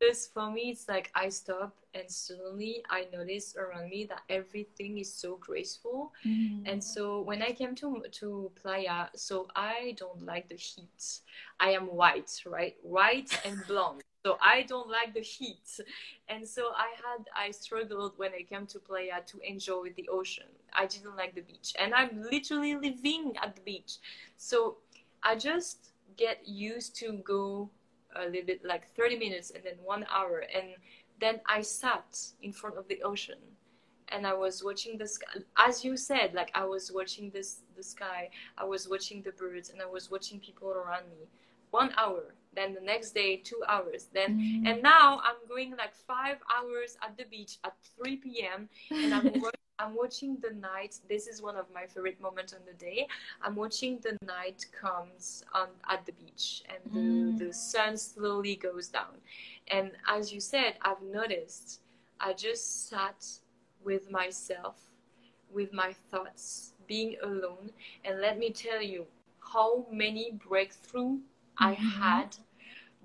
Because 0.00 0.28
for 0.28 0.50
me, 0.50 0.70
it's 0.70 0.88
like 0.88 1.10
I 1.14 1.28
stop 1.28 1.76
and 1.94 2.10
suddenly 2.10 2.82
I 2.90 3.06
notice 3.12 3.54
around 3.56 3.90
me 3.90 4.06
that 4.06 4.22
everything 4.30 4.98
is 4.98 5.12
so 5.12 5.36
graceful. 5.36 6.12
Mhm. 6.24 6.62
And 6.66 6.82
so 6.82 7.20
when 7.20 7.42
I 7.42 7.52
came 7.52 7.74
to 7.76 8.02
to 8.20 8.50
Playa, 8.56 9.10
so 9.14 9.48
I 9.54 9.94
don't 9.98 10.22
like 10.24 10.48
the 10.48 10.56
heat. 10.56 11.20
I 11.60 11.72
am 11.72 11.86
white, 11.94 12.32
right? 12.46 12.76
White 12.82 13.32
and 13.44 13.56
blonde. 13.68 14.02
So 14.24 14.38
I 14.40 14.62
don't 14.62 14.88
like 14.88 15.14
the 15.14 15.20
heat. 15.22 15.80
And 16.28 16.46
so 16.48 16.72
I 16.76 16.90
had 17.04 17.28
I 17.34 17.50
struggled 17.50 18.18
when 18.18 18.32
I 18.34 18.42
came 18.42 18.66
to 18.68 18.78
Playa 18.78 19.22
to 19.26 19.40
enjoy 19.40 19.92
the 19.96 20.08
ocean. 20.08 20.48
I 20.72 20.86
didn't 20.86 21.16
like 21.16 21.34
the 21.34 21.42
beach. 21.42 21.74
And 21.78 21.94
I'm 21.94 22.22
literally 22.22 22.74
living 22.76 23.36
at 23.42 23.56
the 23.56 23.62
beach. 23.62 23.98
So 24.36 24.78
I 25.22 25.36
just 25.36 25.92
get 26.16 26.46
used 26.48 26.96
to 26.96 27.12
go 27.24 27.70
a 28.16 28.24
little 28.26 28.46
bit 28.46 28.64
like 28.64 28.88
30 28.96 29.18
minutes 29.18 29.50
and 29.50 29.62
then 29.64 29.74
one 29.84 30.06
hour 30.12 30.44
and 30.54 30.74
then 31.20 31.40
I 31.46 31.62
sat 31.62 32.18
in 32.42 32.52
front 32.52 32.76
of 32.78 32.88
the 32.88 33.02
ocean 33.02 33.38
and 34.08 34.26
I 34.26 34.34
was 34.34 34.64
watching 34.64 34.98
the 34.98 35.06
sky. 35.06 35.26
As 35.56 35.84
you 35.84 35.96
said, 35.96 36.34
like 36.34 36.50
I 36.54 36.64
was 36.64 36.90
watching 36.92 37.30
this 37.30 37.62
the 37.76 37.82
sky, 37.82 38.30
I 38.58 38.64
was 38.64 38.88
watching 38.88 39.22
the 39.22 39.32
birds, 39.32 39.70
and 39.70 39.80
I 39.80 39.86
was 39.86 40.10
watching 40.10 40.40
people 40.40 40.70
around 40.70 41.08
me. 41.10 41.28
One 41.70 41.92
hour, 41.96 42.34
then 42.54 42.74
the 42.74 42.80
next 42.80 43.12
day 43.12 43.36
two 43.36 43.62
hours, 43.68 44.06
then 44.12 44.38
Mhm. 44.40 44.66
and 44.66 44.82
now 44.82 45.20
I'm 45.22 45.46
going 45.48 45.70
like 45.76 45.94
five 45.94 46.38
hours 46.54 46.96
at 47.02 47.16
the 47.16 47.24
beach 47.24 47.58
at 47.64 47.76
3 47.96 48.42
p.m. 48.42 48.68
and 49.04 49.14
I'm 49.14 49.30
I'm 49.80 49.94
watching 49.94 50.36
the 50.42 50.50
night. 50.50 50.98
This 51.08 51.26
is 51.26 51.40
one 51.42 51.56
of 51.56 51.66
my 51.72 51.86
favorite 51.86 52.20
moments 52.20 52.52
on 52.52 52.60
the 52.66 52.74
day. 52.74 53.08
I'm 53.42 53.56
watching 53.56 53.98
the 53.98 54.16
night 54.26 54.66
comes 54.78 55.42
on 55.54 55.68
at 55.88 56.04
the 56.04 56.12
beach 56.12 56.62
and 56.68 56.94
the, 56.94 57.00
Mm. 57.00 57.38
the 57.38 57.52
sun 57.52 57.96
slowly 57.96 58.56
goes 58.56 58.88
down. 58.88 59.14
And 59.68 59.92
as 60.06 60.32
you 60.32 60.40
said, 60.40 60.74
I've 60.82 61.02
noticed 61.02 61.80
I 62.20 62.34
just 62.34 62.88
sat 62.88 63.26
with 63.82 64.10
myself, 64.10 64.76
with 65.50 65.72
my 65.72 65.94
thoughts, 66.10 66.74
being 66.86 67.16
alone. 67.22 67.70
And 68.04 68.20
let 68.20 68.38
me 68.38 68.50
tell 68.50 68.82
you 68.82 69.06
how 69.52 69.86
many 69.90 70.32
breakthrough 70.32 71.16
mm-hmm. 71.16 71.64
I 71.70 71.72
had 71.72 72.36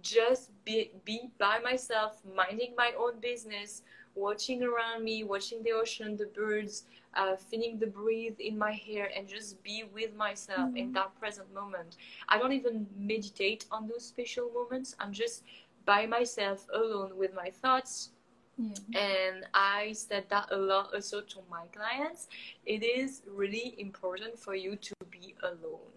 just 0.02 0.52
be, 0.66 0.92
be 1.04 1.32
by 1.40 1.60
myself, 1.60 2.22
minding 2.36 2.74
my 2.78 2.92
own 2.98 3.20
business, 3.20 3.82
watching 4.16 4.64
around 4.64 5.04
me, 5.04 5.24
watching 5.24 5.62
the 5.64 5.72
ocean, 5.72 6.18
the 6.18 6.28
birds, 6.28 6.84
uh, 7.16 7.36
feeling 7.36 7.78
the 7.80 7.88
breathe 7.88 8.40
in 8.40 8.58
my 8.58 8.72
hair, 8.72 9.10
and 9.16 9.28
just 9.28 9.62
be 9.64 9.84
with 9.94 10.16
myself 10.16 10.70
mm-hmm. 10.70 10.78
in 10.78 10.92
that 10.94 11.18
present 11.20 11.54
moment. 11.54 11.98
I 12.30 12.38
don't 12.38 12.54
even 12.54 12.88
meditate 12.98 13.66
on 13.72 13.88
those 13.88 14.06
special 14.06 14.50
moments. 14.54 14.96
I'm 15.00 15.14
just 15.14 15.44
by 15.86 16.06
myself, 16.06 16.66
alone 16.74 17.18
with 17.18 17.34
my 17.36 17.50
thoughts. 17.50 18.10
Yeah. 18.58 19.00
And 19.00 19.46
I 19.54 19.92
said 19.94 20.26
that 20.30 20.48
a 20.52 20.58
lot 20.58 20.94
also 20.94 21.22
to 21.22 21.40
my 21.50 21.66
clients. 21.74 22.28
It 22.66 22.84
is 22.84 23.22
really 23.30 23.76
important 23.78 24.40
for 24.40 24.56
you 24.56 24.78
to 24.78 24.94
be 25.12 25.36
alone. 25.44 25.96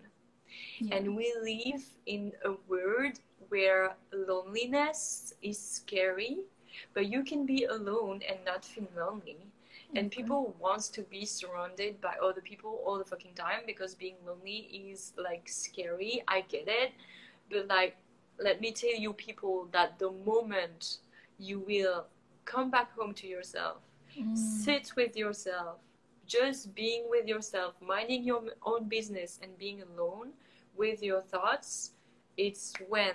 Yeah. 0.80 0.96
And 0.96 1.16
we 1.16 1.32
live 1.42 1.84
in 2.06 2.32
a 2.44 2.52
world 2.68 3.20
where 3.48 3.96
loneliness 4.12 5.32
is 5.40 5.58
scary 5.58 6.38
but 6.94 7.06
you 7.06 7.22
can 7.22 7.46
be 7.46 7.64
alone 7.64 8.20
and 8.28 8.38
not 8.44 8.64
feel 8.64 8.88
lonely. 8.96 9.38
And 9.94 10.10
people 10.10 10.54
wants 10.60 10.88
to 10.90 11.02
be 11.02 11.24
surrounded 11.24 11.98
by 12.02 12.14
other 12.22 12.42
people 12.42 12.82
all 12.84 12.98
the 12.98 13.04
fucking 13.04 13.32
time 13.34 13.60
because 13.66 13.94
being 13.94 14.16
lonely 14.26 14.68
is 14.90 15.14
like 15.16 15.48
scary. 15.48 16.22
I 16.28 16.42
get 16.42 16.68
it. 16.68 16.92
But 17.50 17.68
like 17.68 17.96
let 18.40 18.60
me 18.60 18.72
tell 18.72 18.94
you 18.94 19.12
people 19.12 19.68
that 19.72 19.98
the 19.98 20.10
moment 20.24 20.98
you 21.38 21.60
will 21.60 22.06
come 22.44 22.70
back 22.70 22.92
home 22.96 23.12
to 23.14 23.26
yourself 23.26 23.78
mm. 24.18 24.36
sit 24.36 24.92
with 24.96 25.16
yourself 25.16 25.78
just 26.26 26.74
being 26.74 27.04
with 27.08 27.26
yourself 27.26 27.74
minding 27.80 28.22
your 28.22 28.42
own 28.64 28.88
business 28.88 29.38
and 29.42 29.56
being 29.58 29.82
alone 29.82 30.30
with 30.76 31.02
your 31.02 31.20
thoughts 31.20 31.92
it's 32.36 32.72
when 32.88 33.14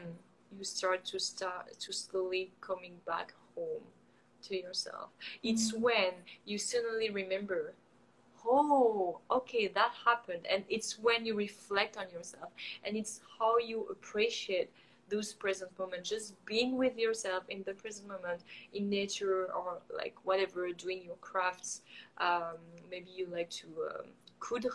you 0.57 0.63
start 0.63 1.03
to 1.05 1.19
start 1.19 1.79
to 1.79 1.93
slowly 1.93 2.51
coming 2.61 2.95
back 3.05 3.33
home 3.55 3.83
to 4.43 4.57
yourself. 4.59 5.09
It's 5.41 5.73
when 5.73 6.11
you 6.45 6.57
suddenly 6.57 7.09
remember, 7.09 7.73
oh, 8.45 9.19
okay, 9.31 9.67
that 9.67 9.91
happened. 10.05 10.45
And 10.51 10.63
it's 10.69 10.99
when 10.99 11.25
you 11.25 11.35
reflect 11.35 11.97
on 11.97 12.05
yourself 12.11 12.49
and 12.83 12.95
it's 12.95 13.21
how 13.39 13.57
you 13.57 13.87
appreciate 13.89 14.69
those 15.09 15.33
present 15.33 15.77
moments, 15.77 16.09
just 16.09 16.33
being 16.45 16.77
with 16.77 16.97
yourself 16.97 17.43
in 17.49 17.63
the 17.63 17.73
present 17.73 18.07
moment, 18.07 18.41
in 18.73 18.89
nature 18.89 19.47
or 19.53 19.79
like 19.95 20.15
whatever, 20.23 20.71
doing 20.71 21.01
your 21.03 21.17
crafts. 21.17 21.81
Um, 22.17 22.57
maybe 22.89 23.09
you 23.15 23.27
like 23.31 23.49
to 23.51 23.67
um, 23.89 24.05
coudre. 24.39 24.71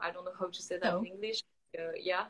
I 0.00 0.10
don't 0.10 0.24
know 0.24 0.32
how 0.38 0.46
to 0.46 0.62
say 0.62 0.78
that 0.78 0.94
in 0.94 1.06
English. 1.06 1.42
Uh, 1.78 1.92
yeah, 2.00 2.24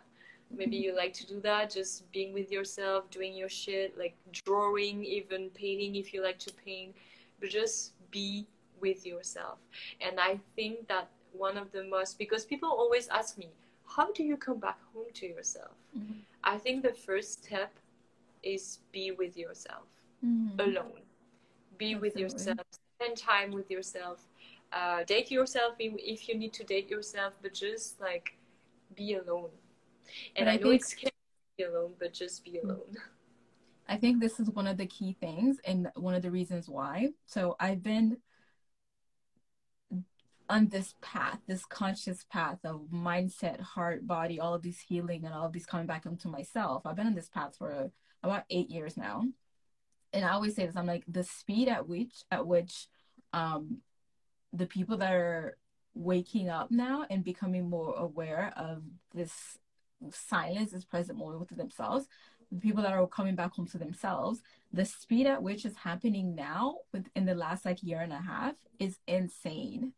maybe 0.50 0.76
you 0.76 0.94
like 0.94 1.12
to 1.12 1.26
do 1.26 1.40
that 1.40 1.70
just 1.70 2.10
being 2.12 2.32
with 2.32 2.50
yourself 2.50 3.10
doing 3.10 3.34
your 3.34 3.48
shit 3.48 3.96
like 3.98 4.14
drawing 4.32 5.04
even 5.04 5.50
painting 5.50 5.96
if 5.96 6.14
you 6.14 6.22
like 6.22 6.38
to 6.38 6.52
paint 6.64 6.94
but 7.40 7.50
just 7.50 7.92
be 8.10 8.46
with 8.80 9.04
yourself 9.04 9.58
and 10.00 10.18
i 10.18 10.38
think 10.56 10.86
that 10.88 11.08
one 11.32 11.56
of 11.56 11.70
the 11.72 11.84
most 11.84 12.18
because 12.18 12.44
people 12.44 12.68
always 12.68 13.08
ask 13.08 13.36
me 13.36 13.48
how 13.86 14.10
do 14.12 14.22
you 14.22 14.36
come 14.36 14.58
back 14.58 14.78
home 14.94 15.06
to 15.12 15.26
yourself 15.26 15.72
mm-hmm. 15.96 16.18
i 16.44 16.56
think 16.56 16.82
the 16.82 16.92
first 16.92 17.44
step 17.44 17.72
is 18.42 18.78
be 18.92 19.10
with 19.10 19.36
yourself 19.36 19.84
mm-hmm. 20.24 20.58
alone 20.60 21.02
be 21.76 21.92
Absolutely. 21.94 21.96
with 21.96 22.16
yourself 22.16 22.58
spend 22.98 23.16
time 23.16 23.50
with 23.50 23.70
yourself 23.70 24.26
uh, 24.72 25.02
date 25.04 25.30
yourself 25.30 25.74
if 25.78 26.28
you 26.28 26.36
need 26.36 26.52
to 26.52 26.64
date 26.64 26.90
yourself 26.90 27.32
but 27.40 27.54
just 27.54 28.00
like 28.00 28.36
be 28.94 29.14
alone 29.14 29.48
and 30.36 30.46
but 30.46 30.48
I, 30.48 30.54
I 30.54 30.56
know 30.56 30.70
it's 30.70 30.88
scary 30.88 31.10
to 31.10 31.56
be 31.56 31.64
alone, 31.64 31.92
but 31.98 32.12
just 32.12 32.44
be 32.44 32.58
alone. 32.58 32.96
I 33.88 33.96
think 33.96 34.20
this 34.20 34.38
is 34.38 34.50
one 34.50 34.66
of 34.66 34.76
the 34.76 34.86
key 34.86 35.16
things 35.18 35.58
and 35.64 35.90
one 35.96 36.14
of 36.14 36.22
the 36.22 36.30
reasons 36.30 36.68
why. 36.68 37.08
So 37.26 37.56
I've 37.58 37.82
been 37.82 38.18
on 40.50 40.68
this 40.68 40.94
path, 41.00 41.38
this 41.46 41.64
conscious 41.64 42.24
path 42.30 42.58
of 42.64 42.82
mindset, 42.92 43.60
heart, 43.60 44.06
body, 44.06 44.40
all 44.40 44.54
of 44.54 44.62
these 44.62 44.80
healing 44.80 45.24
and 45.24 45.34
all 45.34 45.46
of 45.46 45.52
these 45.52 45.66
coming 45.66 45.86
back 45.86 46.06
into 46.06 46.28
myself. 46.28 46.82
I've 46.84 46.96
been 46.96 47.06
on 47.06 47.14
this 47.14 47.28
path 47.28 47.56
for 47.56 47.90
about 48.22 48.44
eight 48.50 48.70
years 48.70 48.96
now. 48.96 49.24
And 50.12 50.24
I 50.24 50.30
always 50.30 50.54
say 50.54 50.66
this, 50.66 50.76
I'm 50.76 50.86
like 50.86 51.04
the 51.06 51.24
speed 51.24 51.68
at 51.68 51.86
which 51.86 52.24
at 52.30 52.46
which 52.46 52.88
um 53.34 53.78
the 54.52 54.66
people 54.66 54.96
that 54.98 55.12
are 55.12 55.58
waking 55.94 56.48
up 56.48 56.70
now 56.70 57.04
and 57.10 57.22
becoming 57.22 57.68
more 57.68 57.94
aware 57.94 58.52
of 58.56 58.82
this 59.14 59.58
silence 60.10 60.72
is 60.72 60.84
present 60.84 61.18
more 61.18 61.36
with 61.38 61.48
themselves 61.50 62.06
the 62.50 62.60
people 62.60 62.82
that 62.82 62.92
are 62.92 63.06
coming 63.06 63.34
back 63.34 63.52
home 63.52 63.66
to 63.66 63.78
themselves 63.78 64.40
the 64.72 64.84
speed 64.84 65.26
at 65.26 65.42
which 65.42 65.64
is 65.64 65.76
happening 65.76 66.34
now 66.34 66.78
within 66.92 67.24
the 67.24 67.34
last 67.34 67.64
like 67.64 67.82
year 67.82 68.00
and 68.00 68.12
a 68.12 68.20
half 68.20 68.54
is 68.78 68.98
insane. 69.06 69.92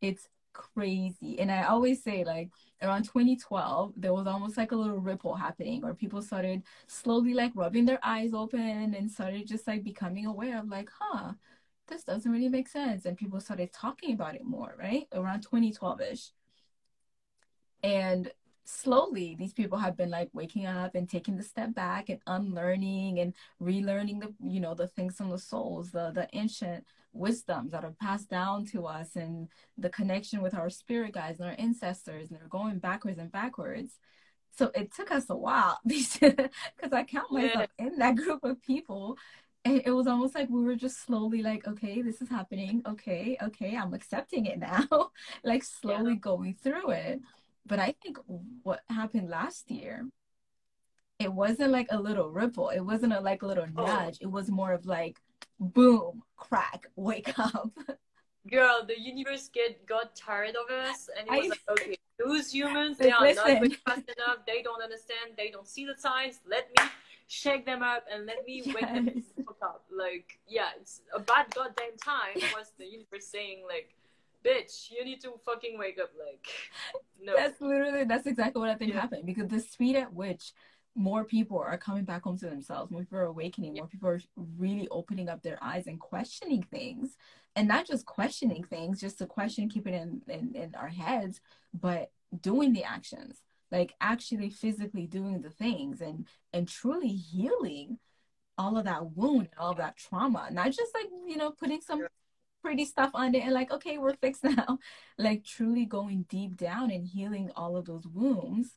It's 0.00 0.28
crazy. 0.52 1.38
And 1.38 1.50
i 1.52 1.64
always 1.64 2.02
say 2.02 2.24
like 2.24 2.50
around 2.82 3.04
2012 3.04 3.92
there 3.96 4.14
was 4.14 4.26
almost 4.26 4.56
like 4.56 4.72
a 4.72 4.76
little 4.76 4.98
ripple 4.98 5.34
happening 5.34 5.82
where 5.82 5.94
people 5.94 6.22
started 6.22 6.62
slowly 6.86 7.34
like 7.34 7.52
rubbing 7.54 7.84
their 7.84 8.00
eyes 8.02 8.32
open 8.32 8.94
and 8.94 9.10
started 9.10 9.46
just 9.46 9.66
like 9.66 9.84
becoming 9.84 10.26
aware 10.26 10.58
of 10.58 10.68
like 10.68 10.88
huh 10.98 11.32
this 11.88 12.02
doesn't 12.02 12.32
really 12.32 12.48
make 12.48 12.66
sense. 12.66 13.04
And 13.04 13.16
people 13.16 13.38
started 13.40 13.72
talking 13.72 14.12
about 14.14 14.34
it 14.34 14.44
more 14.44 14.74
right? 14.78 15.06
Around 15.12 15.46
2012ish 15.46 16.30
and 17.82 18.30
slowly 18.68 19.36
these 19.38 19.52
people 19.52 19.78
have 19.78 19.96
been 19.96 20.10
like 20.10 20.28
waking 20.32 20.66
up 20.66 20.94
and 20.94 21.08
taking 21.08 21.36
the 21.36 21.42
step 21.42 21.72
back 21.74 22.08
and 22.08 22.20
unlearning 22.26 23.20
and 23.20 23.32
relearning 23.62 24.20
the 24.20 24.32
you 24.42 24.60
know 24.60 24.74
the 24.74 24.88
things 24.88 25.16
from 25.16 25.30
the 25.30 25.38
souls 25.38 25.92
the 25.92 26.10
the 26.10 26.28
ancient 26.32 26.84
wisdoms 27.12 27.70
that 27.70 27.84
are 27.84 27.94
passed 28.00 28.28
down 28.28 28.64
to 28.66 28.86
us 28.86 29.16
and 29.16 29.48
the 29.78 29.88
connection 29.88 30.42
with 30.42 30.54
our 30.54 30.68
spirit 30.68 31.12
guides 31.12 31.40
and 31.40 31.48
our 31.48 31.56
ancestors 31.58 32.30
and 32.30 32.40
they're 32.40 32.48
going 32.48 32.78
backwards 32.78 33.18
and 33.18 33.30
backwards 33.30 33.98
so 34.56 34.70
it 34.74 34.92
took 34.92 35.10
us 35.10 35.30
a 35.30 35.36
while 35.36 35.78
because 35.86 36.92
i 36.92 37.04
count 37.04 37.30
myself 37.30 37.68
yeah. 37.78 37.86
in 37.86 37.96
that 37.98 38.16
group 38.16 38.42
of 38.42 38.60
people 38.62 39.16
and 39.64 39.82
it 39.84 39.90
was 39.90 40.06
almost 40.06 40.34
like 40.34 40.48
we 40.48 40.62
were 40.62 40.76
just 40.76 41.04
slowly 41.04 41.42
like 41.42 41.66
okay 41.66 42.02
this 42.02 42.20
is 42.20 42.28
happening 42.28 42.82
okay 42.86 43.36
okay 43.42 43.76
i'm 43.76 43.94
accepting 43.94 44.46
it 44.46 44.58
now 44.58 45.10
like 45.44 45.62
slowly 45.62 46.12
yeah. 46.12 46.18
going 46.18 46.54
through 46.54 46.90
it 46.90 47.20
but 47.66 47.78
I 47.78 47.94
think 48.02 48.18
what 48.62 48.80
happened 48.88 49.28
last 49.28 49.70
year, 49.70 50.06
it 51.18 51.32
wasn't 51.32 51.72
like 51.72 51.88
a 51.90 52.00
little 52.00 52.30
ripple. 52.30 52.68
It 52.68 52.80
wasn't 52.80 53.12
a, 53.12 53.20
like 53.20 53.42
a 53.42 53.46
little 53.46 53.66
oh. 53.76 53.84
nudge. 53.84 54.18
It 54.20 54.30
was 54.30 54.50
more 54.50 54.72
of 54.72 54.86
like, 54.86 55.20
boom, 55.58 56.22
crack, 56.36 56.86
wake 56.96 57.38
up. 57.38 57.70
Girl, 58.50 58.84
the 58.86 58.98
universe 59.00 59.48
get 59.52 59.86
got 59.86 60.14
tired 60.14 60.54
of 60.54 60.70
us, 60.70 61.08
and 61.18 61.26
it 61.26 61.30
was 61.30 61.46
I, 61.46 61.48
like, 61.48 61.60
okay, 61.70 61.96
those 62.24 62.52
humans, 62.52 62.96
they 62.96 63.10
are 63.10 63.20
listen. 63.20 63.54
not 63.54 63.72
fast 63.84 64.10
enough. 64.16 64.46
They 64.46 64.62
don't 64.62 64.80
understand. 64.80 65.32
They 65.36 65.50
don't 65.50 65.66
see 65.66 65.84
the 65.84 65.96
signs. 65.98 66.38
Let 66.48 66.68
me 66.78 66.88
shake 67.26 67.66
them 67.66 67.82
up 67.82 68.04
and 68.12 68.24
let 68.24 68.44
me 68.46 68.62
yes. 68.64 68.74
wake 68.74 68.92
them 68.92 69.22
up. 69.62 69.84
Like, 69.90 70.38
yeah, 70.46 70.68
it's 70.80 71.00
a 71.12 71.18
bad 71.18 71.52
goddamn 71.54 71.96
time. 72.02 72.36
Was 72.54 72.72
the 72.78 72.86
universe 72.86 73.26
saying 73.26 73.64
like, 73.66 73.96
bitch, 74.44 74.90
you 74.90 75.04
need 75.04 75.20
to 75.22 75.32
fucking 75.44 75.78
wake 75.78 75.98
up. 76.00 76.10
Like, 76.18 76.46
no. 77.20 77.34
That's 77.36 77.60
literally, 77.60 78.04
that's 78.04 78.26
exactly 78.26 78.60
what 78.60 78.70
I 78.70 78.74
think 78.74 78.92
yeah. 78.92 79.00
happened 79.00 79.26
because 79.26 79.48
the 79.48 79.60
speed 79.60 79.96
at 79.96 80.12
which 80.12 80.52
more 80.94 81.24
people 81.24 81.58
are 81.58 81.76
coming 81.76 82.04
back 82.04 82.22
home 82.22 82.38
to 82.38 82.46
themselves, 82.46 82.90
more 82.90 83.02
people 83.02 83.18
are 83.18 83.24
awakening, 83.24 83.76
yeah. 83.76 83.82
more 83.82 83.88
people 83.88 84.08
are 84.08 84.20
really 84.56 84.88
opening 84.90 85.28
up 85.28 85.42
their 85.42 85.58
eyes 85.62 85.86
and 85.86 86.00
questioning 86.00 86.62
things. 86.62 87.16
And 87.54 87.68
not 87.68 87.86
just 87.86 88.04
questioning 88.04 88.64
things, 88.64 89.00
just 89.00 89.18
to 89.18 89.26
question, 89.26 89.70
keep 89.70 89.86
it 89.86 89.94
in, 89.94 90.20
in, 90.28 90.54
in 90.54 90.74
our 90.74 90.88
heads, 90.88 91.40
but 91.72 92.10
doing 92.40 92.72
the 92.72 92.84
actions 92.84 93.40
like 93.70 93.94
actually 94.00 94.50
physically 94.50 95.06
doing 95.06 95.42
the 95.42 95.50
things 95.50 96.00
and 96.00 96.26
and 96.52 96.68
truly 96.68 97.08
healing 97.08 97.98
all 98.58 98.78
of 98.78 98.84
that 98.84 99.16
wound 99.16 99.48
all 99.58 99.72
of 99.72 99.78
that 99.78 99.96
trauma 99.96 100.48
not 100.50 100.66
just 100.66 100.94
like 100.94 101.06
you 101.26 101.36
know 101.36 101.50
putting 101.50 101.80
some 101.80 102.06
pretty 102.66 102.84
stuff 102.84 103.12
on 103.14 103.32
it 103.32 103.44
and 103.44 103.54
like 103.54 103.70
okay 103.70 103.96
we're 103.96 104.14
fixed 104.14 104.42
now. 104.56 104.78
Like 105.16 105.44
truly 105.44 105.86
going 105.86 106.26
deep 106.28 106.56
down 106.56 106.90
and 106.90 107.06
healing 107.06 107.50
all 107.54 107.76
of 107.76 107.84
those 107.86 108.06
wounds 108.06 108.70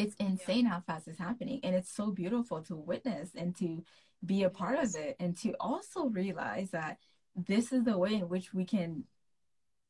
it's 0.00 0.14
insane 0.16 0.64
yeah. 0.64 0.70
how 0.70 0.80
fast 0.80 1.08
it's 1.08 1.18
happening. 1.18 1.60
And 1.62 1.74
it's 1.74 1.92
so 1.92 2.10
beautiful 2.10 2.62
to 2.62 2.74
witness 2.74 3.30
and 3.36 3.54
to 3.56 3.84
be 4.24 4.44
a 4.44 4.48
part 4.48 4.78
of 4.78 4.94
it 4.96 5.14
and 5.20 5.36
to 5.38 5.54
also 5.60 6.06
realize 6.06 6.70
that 6.70 6.96
this 7.36 7.70
is 7.70 7.84
the 7.84 7.98
way 7.98 8.14
in 8.14 8.30
which 8.30 8.54
we 8.54 8.64
can 8.64 9.04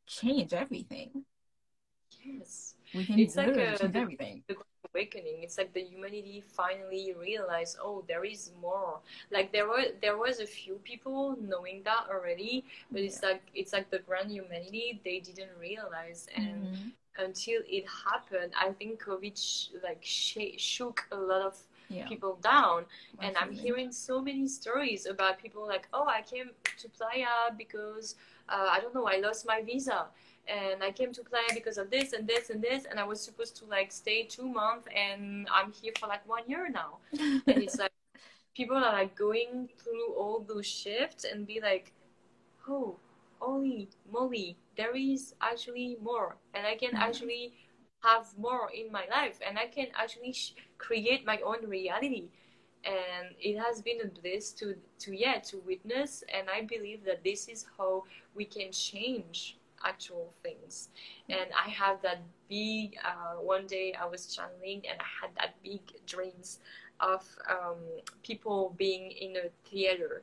change 0.09 0.53
everything. 0.53 1.25
Yes 2.25 2.75
we 2.95 3.05
can 3.05 3.19
It's 3.19 3.37
like 3.37 3.49
a- 3.49 3.75
achieve 3.75 3.97
everything. 3.97 4.43
the 4.49 4.57
awakening. 4.93 5.43
It's 5.43 5.59
like 5.59 5.73
the 5.73 5.83
humanity 5.83 6.43
finally 6.47 7.15
realized 7.19 7.77
oh 7.83 8.05
there 8.09 8.25
is 8.25 8.53
more. 8.61 9.01
Like 9.31 9.53
there 9.53 9.69
were 9.69 9.85
there 10.03 10.17
was 10.17 10.41
a 10.41 10.47
few 10.47 10.75
people 10.85 11.37
knowing 11.41 11.83
that 11.85 12.07
already 12.11 12.65
but 12.91 13.01
it's 13.03 13.23
like 13.23 13.43
it's 13.55 13.73
like 13.73 13.91
the 13.91 14.01
grand 14.01 14.31
humanity 14.31 15.01
they 15.05 15.21
didn't 15.21 15.55
realize. 15.61 16.27
And 16.35 16.69
Mhm. 16.69 16.93
until 17.19 17.61
it 17.69 17.85
happened 18.07 18.53
i 18.59 18.71
think 18.79 19.03
covid 19.03 19.37
sh- 19.37 19.75
like 19.83 19.99
sh- 20.01 20.55
shook 20.57 21.07
a 21.11 21.17
lot 21.17 21.43
of 21.43 21.57
Yeah. 21.89 22.07
people 22.09 22.39
down. 22.41 22.87
And 23.21 23.37
i'm 23.37 23.51
hearing 23.53 23.91
so 23.93 24.21
many 24.23 24.47
stories 24.47 25.07
about 25.07 25.39
people 25.39 25.67
like 25.67 25.89
oh 25.93 26.07
i 26.07 26.23
came 26.23 26.51
to 26.79 26.89
playa 26.89 27.51
because 27.59 28.15
uh, 28.49 28.69
i 28.71 28.79
don't 28.81 28.95
know 28.95 29.07
i 29.07 29.17
lost 29.19 29.45
my 29.45 29.61
visa 29.63 30.07
and 30.49 30.83
i 30.83 30.91
came 30.91 31.13
to 31.13 31.23
playa 31.23 31.51
because 31.55 31.79
of 31.79 31.91
this 31.91 32.13
and 32.13 32.27
this 32.27 32.51
and 32.51 32.63
this 32.63 32.85
and 32.91 32.99
i 33.01 33.05
was 33.05 33.21
supposed 33.21 33.57
to 33.57 33.65
like 33.67 33.93
stay 33.93 34.23
two 34.25 34.49
months 34.49 34.89
and 34.95 35.49
i'm 35.53 35.73
here 35.73 35.93
for 35.99 36.07
like 36.07 36.27
one 36.29 36.43
year 36.47 36.69
now 36.69 36.99
and 37.47 37.63
it's 37.63 37.79
like 37.85 37.93
people 38.55 38.77
are 38.77 38.93
like 38.93 39.15
going 39.17 39.69
through 39.79 40.15
all 40.15 40.41
those 40.47 40.67
shifts 40.67 41.25
and 41.25 41.47
be 41.47 41.61
like 41.61 41.93
oh 42.69 42.97
holy 43.39 43.89
moly 44.13 44.57
there 44.77 44.95
is 44.97 45.35
actually 45.41 45.97
more 46.03 46.37
and 46.55 46.67
i 46.67 46.75
can 46.77 46.93
Mhm. 46.93 47.01
actually 47.09 47.53
have 48.03 48.27
more 48.39 48.71
in 48.73 48.91
my 48.93 49.07
life 49.11 49.39
and 49.47 49.59
i 49.59 49.67
can 49.67 49.89
actually 49.95 50.33
sh- 50.33 50.55
create 50.79 51.25
my 51.27 51.39
own 51.45 51.67
reality 51.69 52.29
and 52.85 53.35
it 53.41 53.59
has 53.59 53.83
been 53.83 54.01
a 54.03 54.07
bliss 54.21 54.53
to 54.53 54.75
to 54.99 55.15
yeah 55.15 55.39
to 55.39 55.59
witness 55.67 56.25
and 56.35 56.49
i 56.51 56.63
believe 56.63 57.05
that 57.05 57.23
this 57.25 57.49
is 57.49 57.67
how 57.79 58.05
we 58.35 58.45
can 58.45 58.73
change 58.73 59.57
actual 59.85 60.33
things. 60.43 60.89
And 61.29 61.49
i 61.55 61.69
have 61.71 62.03
that 62.03 62.21
big 62.49 62.97
uh, 63.05 63.41
one 63.41 63.67
day 63.67 63.95
i 64.01 64.07
was 64.07 64.27
channeling 64.35 64.83
and 64.89 64.99
i 65.01 65.11
had 65.21 65.31
that 65.37 65.55
big 65.63 65.81
dreams 66.07 66.59
of 67.01 67.25
um, 67.49 67.79
people 68.23 68.75
being 68.77 69.11
in 69.13 69.37
a 69.37 69.49
theater. 69.69 70.23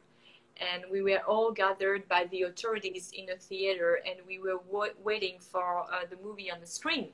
And 0.58 0.84
we 0.92 1.02
were 1.02 1.20
all 1.28 1.52
gathered 1.52 2.08
by 2.08 2.26
the 2.32 2.44
authorities 2.44 3.12
in 3.16 3.30
a 3.30 3.36
theater 3.38 4.00
and 4.06 4.18
we 4.28 4.40
were 4.40 4.60
wa- 4.70 4.96
waiting 5.04 5.38
for 5.40 5.82
uh, 5.92 6.06
the 6.10 6.18
movie 6.24 6.52
on 6.52 6.60
the 6.62 6.68
screen. 6.68 7.10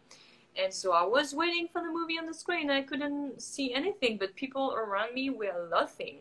And 0.55 0.73
so 0.73 0.91
i 0.93 1.03
was 1.03 1.33
waiting 1.33 1.67
for 1.67 1.81
the 1.81 1.89
movie 1.91 2.17
on 2.19 2.25
the 2.25 2.33
screen. 2.33 2.69
I 2.69 2.81
couldn't 2.83 3.41
see 3.41 3.73
anything 3.73 4.17
but 4.17 4.35
people 4.35 4.73
around 4.75 5.13
me 5.13 5.29
were 5.29 5.67
laughing. 5.71 6.17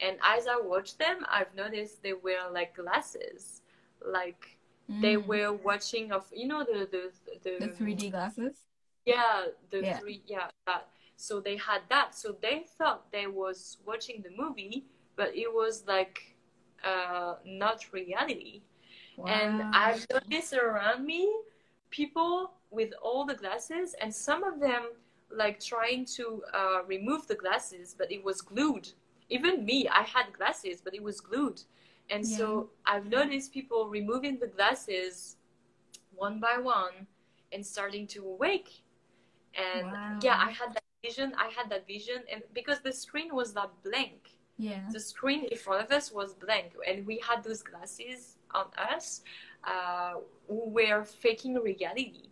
And 0.00 0.18
as 0.24 0.46
i 0.46 0.56
watched 0.60 0.98
them 0.98 1.24
i've 1.30 1.54
noticed 1.54 2.02
they 2.02 2.12
wear 2.14 2.50
like 2.52 2.76
glasses. 2.76 3.62
Like 4.04 4.58
they 5.00 5.16
Mm. 5.16 5.26
were 5.26 5.52
watching 5.52 6.12
of 6.12 6.26
you 6.34 6.46
know 6.48 6.64
the 6.64 6.88
the 6.90 7.12
the, 7.44 7.66
the 7.66 7.68
3D 7.72 8.10
glasses. 8.10 8.64
yeah 9.04 9.46
the 9.70 9.82
Yeah. 9.82 9.98
three 10.00 10.22
yeah 10.26 10.48
that 10.66 10.88
so 11.16 11.40
they 11.40 11.56
had 11.56 11.82
that 11.88 12.14
so 12.14 12.36
they 12.42 12.64
thought 12.78 13.10
they 13.12 13.26
was 13.26 13.78
watching 13.86 14.22
the 14.22 14.30
movie 14.36 14.86
but 15.16 15.34
it 15.34 15.52
was 15.52 15.84
like 15.86 16.36
uh 16.84 17.34
not 17.44 17.92
reality 17.92 18.62
Wow. 19.16 19.26
and 19.28 19.62
I've 19.72 20.06
noticed 20.12 20.54
around 20.54 21.04
me 21.06 21.32
people 21.90 22.52
with 22.70 22.92
all 23.02 23.24
the 23.26 23.34
glasses, 23.34 23.94
and 24.00 24.14
some 24.14 24.44
of 24.44 24.60
them 24.60 24.82
like 25.30 25.60
trying 25.60 26.04
to 26.06 26.42
uh, 26.54 26.84
remove 26.86 27.26
the 27.26 27.34
glasses, 27.34 27.94
but 27.98 28.10
it 28.12 28.22
was 28.24 28.40
glued. 28.40 28.92
Even 29.28 29.64
me, 29.64 29.88
I 29.88 30.02
had 30.02 30.32
glasses, 30.36 30.80
but 30.82 30.94
it 30.94 31.02
was 31.02 31.20
glued. 31.20 31.62
And 32.10 32.26
so 32.26 32.70
I've 32.86 33.06
noticed 33.06 33.52
people 33.52 33.88
removing 33.88 34.38
the 34.38 34.48
glasses 34.48 35.36
one 36.14 36.40
by 36.40 36.58
one 36.58 37.06
and 37.52 37.64
starting 37.64 38.06
to 38.08 38.26
awake. 38.26 38.82
And 39.54 39.86
Wow. 39.86 40.18
yeah, 40.22 40.36
I 40.38 40.50
had 40.50 40.74
that 40.74 40.82
vision. 41.02 41.32
I 41.38 41.48
had 41.56 41.70
that 41.70 41.86
vision, 41.86 42.22
and 42.30 42.42
because 42.52 42.80
the 42.80 42.92
screen 42.92 43.34
was 43.34 43.52
that 43.54 43.70
blank, 43.82 44.30
yeah. 44.60 44.80
the 44.92 45.00
screen 45.00 45.46
in 45.50 45.56
front 45.56 45.82
of 45.84 45.90
us 45.90 46.12
was 46.12 46.34
blank 46.34 46.72
and 46.86 47.06
we 47.06 47.18
had 47.26 47.42
those 47.42 47.62
glasses 47.62 48.36
on 48.52 48.66
us 48.76 49.22
uh, 49.64 50.14
who 50.48 50.68
were 50.68 51.04
faking 51.04 51.54
reality 51.54 52.28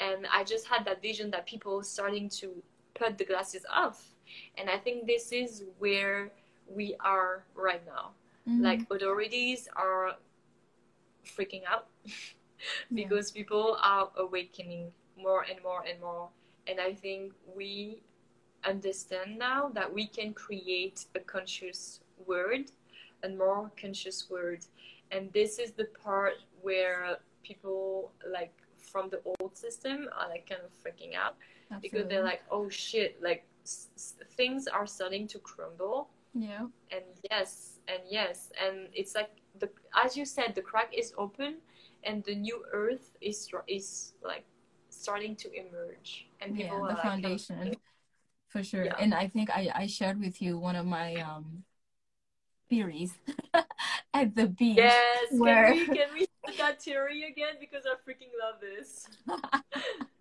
and 0.00 0.26
i 0.32 0.42
just 0.42 0.66
had 0.66 0.84
that 0.84 1.02
vision 1.02 1.30
that 1.30 1.46
people 1.46 1.82
starting 1.82 2.28
to 2.28 2.50
put 2.94 3.18
the 3.18 3.24
glasses 3.24 3.64
off 3.72 4.14
and 4.56 4.70
i 4.70 4.78
think 4.78 5.06
this 5.06 5.32
is 5.32 5.64
where 5.78 6.32
we 6.68 6.96
are 7.00 7.44
right 7.54 7.84
now 7.86 8.10
Mhm. 8.46 8.62
like 8.62 8.80
authorities 8.90 9.68
are 9.76 10.16
freaking 11.24 11.62
out 11.66 11.88
because 12.94 13.30
people 13.30 13.76
are 13.82 14.10
awakening 14.16 14.92
more 15.16 15.44
and 15.50 15.62
more 15.62 15.82
and 15.88 16.00
more. 16.00 16.28
And 16.68 16.80
i 16.80 16.92
think 16.94 17.32
we 17.54 18.02
understand 18.64 19.38
now 19.38 19.68
that 19.74 19.92
we 19.92 20.06
can 20.06 20.32
create 20.34 21.06
a 21.14 21.20
conscious 21.20 22.00
word 22.26 22.70
a 23.22 23.28
more 23.28 23.70
conscious 23.80 24.28
word. 24.28 24.60
And 25.10 25.32
this 25.32 25.58
is 25.58 25.72
the 25.72 25.86
part 26.04 26.34
where 26.60 27.16
people 27.42 28.12
like 28.30 28.52
from 28.76 29.08
the 29.08 29.20
old 29.24 29.56
system 29.56 30.08
are 30.18 30.28
like 30.28 30.46
kind 30.48 30.60
of 30.62 30.70
freaking 30.82 31.14
out 31.16 31.36
because 31.80 32.06
they're 32.08 32.22
like 32.24 32.42
oh 32.50 32.68
shit 32.68 33.20
like 33.22 33.44
s- 33.64 33.88
things 34.36 34.66
are 34.68 34.86
starting 34.86 35.26
to 35.28 35.38
crumble. 35.38 36.08
Yeah. 36.34 36.66
and 36.90 37.04
yes 37.30 37.75
and 37.88 38.00
yes 38.10 38.50
and 38.60 38.88
it's 38.92 39.14
like 39.14 39.30
the 39.58 39.68
as 40.04 40.16
you 40.16 40.24
said 40.24 40.54
the 40.54 40.62
crack 40.62 40.92
is 40.96 41.12
open 41.16 41.56
and 42.04 42.24
the 42.24 42.34
new 42.34 42.64
earth 42.72 43.16
is 43.20 43.48
is 43.66 44.12
like 44.22 44.44
starting 44.90 45.34
to 45.36 45.48
emerge 45.52 46.26
and 46.40 46.56
Yeah, 46.56 46.70
the 46.70 46.74
are 46.74 46.88
like 46.88 47.02
foundation. 47.02 47.74
For 48.48 48.62
sure. 48.62 48.84
Yeah. 48.84 48.94
And 48.98 49.12
I 49.12 49.26
think 49.28 49.50
I, 49.50 49.70
I 49.74 49.86
shared 49.86 50.18
with 50.20 50.40
you 50.40 50.56
one 50.58 50.76
of 50.76 50.86
my 50.86 51.16
um 51.16 51.64
theories 52.70 53.12
at 54.14 54.34
the 54.34 54.46
beach. 54.46 54.78
yes 54.78 55.28
Where- 55.32 55.66
can 55.66 55.74
we 55.74 55.86
can 55.86 56.08
we 56.14 56.26
that 56.56 56.80
theory 56.80 57.24
again 57.24 57.54
because 57.60 57.84
i 57.84 57.94
freaking 58.08 58.30
love 58.40 58.60
this 58.62 59.08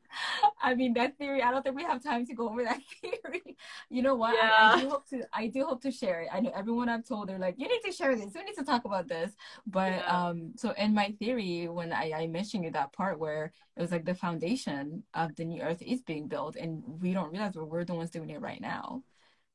I 0.61 0.75
mean 0.75 0.93
that 0.93 1.17
theory. 1.17 1.41
I 1.41 1.51
don't 1.51 1.63
think 1.63 1.75
we 1.75 1.83
have 1.83 2.03
time 2.03 2.25
to 2.25 2.33
go 2.33 2.49
over 2.49 2.63
that 2.63 2.79
theory. 3.01 3.57
You 3.89 4.01
know 4.01 4.15
what? 4.15 4.35
I, 4.35 4.47
Yeah. 4.47 4.75
I 4.77 4.81
do 4.81 4.89
hope 4.89 5.07
to. 5.09 5.23
I 5.33 5.47
do 5.47 5.65
hope 5.65 5.81
to 5.83 5.91
share 5.91 6.21
it. 6.21 6.29
I 6.31 6.39
know 6.39 6.51
everyone 6.55 6.89
I've 6.89 7.07
told 7.07 7.29
they're 7.29 7.39
like, 7.39 7.55
you 7.57 7.67
need 7.67 7.81
to 7.85 7.91
share 7.91 8.15
this. 8.15 8.33
We 8.33 8.43
need 8.43 8.55
to 8.55 8.63
talk 8.63 8.85
about 8.85 9.07
this. 9.07 9.31
But 9.67 9.91
Yeah. 9.93 10.27
um, 10.29 10.53
so 10.55 10.71
in 10.77 10.93
my 10.93 11.11
theory, 11.19 11.67
when 11.67 11.93
I 11.93 12.11
I 12.15 12.27
mentioned 12.27 12.63
you 12.63 12.71
that 12.71 12.93
part 12.93 13.19
where 13.19 13.51
it 13.77 13.81
was 13.81 13.91
like 13.91 14.05
the 14.05 14.15
foundation 14.15 15.03
of 15.13 15.35
the 15.35 15.45
new 15.45 15.61
Earth 15.61 15.81
is 15.81 16.01
being 16.01 16.27
built, 16.27 16.55
and 16.55 16.83
we 17.01 17.13
don't 17.13 17.31
realize 17.31 17.55
we're 17.55 17.65
we're 17.65 17.85
the 17.85 17.95
ones 17.95 18.09
doing 18.11 18.29
it 18.29 18.41
right 18.41 18.61
now, 18.61 19.03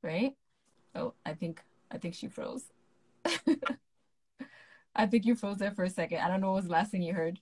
right? 0.03 0.35
Oh, 0.95 1.15
I 1.27 1.35
think 1.35 1.63
I 1.91 1.99
think 1.99 2.15
she 2.15 2.29
froze. 2.29 2.65
I 4.95 5.07
think 5.07 5.25
you 5.25 5.35
froze 5.35 5.59
there 5.59 5.71
for 5.73 5.85
a 5.85 5.91
second. 5.91 6.19
I 6.21 6.29
don't 6.29 6.41
know 6.41 6.49
what 6.49 6.57
was 6.57 6.65
the 6.67 6.73
last 6.73 6.91
thing 6.91 7.03
you 7.03 7.15
heard. 7.15 7.41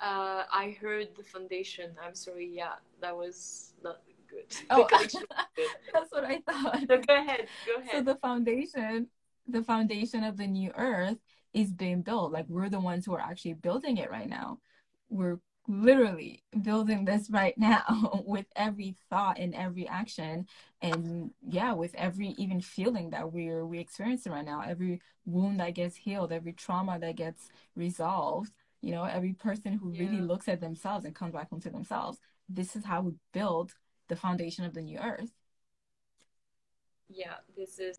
Uh 0.00 0.42
i 0.52 0.76
heard 0.80 1.08
the 1.16 1.22
foundation 1.22 1.90
i'm 2.04 2.14
sorry 2.14 2.50
yeah 2.52 2.74
that 3.00 3.16
was 3.16 3.72
not 3.82 4.00
good 4.28 4.44
Oh. 4.70 4.82
The 4.82 4.84
connection 4.84 5.20
was 5.30 5.46
good. 5.56 5.66
That's 5.92 6.12
what 6.12 6.24
I 6.24 6.40
thought. 6.40 6.88
no, 6.88 6.98
go 6.98 7.16
ahead 7.16 7.46
go 7.66 7.80
ahead. 7.80 7.90
So 7.92 8.02
the 8.02 8.16
foundation, 8.16 9.08
the 9.46 9.62
foundation 9.62 10.24
of 10.24 10.36
the 10.36 10.46
new 10.46 10.72
earth 10.76 11.18
is 11.54 11.72
being 11.72 12.02
built. 12.02 12.32
Like 12.32 12.46
we're 12.48 12.68
the 12.68 12.80
ones 12.80 13.06
who 13.06 13.14
are 13.14 13.20
actually 13.20 13.54
building 13.54 13.96
it 13.96 14.10
right 14.10 14.28
now. 14.28 14.58
We're 15.08 15.38
literally 15.68 16.42
building 16.62 17.04
this 17.04 17.28
right 17.30 17.56
now 17.58 18.22
with 18.26 18.46
every 18.54 18.96
thought 19.10 19.38
and 19.38 19.54
every 19.54 19.88
action 19.88 20.46
and 20.80 21.30
yeah, 21.48 21.72
with 21.72 21.94
every 21.94 22.28
even 22.38 22.60
feeling 22.60 23.10
that 23.10 23.32
we're 23.32 23.64
we 23.64 23.78
experiencing 23.78 24.32
right 24.32 24.44
now, 24.44 24.62
every 24.66 25.00
wound 25.24 25.60
that 25.60 25.74
gets 25.74 25.96
healed, 25.96 26.32
every 26.32 26.52
trauma 26.52 26.98
that 26.98 27.16
gets 27.16 27.48
resolved, 27.74 28.52
you 28.82 28.92
know, 28.92 29.04
every 29.04 29.32
person 29.34 29.74
who 29.74 29.90
really 29.90 30.20
looks 30.20 30.48
at 30.48 30.60
themselves 30.60 31.04
and 31.04 31.14
comes 31.14 31.32
back 31.32 31.50
home 31.50 31.60
to 31.60 31.70
themselves. 31.70 32.18
This 32.48 32.76
is 32.76 32.84
how 32.84 33.02
we 33.02 33.14
build 33.32 33.72
the 34.08 34.16
foundation 34.16 34.64
of 34.64 34.74
the 34.74 34.82
new 34.82 34.98
earth. 34.98 35.30
yeah 37.08 37.36
this 37.56 37.78
is 37.78 37.96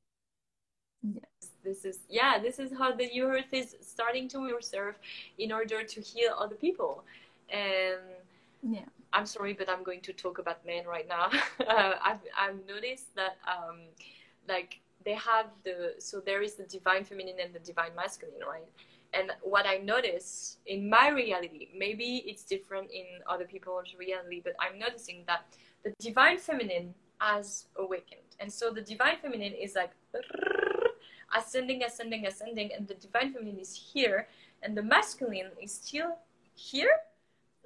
Yes. 1.01 1.51
this 1.63 1.85
is 1.85 1.99
yeah 2.09 2.39
this 2.39 2.59
is 2.59 2.71
how 2.77 2.91
the 2.91 3.07
new 3.07 3.25
earth 3.25 3.53
is 3.53 3.75
starting 3.81 4.27
to 4.29 4.57
serve 4.61 4.95
in 5.37 5.51
order 5.51 5.83
to 5.83 6.01
heal 6.01 6.33
other 6.37 6.55
people 6.55 7.03
and 7.49 7.99
Yeah. 8.61 8.85
i'm 9.13 9.25
sorry 9.25 9.53
but 9.53 9.69
i'm 9.69 9.83
going 9.83 10.01
to 10.01 10.13
talk 10.13 10.39
about 10.39 10.65
men 10.65 10.85
right 10.85 11.07
now 11.07 11.29
uh, 11.67 11.93
I've, 12.03 12.19
I've 12.37 12.59
noticed 12.67 13.13
that 13.15 13.37
um 13.47 13.79
like 14.47 14.79
they 15.05 15.13
have 15.13 15.47
the 15.63 15.95
so 15.99 16.19
there 16.19 16.41
is 16.41 16.55
the 16.55 16.63
divine 16.63 17.03
feminine 17.03 17.35
and 17.41 17.53
the 17.53 17.59
divine 17.59 17.95
masculine 17.95 18.41
right 18.47 18.67
and 19.13 19.31
what 19.41 19.65
i 19.65 19.77
notice 19.77 20.57
in 20.65 20.89
my 20.89 21.09
reality 21.09 21.69
maybe 21.77 22.23
it's 22.25 22.43
different 22.43 22.89
in 22.91 23.05
other 23.29 23.45
people's 23.45 23.95
reality 23.97 24.41
but 24.43 24.53
i'm 24.59 24.77
noticing 24.79 25.23
that 25.27 25.45
the 25.83 25.93
divine 25.99 26.37
feminine 26.37 26.93
has 27.19 27.65
awakened 27.77 28.21
and 28.39 28.51
so 28.51 28.71
the 28.71 28.81
divine 28.81 29.17
feminine 29.21 29.53
is 29.53 29.75
like 29.75 29.91
ascending 31.35 31.83
ascending 31.83 32.25
ascending 32.25 32.71
and 32.75 32.87
the 32.87 32.93
divine 32.95 33.33
feminine 33.33 33.59
is 33.59 33.73
here 33.93 34.27
and 34.63 34.75
the 34.77 34.83
masculine 34.83 35.49
is 35.61 35.71
still 35.71 36.17
here 36.55 36.91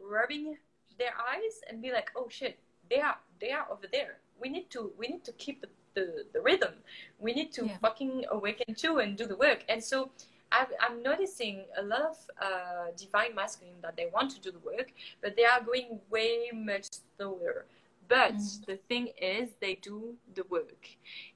rubbing 0.01 0.57
their 0.97 1.13
eyes 1.33 1.61
and 1.69 1.81
be 1.81 1.91
like, 1.91 2.09
oh 2.15 2.27
shit, 2.29 2.59
they 2.89 2.99
are 2.99 3.17
they 3.39 3.51
are 3.51 3.65
over 3.71 3.87
there. 3.91 4.17
We 4.39 4.49
need 4.49 4.69
to 4.71 4.91
we 4.97 5.07
need 5.07 5.23
to 5.25 5.31
keep 5.33 5.61
the 5.61 5.69
the, 5.93 6.25
the 6.33 6.41
rhythm. 6.41 6.73
We 7.19 7.33
need 7.33 7.51
to 7.53 7.65
Yeah. 7.65 7.77
fucking 7.81 8.25
awaken 8.31 8.75
too 8.75 8.99
and 8.99 9.17
do 9.17 9.25
the 9.25 9.35
work. 9.35 9.65
And 9.67 9.83
so 9.83 10.11
I've, 10.51 10.71
I'm 10.79 11.01
noticing 11.01 11.65
a 11.77 11.83
lot 11.83 12.01
of 12.01 12.17
uh, 12.41 12.91
divine 12.97 13.35
masculine 13.35 13.75
that 13.81 13.95
they 13.95 14.07
want 14.13 14.31
to 14.31 14.39
do 14.41 14.51
the 14.51 14.59
work, 14.59 14.91
but 15.21 15.35
they 15.35 15.45
are 15.45 15.61
going 15.61 15.99
way 16.09 16.51
much 16.53 16.87
slower. 17.17 17.65
But 18.07 18.35
Mhm. 18.35 18.65
the 18.65 18.75
thing 18.89 19.07
is, 19.21 19.51
they 19.61 19.75
do 19.75 20.15
the 20.35 20.43
work, 20.49 20.87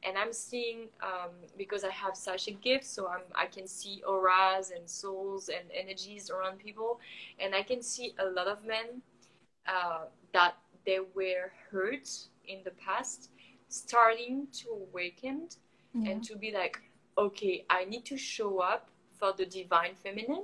and 0.03 0.17
I'm 0.17 0.33
seeing 0.33 0.89
um, 1.01 1.31
because 1.57 1.85
I 1.85 1.91
have 1.91 2.15
such 2.17 2.47
a 2.47 2.51
gift, 2.51 2.83
so 2.85 3.07
I'm 3.07 3.21
I 3.33 3.45
can 3.45 3.67
see 3.67 4.03
auras 4.05 4.71
and 4.71 4.89
souls 4.89 5.49
and 5.49 5.65
energies 5.73 6.29
around 6.29 6.59
people, 6.59 6.99
and 7.39 7.55
I 7.55 7.63
can 7.63 7.81
see 7.81 8.13
a 8.19 8.25
lot 8.25 8.47
of 8.47 8.65
men 8.65 9.01
uh, 9.67 10.05
that 10.33 10.55
they 10.85 10.99
were 11.15 11.51
hurt 11.71 12.09
in 12.47 12.59
the 12.63 12.71
past, 12.71 13.29
starting 13.69 14.47
to 14.53 14.69
awaken 14.69 15.47
Yeah. 15.93 16.11
and 16.11 16.23
to 16.25 16.35
be 16.35 16.51
like, 16.51 16.79
okay, 17.17 17.65
I 17.69 17.85
need 17.85 18.05
to 18.05 18.17
show 18.17 18.59
up 18.59 18.89
for 19.19 19.33
the 19.33 19.45
divine 19.45 19.95
feminine 19.95 20.43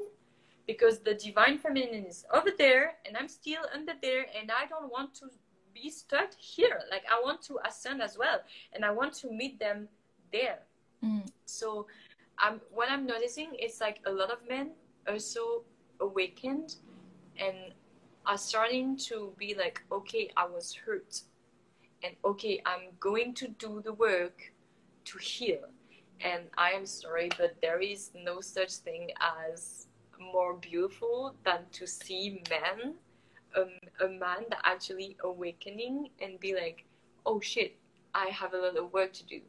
because 0.67 0.99
the 0.99 1.13
divine 1.13 1.57
feminine 1.57 2.05
is 2.05 2.25
over 2.33 2.49
there 2.57 2.95
and 3.05 3.17
I'm 3.17 3.27
still 3.27 3.61
under 3.73 3.93
there 4.01 4.25
and 4.39 4.51
I 4.51 4.65
don't 4.67 4.91
want 4.91 5.13
to 5.15 5.25
be 5.73 5.89
stuck 5.89 6.33
here. 6.37 6.81
Like, 6.89 7.03
I 7.09 7.19
want 7.23 7.41
to 7.43 7.59
ascend 7.65 8.01
as 8.01 8.17
well 8.17 8.41
and 8.73 8.85
I 8.85 8.91
want 8.91 9.13
to 9.15 9.31
meet 9.31 9.59
them 9.59 9.87
there. 10.31 10.59
Mm. 11.03 11.27
So, 11.45 11.87
um, 12.45 12.61
what 12.71 12.89
I'm 12.89 13.05
noticing 13.05 13.53
is 13.55 13.81
like 13.81 13.99
a 14.05 14.11
lot 14.11 14.31
of 14.31 14.39
men 14.47 14.71
also 15.07 15.63
awakened 15.99 16.75
and 17.37 17.73
are 18.25 18.37
starting 18.37 18.97
to 18.97 19.33
be 19.37 19.55
like, 19.55 19.81
okay, 19.91 20.29
I 20.37 20.45
was 20.45 20.73
hurt, 20.73 21.21
and 22.03 22.15
okay, 22.23 22.61
I'm 22.65 22.91
going 22.99 23.33
to 23.35 23.47
do 23.47 23.81
the 23.83 23.93
work 23.93 24.53
to 25.05 25.17
heal. 25.17 25.61
And 26.23 26.43
I 26.57 26.71
am 26.71 26.85
sorry, 26.85 27.29
but 27.37 27.55
there 27.61 27.79
is 27.79 28.11
no 28.15 28.41
such 28.41 28.73
thing 28.73 29.09
as 29.19 29.87
more 30.19 30.53
beautiful 30.55 31.35
than 31.43 31.59
to 31.73 31.87
see 31.87 32.41
men, 32.49 32.95
um, 33.57 33.69
a 33.99 34.07
man 34.07 34.45
that 34.49 34.61
actually 34.63 35.17
awakening 35.23 36.09
and 36.21 36.39
be 36.39 36.53
like, 36.53 36.85
oh 37.25 37.39
shit, 37.39 37.75
I 38.13 38.27
have 38.27 38.53
a 38.53 38.57
lot 38.57 38.77
of 38.77 38.93
work 38.93 39.13
to 39.13 39.25
do 39.25 39.41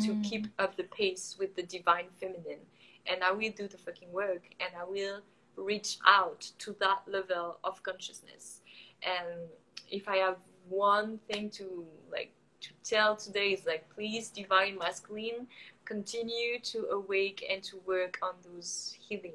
to 0.00 0.14
Mm. 0.14 0.24
keep 0.24 0.46
up 0.58 0.76
the 0.76 0.82
pace 0.82 1.36
with 1.38 1.54
the 1.54 1.62
divine 1.62 2.08
feminine 2.18 2.58
and 3.06 3.22
i 3.22 3.30
will 3.30 3.52
do 3.52 3.68
the 3.68 3.78
fucking 3.78 4.10
work 4.12 4.42
and 4.58 4.70
i 4.76 4.82
will 4.82 5.20
reach 5.56 5.98
out 6.04 6.40
to 6.58 6.74
that 6.80 7.02
level 7.06 7.58
of 7.62 7.80
consciousness 7.84 8.62
and 9.04 9.48
if 9.88 10.08
i 10.08 10.16
have 10.16 10.38
one 10.68 11.18
thing 11.30 11.48
to 11.48 11.86
like 12.10 12.32
to 12.60 12.70
tell 12.82 13.14
today 13.14 13.50
is 13.52 13.64
like 13.64 13.88
please 13.94 14.28
divine 14.30 14.76
masculine 14.76 15.46
continue 15.86 16.58
to 16.60 16.78
awake 16.90 17.44
and 17.50 17.62
to 17.62 17.76
work 17.86 18.18
on 18.22 18.34
those 18.44 18.96
healing 19.08 19.32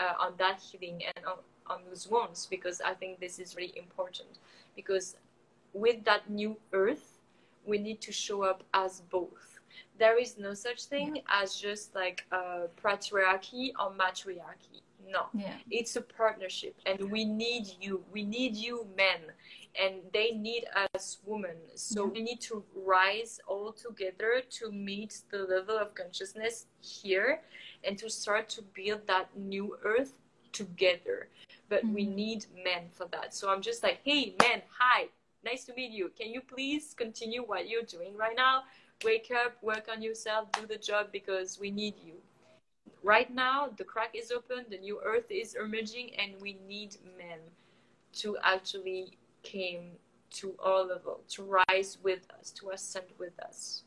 uh, 0.00 0.14
on 0.24 0.32
that 0.38 0.60
healing 0.60 1.02
and 1.16 1.24
on, 1.26 1.38
on 1.66 1.80
those 1.88 2.06
wounds 2.08 2.46
because 2.46 2.80
i 2.84 2.94
think 2.94 3.18
this 3.20 3.38
is 3.38 3.56
really 3.56 3.76
important 3.76 4.28
because 4.76 5.16
with 5.72 6.04
that 6.04 6.28
new 6.30 6.56
earth 6.72 7.18
we 7.66 7.78
need 7.78 8.00
to 8.00 8.12
show 8.12 8.42
up 8.42 8.62
as 8.74 9.00
both 9.10 9.58
there 9.98 10.18
is 10.18 10.38
no 10.38 10.54
such 10.54 10.84
thing 10.84 11.20
as 11.28 11.56
just 11.56 11.94
like 11.94 12.24
uh, 12.32 12.66
patriarchy 12.82 13.72
or 13.78 13.90
matriarchy. 13.90 14.82
No, 15.10 15.26
Yeah. 15.34 15.54
it's 15.70 15.96
a 15.96 16.02
partnership, 16.02 16.74
and 16.86 17.10
we 17.10 17.24
need 17.24 17.66
you. 17.80 18.04
We 18.12 18.24
need 18.24 18.54
you, 18.56 18.86
men, 18.96 19.20
and 19.78 20.02
they 20.12 20.32
need 20.32 20.64
us, 20.94 21.18
women. 21.24 21.56
So 21.74 22.06
we 22.06 22.22
need 22.22 22.40
to 22.42 22.64
rise 22.74 23.40
all 23.46 23.72
together 23.72 24.42
to 24.58 24.72
meet 24.72 25.20
the 25.30 25.38
level 25.38 25.78
of 25.78 25.94
consciousness 25.94 26.66
here, 26.80 27.40
and 27.84 27.96
to 27.98 28.10
start 28.10 28.48
to 28.50 28.62
build 28.62 29.06
that 29.06 29.36
new 29.36 29.78
earth 29.84 30.14
together. 30.52 31.28
But 31.68 31.84
we 31.84 32.04
Mhm. 32.06 32.14
need 32.14 32.46
men 32.64 32.90
for 32.90 33.06
that. 33.08 33.34
So 33.34 33.50
I'm 33.50 33.62
just 33.62 33.82
like, 33.82 34.00
hey, 34.04 34.34
men, 34.42 34.62
hi, 34.78 35.08
nice 35.44 35.64
to 35.66 35.74
meet 35.74 35.92
you. 35.92 36.10
Can 36.10 36.30
you 36.30 36.40
please 36.40 36.94
continue 36.94 37.42
what 37.42 37.68
you're 37.68 37.82
doing 37.82 38.16
right 38.16 38.36
now? 38.36 38.64
wake 39.04 39.30
up, 39.30 39.62
work 39.62 39.88
on 39.90 40.02
yourself, 40.02 40.50
do 40.52 40.66
the 40.66 40.76
job 40.76 41.08
because 41.12 41.58
we 41.60 41.70
need 41.70 41.94
you. 42.04 42.14
Right 43.02 43.32
now, 43.32 43.68
the 43.76 43.84
crack 43.84 44.14
is 44.14 44.32
open, 44.32 44.66
the 44.70 44.78
new 44.78 45.00
earth 45.04 45.30
is 45.30 45.54
emerging, 45.54 46.16
and 46.16 46.40
we 46.40 46.58
need 46.66 46.96
men 47.16 47.38
to 48.14 48.36
actually 48.42 49.12
came 49.50 49.92
to 50.30 50.54
our 50.62 50.84
level, 50.84 51.20
to 51.28 51.42
rise 51.68 51.98
with 52.02 52.26
us, 52.38 52.50
to 52.52 52.70
ascend 52.70 53.06
with 53.18 53.38
us. 53.40 53.84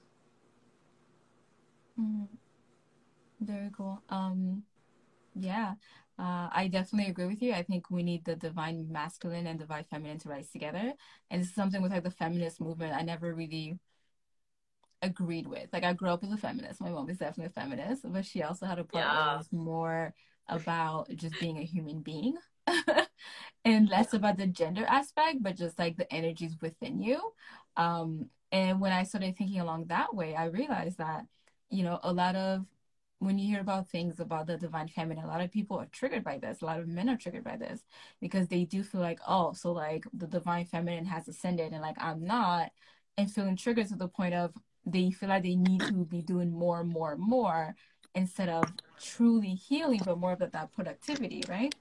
Mm. 1.99 2.27
Very 3.39 3.69
cool. 3.75 4.01
Um, 4.09 4.63
yeah, 5.35 5.75
uh, 6.19 6.49
I 6.51 6.69
definitely 6.71 7.09
agree 7.11 7.27
with 7.27 7.41
you. 7.41 7.53
I 7.53 7.63
think 7.63 7.89
we 7.89 8.03
need 8.03 8.25
the 8.25 8.35
divine 8.35 8.91
masculine 8.91 9.47
and 9.47 9.59
divine 9.59 9.85
feminine 9.89 10.19
to 10.19 10.29
rise 10.29 10.49
together. 10.51 10.93
And 11.29 11.41
it's 11.41 11.55
something 11.55 11.81
with 11.81 11.91
like 11.91 12.03
the 12.03 12.11
feminist 12.11 12.61
movement 12.61 12.93
I 12.95 13.01
never 13.01 13.33
really 13.33 13.79
agreed 15.01 15.47
with. 15.47 15.69
Like 15.73 15.83
I 15.83 15.93
grew 15.93 16.09
up 16.09 16.23
as 16.23 16.31
a 16.31 16.37
feminist. 16.37 16.81
My 16.81 16.89
mom 16.91 17.09
is 17.09 17.17
definitely 17.17 17.47
a 17.47 17.61
feminist, 17.61 18.03
but 18.11 18.25
she 18.25 18.43
also 18.43 18.65
had 18.65 18.79
a 18.79 18.83
part 18.83 19.05
Yeah. 19.05 19.33
it 19.33 19.37
was 19.37 19.51
more 19.51 20.13
about 20.47 21.09
just 21.15 21.39
being 21.39 21.57
a 21.57 21.63
human 21.63 22.01
being 22.01 22.35
and 23.65 23.89
less 23.89 24.13
about 24.13 24.37
the 24.37 24.47
gender 24.47 24.85
aspect, 24.85 25.41
but 25.41 25.55
just 25.57 25.77
like 25.79 25.97
the 25.97 26.11
energies 26.13 26.55
within 26.61 27.01
you. 27.01 27.33
Um, 27.77 28.29
and 28.51 28.81
when 28.81 28.91
I 28.91 29.03
started 29.03 29.37
thinking 29.37 29.59
along 29.59 29.85
that 29.85 30.13
way, 30.13 30.35
I 30.35 30.45
realized 30.45 30.97
that, 30.97 31.25
you 31.69 31.83
know, 31.83 31.99
a 32.03 32.11
lot 32.11 32.35
of 32.35 32.65
when 33.19 33.37
you 33.37 33.47
hear 33.47 33.61
about 33.61 33.87
things 33.87 34.19
about 34.19 34.47
the 34.47 34.57
divine 34.57 34.87
feminine, 34.87 35.23
a 35.23 35.27
lot 35.27 35.41
of 35.41 35.51
people 35.51 35.77
are 35.77 35.87
triggered 35.91 36.23
by 36.23 36.39
this. 36.39 36.61
A 36.61 36.65
lot 36.65 36.79
of 36.79 36.87
men 36.87 37.07
are 37.07 37.17
triggered 37.17 37.43
by 37.43 37.55
this 37.55 37.81
because 38.19 38.47
they 38.47 38.65
do 38.65 38.81
feel 38.83 38.99
like, 39.01 39.19
oh, 39.27 39.53
so 39.53 39.71
like 39.71 40.05
the 40.11 40.25
divine 40.25 40.65
feminine 40.65 41.05
has 41.05 41.27
ascended 41.27 41.71
and 41.71 41.81
like 41.81 41.97
I'm 41.99 42.25
not, 42.25 42.71
and 43.17 43.31
feeling 43.31 43.55
triggered 43.55 43.87
to 43.89 43.95
the 43.95 44.07
point 44.07 44.33
of 44.33 44.53
they 44.85 45.11
feel 45.11 45.29
like 45.29 45.43
they 45.43 45.55
need 45.55 45.81
to 45.81 46.05
be 46.05 46.23
doing 46.23 46.51
more, 46.51 46.83
more, 46.83 47.15
more 47.15 47.75
instead 48.15 48.49
of 48.49 48.63
truly 48.99 49.53
healing, 49.53 50.01
but 50.03 50.17
more 50.17 50.33
of 50.33 50.39
that, 50.39 50.53
that 50.53 50.71
productivity, 50.73 51.43
right? 51.47 51.75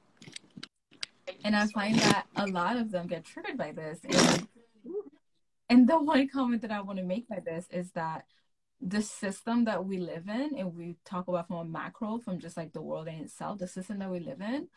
And 1.45 1.57
I 1.57 1.67
find 1.67 1.97
that 1.97 2.27
a 2.37 2.47
lot 2.47 2.77
of 2.77 2.91
them 2.91 3.07
get 3.07 3.25
triggered 3.25 3.57
by 3.57 3.73
this. 3.73 4.01
And, 4.05 4.47
and 5.69 5.89
the 5.89 5.99
one 5.99 6.29
comment 6.29 6.63
that 6.63 6.71
I 6.71 6.81
want 6.81 6.99
to 6.99 7.05
make 7.05 7.29
by 7.29 7.41
this 7.45 7.67
is 7.71 7.91
that 7.93 8.25
the 8.81 9.03
system 9.03 9.65
that 9.65 9.85
we 9.85 9.99
live 9.99 10.29
in, 10.29 10.57
and 10.57 10.75
we 10.75 10.97
talk 11.05 11.29
about 11.29 11.49
from 11.49 11.57
a 11.57 11.65
macro, 11.65 12.19
from 12.19 12.39
just 12.39 12.57
like 12.57 12.73
the 12.73 12.81
world 12.83 13.09
in 13.09 13.15
itself, 13.17 13.59
the 13.59 13.69
system 13.69 13.99
that 13.99 14.11
we 14.11 14.21
live 14.21 14.41
in 14.41 14.69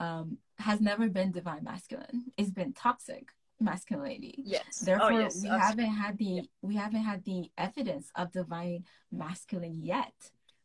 um, 0.00 0.38
has 0.58 0.80
never 0.80 1.08
been 1.08 1.30
divine 1.30 1.62
masculine. 1.64 2.24
It's 2.36 2.50
been 2.50 2.72
toxic 2.72 3.28
masculinity. 3.60 4.42
Yes. 4.44 4.80
Therefore, 4.80 5.12
oh, 5.12 5.18
yes. 5.20 5.42
we 5.42 5.48
Abs- 5.48 5.66
haven't 5.66 5.86
had 5.92 6.18
the 6.18 6.42
we 6.62 6.74
haven't 6.76 7.02
had 7.04 7.24
the 7.24 7.50
evidence 7.56 8.10
of 8.16 8.32
divine 8.32 8.84
masculine 9.12 9.80
yet, 9.82 10.14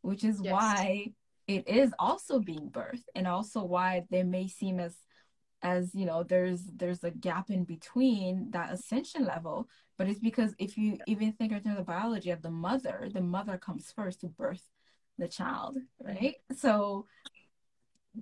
which 0.02 0.24
is 0.24 0.40
Yes. 0.42 0.54
why 0.54 1.14
it 1.48 1.68
is 1.68 1.94
also 2.00 2.40
being 2.40 2.70
birthed, 2.70 3.06
and 3.16 3.28
also 3.28 3.64
why 3.64 4.06
there 4.10 4.26
may 4.26 4.48
seem 4.48 4.80
as 4.80 4.96
as 5.62 5.94
you 5.94 6.06
know 6.06 6.24
there's 6.24 6.64
there's 6.76 7.04
a 7.04 7.12
gap 7.12 7.50
in 7.50 7.64
between 7.64 8.50
that 8.52 8.72
ascension 8.72 9.26
level 9.26 9.68
but 9.98 10.08
it's 10.08 10.20
because 10.20 10.56
if 10.58 10.78
you 10.78 10.98
even 11.08 11.34
think 11.34 11.52
in 11.52 11.62
terms 11.62 11.80
of 11.80 11.86
biology 11.86 12.32
of 12.32 12.42
the 12.42 12.50
mother 12.50 13.10
the 13.14 13.22
mother 13.22 13.58
comes 13.58 13.92
first 13.92 14.22
to 14.22 14.28
birth 14.28 14.70
the 15.18 15.28
child 15.28 15.78
right? 16.00 16.36
So 16.56 17.06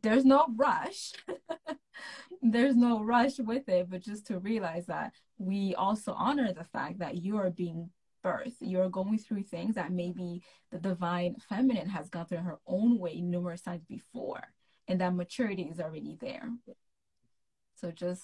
there's 0.01 0.25
no 0.25 0.45
rush. 0.55 1.13
There's 2.41 2.75
no 2.75 3.03
rush 3.03 3.39
with 3.39 3.67
it 3.67 3.89
but 3.89 4.01
just 4.01 4.27
to 4.27 4.39
realize 4.39 4.85
that 4.87 5.13
we 5.37 5.73
also 5.75 6.13
honor 6.13 6.53
the 6.53 6.63
fact 6.63 6.99
that 6.99 7.17
you 7.17 7.37
are 7.37 7.49
being 7.49 7.89
birthed. 8.23 8.57
You're 8.59 8.89
going 8.89 9.17
through 9.17 9.43
things 9.43 9.75
that 9.75 9.91
maybe 9.91 10.43
the 10.71 10.77
divine 10.77 11.35
feminine 11.49 11.89
has 11.89 12.09
gone 12.09 12.25
through 12.25 12.39
her 12.39 12.59
own 12.67 12.99
way 12.99 13.21
numerous 13.21 13.61
times 13.61 13.85
before 13.85 14.41
and 14.87 15.01
that 15.01 15.15
maturity 15.15 15.63
is 15.63 15.79
already 15.79 16.17
there 16.19 16.49
so 17.79 17.91
just 17.91 18.23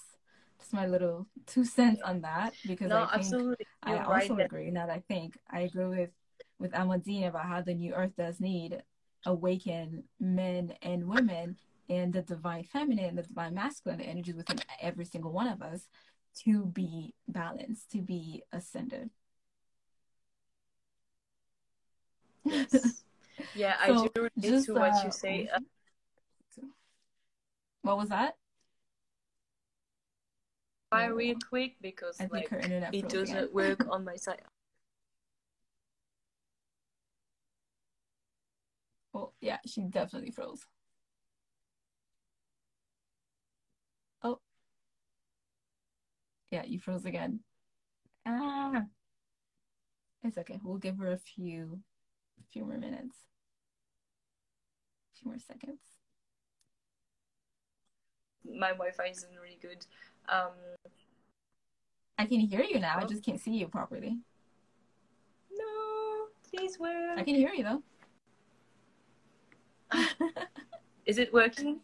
just 0.59 0.73
my 0.73 0.85
little 0.87 1.27
two 1.45 1.65
cents 1.65 2.01
on 2.03 2.21
that 2.21 2.53
because 2.65 2.89
no, 2.89 2.97
I 2.97 3.05
think 3.05 3.13
absolutely. 3.15 3.65
I 3.83 3.89
You're 3.95 3.99
also 3.99 4.11
right. 4.11 4.37
that- 4.37 4.45
agree. 4.45 4.71
Now 4.71 4.87
that 4.87 4.95
I 4.97 5.03
think 5.07 5.37
I 5.49 5.61
agree 5.61 5.85
with 5.85 6.09
with 6.59 6.71
Amandine 6.71 7.27
about 7.27 7.45
how 7.45 7.61
the 7.61 7.73
new 7.73 7.93
earth 7.93 8.15
does 8.17 8.39
need 8.39 8.81
awaken 9.25 10.03
men 10.19 10.73
and 10.81 11.07
women 11.07 11.57
and 11.89 12.13
the 12.13 12.21
divine 12.21 12.63
feminine 12.63 13.05
and 13.05 13.17
the 13.17 13.23
divine 13.23 13.53
masculine 13.53 14.01
energies 14.01 14.35
within 14.35 14.59
every 14.81 15.05
single 15.05 15.31
one 15.31 15.47
of 15.47 15.61
us 15.61 15.87
to 16.43 16.65
be 16.65 17.13
balanced, 17.27 17.91
to 17.91 18.01
be 18.01 18.43
ascended. 18.51 19.09
Yes. 22.45 23.03
Yeah, 23.55 23.75
I 23.79 23.87
So, 23.93 24.07
do 24.07 24.09
relate 24.15 24.31
just, 24.39 24.65
to 24.67 24.73
what 24.73 24.93
uh, 24.93 25.01
you 25.05 25.11
say. 25.11 25.49
Uh, 25.53 25.59
What 27.81 27.97
was 27.97 28.09
that? 28.09 28.35
Try 30.93 31.05
real 31.07 31.35
quick 31.49 31.75
because 31.81 32.19
I 32.19 32.27
like 32.31 32.49
it 32.91 33.09
doesn't 33.09 33.53
work 33.53 33.87
on 33.89 34.03
my 34.03 34.15
side. 34.15 34.41
Well, 39.13 39.33
yeah, 39.41 39.57
she 39.67 39.83
definitely 39.83 40.31
froze. 40.31 40.65
Oh, 44.23 44.39
yeah, 46.49 46.63
you 46.65 46.79
froze 46.79 47.05
again. 47.05 47.41
Ah, 48.25 48.85
it's 50.23 50.37
okay. 50.37 50.59
We'll 50.63 50.77
give 50.77 50.97
her 50.97 51.11
a 51.11 51.17
few, 51.17 51.79
a 52.39 52.43
few 52.51 52.65
more 52.65 52.77
minutes, 52.79 53.15
a 55.15 55.19
few 55.19 55.31
more 55.31 55.39
seconds. 55.39 55.92
My 58.45 58.69
Wi-Fi 58.69 59.05
isn't 59.07 59.29
really 59.41 59.57
good. 59.61 59.85
Um, 60.29 60.51
I 62.17 62.25
can 62.25 62.39
hear 62.39 62.61
you 62.61 62.79
now. 62.79 62.97
I 62.97 63.03
Oh. 63.03 63.07
just 63.07 63.23
can't 63.23 63.39
see 63.39 63.51
you 63.57 63.67
properly. 63.67 64.17
no, 65.51 66.27
please 66.49 66.79
work. 66.79 67.17
I 67.17 67.23
can 67.23 67.35
hear 67.35 67.53
you 67.53 67.63
though. 67.63 67.83
Is 71.05 71.17
it 71.17 71.33
working? 71.33 71.79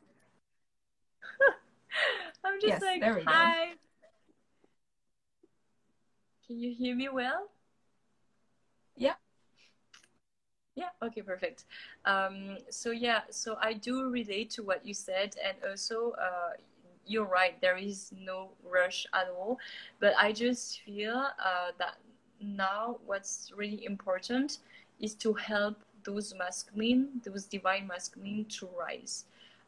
I'm 2.43 2.59
just 2.61 2.67
Yes, 2.67 2.81
like, 2.81 3.01
there 3.01 3.15
we 3.15 3.23
go. 3.25 3.31
Can 6.47 6.59
you 6.59 6.73
hear 6.73 6.95
me 6.95 7.09
well? 7.09 7.49
Yeah. 8.95 9.13
Yeah, 10.79 10.89
okay, 11.01 11.21
perfect. 11.21 11.65
Um, 12.05 12.57
so 12.69 12.91
yeah, 12.91 13.21
so 13.29 13.57
I 13.61 13.73
do 13.73 14.09
relate 14.09 14.49
to 14.51 14.63
what 14.63 14.85
you 14.85 14.93
said, 14.93 15.35
and 15.43 15.57
also 15.69 16.11
uh, 16.11 16.53
you're 17.05 17.25
right. 17.27 17.59
There 17.61 17.77
is 17.77 18.11
no 18.17 18.51
rush 18.63 19.05
at 19.13 19.27
all, 19.29 19.59
but 19.99 20.13
I 20.17 20.31
just 20.31 20.81
feel 20.81 21.17
uh, 21.43 21.71
that 21.79 21.97
now 22.41 22.97
what's 23.05 23.51
really 23.55 23.83
important 23.85 24.59
is 24.99 25.15
to 25.15 25.33
help 25.33 25.77
those 26.03 26.33
masculine, 26.35 27.21
those 27.25 27.45
divine 27.45 27.87
masculine, 27.87 28.45
to 28.59 28.67
rise. 28.79 29.25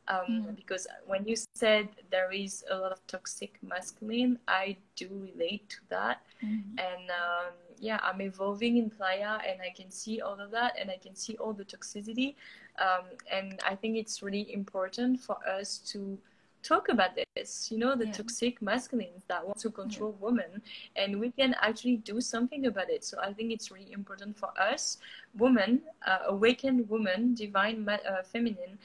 Um, 0.08 0.26
Mhm. 0.28 0.56
Because 0.56 0.88
when 1.06 1.26
you 1.28 1.36
said 1.36 1.88
there 2.10 2.32
is 2.32 2.64
a 2.70 2.76
lot 2.78 2.92
of 2.92 3.06
toxic 3.08 3.60
masculine, 3.62 4.40
I 4.48 4.78
do 4.96 5.08
relate 5.30 5.70
to 5.70 5.80
that 5.90 6.24
Mhm. 6.42 6.80
and 6.80 7.12
um, 7.12 7.54
yeah 7.82 8.00
i'm 8.04 8.22
evolving 8.22 8.78
in 8.78 8.90
playa 8.90 9.40
and 9.50 9.62
i 9.62 9.74
can 9.76 9.92
see 9.92 10.22
all 10.22 10.40
of 10.40 10.52
that 10.52 10.74
and 10.82 10.92
i 10.92 10.98
can 10.98 11.16
see 11.16 11.38
all 11.38 11.54
the 11.54 11.66
toxicity 11.66 12.36
um, 12.80 13.06
and 13.32 13.60
i 13.68 13.76
think 13.76 13.98
it's 13.98 14.24
really 14.24 14.54
important 14.54 15.20
for 15.20 15.38
us 15.48 15.80
to 15.80 16.20
talk 16.64 16.90
about 16.90 17.12
this 17.36 17.72
you 17.72 17.78
know 17.80 17.96
the 17.96 18.06
Yeah. 18.06 18.12
toxic 18.12 18.62
masculines 18.62 19.24
that 19.28 19.46
want 19.46 19.60
to 19.60 19.70
control 19.72 20.16
women 20.22 20.62
and 20.96 21.20
we 21.20 21.32
can 21.32 21.56
actually 21.62 21.98
do 21.98 22.22
something 22.22 22.66
about 22.68 22.90
it 22.90 23.04
so 23.04 23.18
i 23.22 23.34
think 23.34 23.52
it's 23.52 23.72
really 23.72 23.92
important 23.94 24.38
for 24.38 24.50
us 24.60 24.98
women 25.38 25.82
uh, 26.08 26.20
awakened 26.28 26.90
women 26.90 27.34
divine 27.36 27.86
ma- 27.86 28.06
uh, 28.10 28.24
feminine 28.24 28.78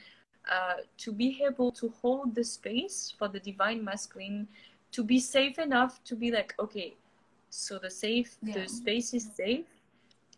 uh, 0.50 0.74
to 0.98 1.12
be 1.12 1.42
able 1.46 1.70
to 1.72 1.88
hold 2.02 2.34
the 2.34 2.44
space 2.44 3.12
for 3.18 3.28
the 3.28 3.40
divine 3.40 3.84
masculine 3.84 4.48
to 4.92 5.02
be 5.04 5.18
safe 5.20 5.58
enough 5.58 6.02
to 6.04 6.14
be 6.16 6.30
like 6.30 6.54
okay 6.58 6.94
so 7.50 7.78
the 7.78 7.90
safe 7.90 8.36
Yeah. 8.42 8.54
the 8.54 8.68
space 8.68 9.14
is 9.14 9.30
safe 9.34 9.66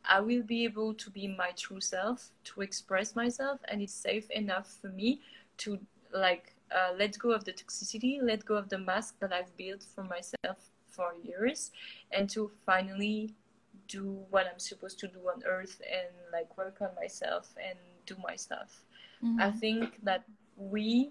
i 0.05 0.21
will 0.21 0.43
be 0.43 0.65
able 0.65 0.95
to 0.95 1.11
be 1.11 1.27
my 1.29 1.51
true 1.57 1.81
self 1.81 2.31
to 2.45 2.61
express 2.61 3.15
myself 3.17 3.61
and 3.69 3.83
it's 3.83 3.93
safe 3.93 4.31
enough 4.31 4.69
for 4.81 4.89
me 4.89 5.21
to 5.59 5.79
like 6.13 6.55
uh, 6.71 6.93
let 6.99 7.19
go 7.19 7.31
of 7.33 7.45
the 7.45 7.53
toxicity 7.53 8.19
let 8.23 8.45
go 8.45 8.55
of 8.57 8.69
the 8.69 8.79
mask 8.79 9.19
that 9.21 9.33
i've 9.33 9.57
built 9.57 9.83
for 9.95 10.05
myself 10.05 10.71
for 10.87 11.13
years 11.23 11.71
and 12.13 12.29
to 12.31 12.51
finally 12.67 13.35
do 13.89 14.19
what 14.31 14.47
i'm 14.47 14.59
supposed 14.59 14.99
to 14.99 15.09
do 15.09 15.19
on 15.33 15.43
earth 15.47 15.81
and 15.91 16.09
like 16.33 16.57
work 16.59 16.79
on 16.81 16.91
myself 16.97 17.55
and 17.63 17.79
do 18.07 18.17
my 18.23 18.37
stuff 18.37 18.83
I 19.41 19.51
Mhm. 19.51 19.61
think 19.61 19.99
that 20.05 20.25
we, 20.57 21.11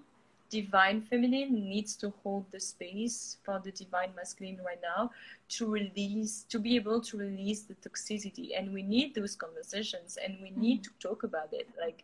divine 0.49 1.01
feminine, 1.01 1.53
needs 1.53 1.95
to 1.97 2.13
hold 2.23 2.45
the 2.51 2.59
space 2.59 3.37
for 3.43 3.59
the 3.59 3.71
divine 3.71 4.11
masculine 4.15 4.59
right 4.65 4.79
now 4.81 5.11
to 5.49 5.69
release, 5.69 6.43
to 6.49 6.59
be 6.59 6.75
able 6.75 7.01
to 7.01 7.17
release 7.17 7.63
the 7.63 7.75
toxicity. 7.75 8.57
And 8.57 8.73
we 8.73 8.83
need 8.83 9.13
those 9.15 9.35
conversations 9.35 10.17
and 10.23 10.37
we 10.41 10.51
need 10.51 10.83
to 10.83 10.89
talk 10.99 11.23
about 11.23 11.53
it. 11.53 11.67
Like, 11.79 12.03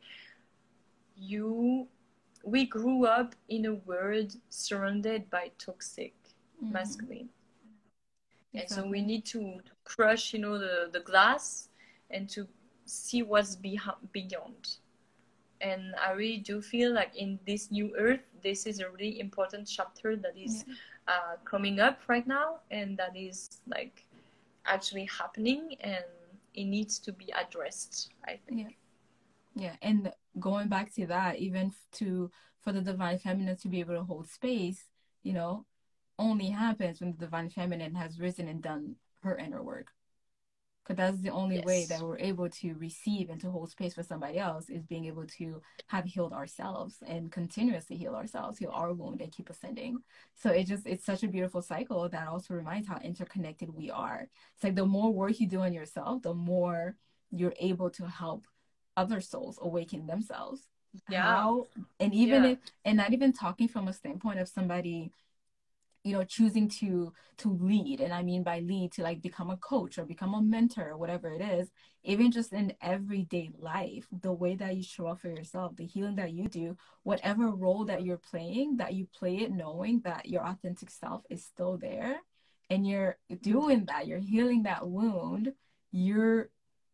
you, 1.16 1.88
we 2.44 2.66
grew 2.66 3.06
up 3.06 3.36
in 3.48 3.66
a 3.66 3.74
world 3.74 4.36
surrounded 4.50 5.30
by 5.30 5.52
toxic 5.58 6.14
Mhm. 6.62 6.72
masculine. 6.72 7.30
And 8.54 8.70
so 8.70 8.86
we 8.88 9.02
need 9.02 9.26
to, 9.26 9.62
crush, 9.84 10.34
you 10.34 10.40
know, 10.40 10.58
the, 10.58 10.90
the 10.92 11.00
glass 11.00 11.70
and 12.10 12.30
to 12.30 12.48
see 12.86 13.22
what's 13.24 13.56
behi- 13.56 14.12
beyond 14.12 14.78
and 15.64 15.96
I 15.96 16.12
really 16.12 16.38
do 16.38 16.62
feel 16.62 16.94
like 16.94 17.16
in 17.16 17.40
this 17.48 17.72
new 17.72 17.96
earth, 17.98 18.20
this 18.44 18.66
is 18.66 18.80
a 18.80 18.90
really 18.90 19.20
important 19.20 19.68
chapter 19.68 20.16
that 20.18 20.38
is 20.38 20.66
uh, 21.08 21.38
coming 21.46 21.80
up 21.80 22.00
right 22.08 22.28
now, 22.28 22.60
and 22.70 22.98
that 22.98 23.16
is 23.16 23.62
like 23.68 24.06
actually 24.66 25.06
happening, 25.06 25.76
and 25.80 26.04
it 26.54 26.66
needs 26.66 27.00
to 27.00 27.14
be 27.14 27.34
addressed. 27.34 28.10
I 28.28 28.40
think. 28.46 28.76
Yeah, 29.56 29.64
yeah, 29.64 29.76
and 29.82 30.12
going 30.40 30.68
back 30.68 30.94
to 30.96 31.06
that, 31.08 31.38
even 31.40 31.72
to 31.94 32.30
for 32.62 32.72
the 32.74 32.82
divine 32.82 33.20
feminine 33.20 33.58
to 33.58 33.68
be 33.70 33.80
able 33.80 33.96
to 33.96 34.04
hold 34.04 34.28
space, 34.28 34.84
you 35.24 35.34
know, 35.34 35.66
only 36.20 36.50
happens 36.50 37.00
when 37.00 37.12
the 37.12 37.18
divine 37.18 37.50
feminine 37.50 37.96
has 37.96 38.20
risen 38.20 38.48
and 38.48 38.62
done 38.62 38.96
her 39.22 39.38
inner 39.38 39.64
work. 39.64 39.88
Because 40.84 40.98
that's 40.98 41.22
the 41.22 41.30
only 41.30 41.62
way 41.62 41.86
that 41.86 42.02
we're 42.02 42.18
able 42.18 42.50
to 42.50 42.74
receive 42.74 43.30
and 43.30 43.40
to 43.40 43.50
hold 43.50 43.72
space 43.72 43.94
for 43.94 44.04
somebody 44.04 44.38
else 44.38 44.70
is 44.70 44.84
being 44.86 45.06
able 45.06 45.26
to 45.26 45.62
have 45.88 46.04
healed 46.04 46.34
ourselves 46.34 46.98
and 47.08 47.32
continuously 47.32 47.96
heal 47.96 48.16
ourselves, 48.16 48.58
heal 48.58 48.72
our 48.74 48.94
wound, 48.94 49.22
and 49.22 49.32
keep 49.32 49.50
ascending. 49.50 50.00
So 50.36 50.50
it 50.50 50.66
just 50.68 50.86
it's 50.86 51.06
such 51.06 51.24
a 51.24 51.30
beautiful 51.30 51.62
cycle 51.62 52.10
that 52.10 52.28
also 52.28 52.54
reminds 52.54 52.90
how 52.90 52.98
interconnected 52.98 53.74
we 53.74 53.92
are. 53.92 54.28
It's 54.56 54.64
like 54.64 54.76
the 54.76 54.86
more 54.86 55.12
work 55.14 55.40
you 55.40 55.48
do 55.48 55.62
on 55.62 55.72
yourself, 55.72 56.22
the 56.22 56.34
more 56.34 56.98
you're 57.32 57.56
able 57.60 57.90
to 57.92 58.06
help 58.06 58.46
other 58.98 59.22
souls 59.22 59.58
awaken 59.62 60.06
themselves. 60.06 60.68
Yeah. 61.10 61.24
How 61.24 61.68
and 62.00 62.14
even 62.14 62.44
Yeah. 62.44 62.50
if 62.52 62.60
and 62.84 62.98
not 62.98 63.14
even 63.14 63.32
talking 63.32 63.70
from 63.70 63.88
a 63.88 63.94
standpoint 63.94 64.40
of 64.40 64.50
somebody 64.50 65.12
you 66.04 66.14
know 66.14 66.24
choosing 66.24 66.68
to 66.68 67.14
to 67.38 67.50
lead 67.62 68.02
and 68.02 68.14
i 68.14 68.22
mean 68.22 68.44
by 68.44 68.60
lead 68.60 68.92
to 68.92 69.02
like 69.02 69.22
become 69.22 69.50
a 69.50 69.58
coach 69.58 69.98
or 69.98 70.06
become 70.06 70.34
a 70.34 70.42
mentor 70.42 70.90
or 70.90 70.98
whatever 70.98 71.34
it 71.34 71.42
is 71.42 71.72
even 72.04 72.32
just 72.32 72.52
in 72.52 72.74
everyday 72.82 73.50
life 73.58 74.06
the 74.22 74.32
way 74.32 74.56
that 74.56 74.76
you 74.76 74.84
show 74.84 75.08
up 75.08 75.20
for 75.20 75.30
yourself 75.30 75.76
the 75.76 75.86
healing 75.86 76.16
that 76.16 76.34
you 76.34 76.48
do 76.48 76.76
whatever 77.04 77.48
role 77.48 77.86
that 77.86 78.04
you're 78.04 78.18
playing 78.18 78.78
that 78.78 78.94
you 78.94 79.08
play 79.18 79.38
it 79.38 79.52
knowing 79.52 80.02
that 80.02 80.28
your 80.28 80.46
authentic 80.46 80.90
self 80.90 81.24
is 81.30 81.44
still 81.44 81.78
there 81.78 82.18
and 82.70 82.88
you're 82.88 83.18
doing 83.42 83.86
that 83.86 84.08
you're 84.08 84.20
healing 84.20 84.64
that 84.64 84.88
wound 84.88 85.54
you're 85.92 86.50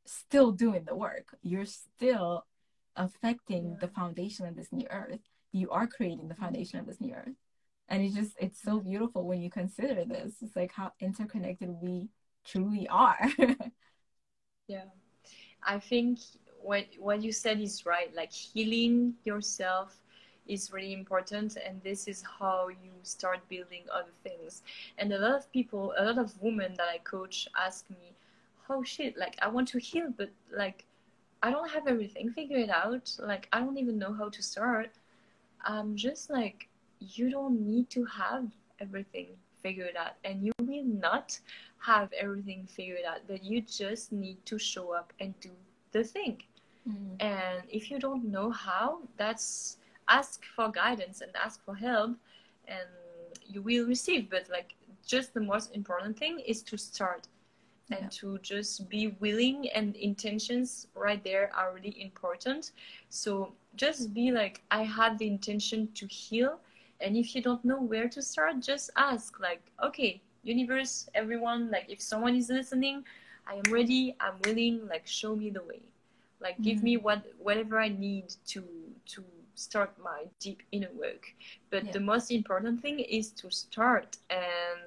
still 0.10 0.51
doing 0.51 0.84
the 0.86 0.95
work. 0.95 1.36
You're 1.41 1.66
still 1.66 2.45
affecting 2.95 3.78
the 3.80 3.88
foundation 3.88 4.45
of 4.45 4.55
this 4.55 4.72
new 4.72 4.88
earth. 4.89 5.20
You 5.51 5.70
are 5.72 5.88
creating 5.88 6.28
the 6.28 6.36
foundation 6.36 6.80
of 6.80 6.86
this 6.86 6.99
new 6.99 7.14
earth 7.14 7.36
and 7.90 8.04
it's 8.04 8.16
just 8.16 8.34
it's 8.40 8.62
so 8.62 8.80
beautiful 8.80 9.26
when 9.28 9.42
you 9.42 9.50
consider 9.50 10.06
this 10.06 10.36
it's 10.42 10.56
like 10.56 10.72
how 10.74 10.92
interconnected 11.02 11.70
we 11.70 12.10
truly 12.46 12.88
are 12.90 13.18
Yeah. 14.68 14.86
I 15.64 15.80
think 15.80 16.20
what 16.62 16.86
what 17.00 17.24
you 17.24 17.32
said 17.32 17.60
is 17.62 17.86
right. 17.86 18.14
Like 18.16 18.32
healing 18.32 19.16
yourself 19.26 20.02
is 20.48 20.74
really 20.74 20.94
important, 20.94 21.58
and 21.58 21.82
this 21.84 22.08
is 22.08 22.24
how 22.40 22.70
you 22.70 22.94
start 23.04 23.48
building 23.50 23.84
other 23.94 24.14
things. 24.24 24.64
And 24.98 25.14
a 25.14 25.20
lot 25.20 25.36
of 25.36 25.52
people, 25.54 25.94
a 25.98 26.06
lot 26.06 26.18
of 26.20 26.42
women 26.42 26.76
that 26.78 26.90
I 26.90 27.00
coach 27.00 27.48
ask 27.58 27.90
me, 27.90 28.14
"Oh 28.70 28.84
shit! 28.84 29.18
Like 29.18 29.38
I 29.42 29.50
want 29.50 29.70
to 29.70 29.80
heal, 29.80 30.12
but 30.18 30.32
like 30.52 30.86
I 31.44 31.52
don't 31.52 31.70
have 31.72 31.88
everything 31.88 32.32
figured 32.34 32.70
out. 32.72 33.16
Like 33.20 33.50
I 33.54 33.60
don't 33.62 33.80
even 33.80 34.00
know 34.00 34.14
how 34.14 34.30
to 34.30 34.44
start." 34.44 34.92
I'm 35.66 35.96
just 35.98 36.30
like, 36.32 36.68
you 37.00 37.30
don't 37.30 37.60
need 37.62 37.89
to 37.91 38.06
have 38.06 38.45
everything 38.80 39.28
figured 39.62 39.95
out, 39.97 40.14
and 40.24 40.43
you 40.45 40.52
will 40.62 40.84
not 40.84 41.39
have 41.80 42.12
everything 42.14 42.66
figured 42.66 43.06
out, 43.08 43.20
but 43.28 43.43
you 43.43 43.62
just 43.62 44.12
need 44.12 44.38
to 44.45 44.58
show 44.58 44.93
up 44.93 45.14
and 45.20 45.38
do 45.39 45.52
the 45.91 46.04
thing. 46.04 46.41
Mm. 46.88 47.22
And 47.22 47.64
if 47.70 47.91
you 47.91 48.00
don't 48.00 48.26
know 48.26 48.52
how, 48.52 49.00
that's 49.18 49.78
ask 50.08 50.43
for 50.56 50.72
guidance 50.72 51.22
and 51.22 51.32
ask 51.36 51.64
for 51.64 51.76
help, 51.76 52.16
and 52.68 52.88
you 53.45 53.62
will 53.62 53.86
receive. 53.86 54.30
But 54.30 54.50
like, 54.50 54.76
just 55.06 55.34
the 55.34 55.41
most 55.41 55.76
important 55.76 56.18
thing 56.18 56.39
is 56.39 56.62
to 56.64 56.78
start 56.78 57.28
and 57.91 58.04
Yeah. 58.04 58.10
to 58.10 58.38
just 58.39 58.88
be 58.88 59.08
willing 59.20 59.70
and 59.70 59.95
intentions 59.95 60.88
right 60.93 61.24
there 61.24 61.52
are 61.56 61.74
really 61.74 62.00
important. 62.02 62.72
So 63.10 63.54
just 63.76 64.14
be 64.14 64.32
like, 64.32 64.62
I 64.70 64.84
have 64.84 65.18
the 65.18 65.28
intention 65.28 65.91
to 65.93 66.06
heal, 66.06 66.60
and 67.02 67.16
if 67.16 67.36
you 67.36 67.41
don't 67.41 67.64
know 67.64 67.82
where 67.82 68.08
to 68.08 68.22
start 68.22 68.60
just 68.60 68.89
ask 68.95 69.39
like 69.39 69.62
okay 69.84 70.22
universe 70.43 71.10
everyone 71.16 71.70
like 71.72 71.86
if 71.89 72.02
someone 72.02 72.36
is 72.36 72.50
listening 72.50 73.04
i 73.47 73.54
am 73.54 73.72
ready 73.72 74.16
i'm 74.20 74.36
willing 74.45 74.88
like 74.88 75.06
show 75.06 75.36
me 75.36 75.50
the 75.50 75.64
way 75.64 75.82
like 76.41 76.54
mm-hmm. 76.56 76.64
give 76.64 76.84
me 76.84 76.95
mm-hmm. 76.95 77.06
what 77.06 77.24
whatever 77.39 77.80
i 77.80 77.89
need 77.89 78.34
to 78.45 78.64
to 79.06 79.24
start 79.56 79.91
my 80.02 80.24
deep 80.39 80.64
inner 80.72 80.91
work 80.97 81.34
but 81.70 81.86
yeah. 81.86 81.91
the 81.91 82.00
most 82.00 82.32
important 82.32 82.82
thing 82.82 83.00
is 83.00 83.32
to 83.32 83.52
start 83.52 84.18
and 84.30 84.80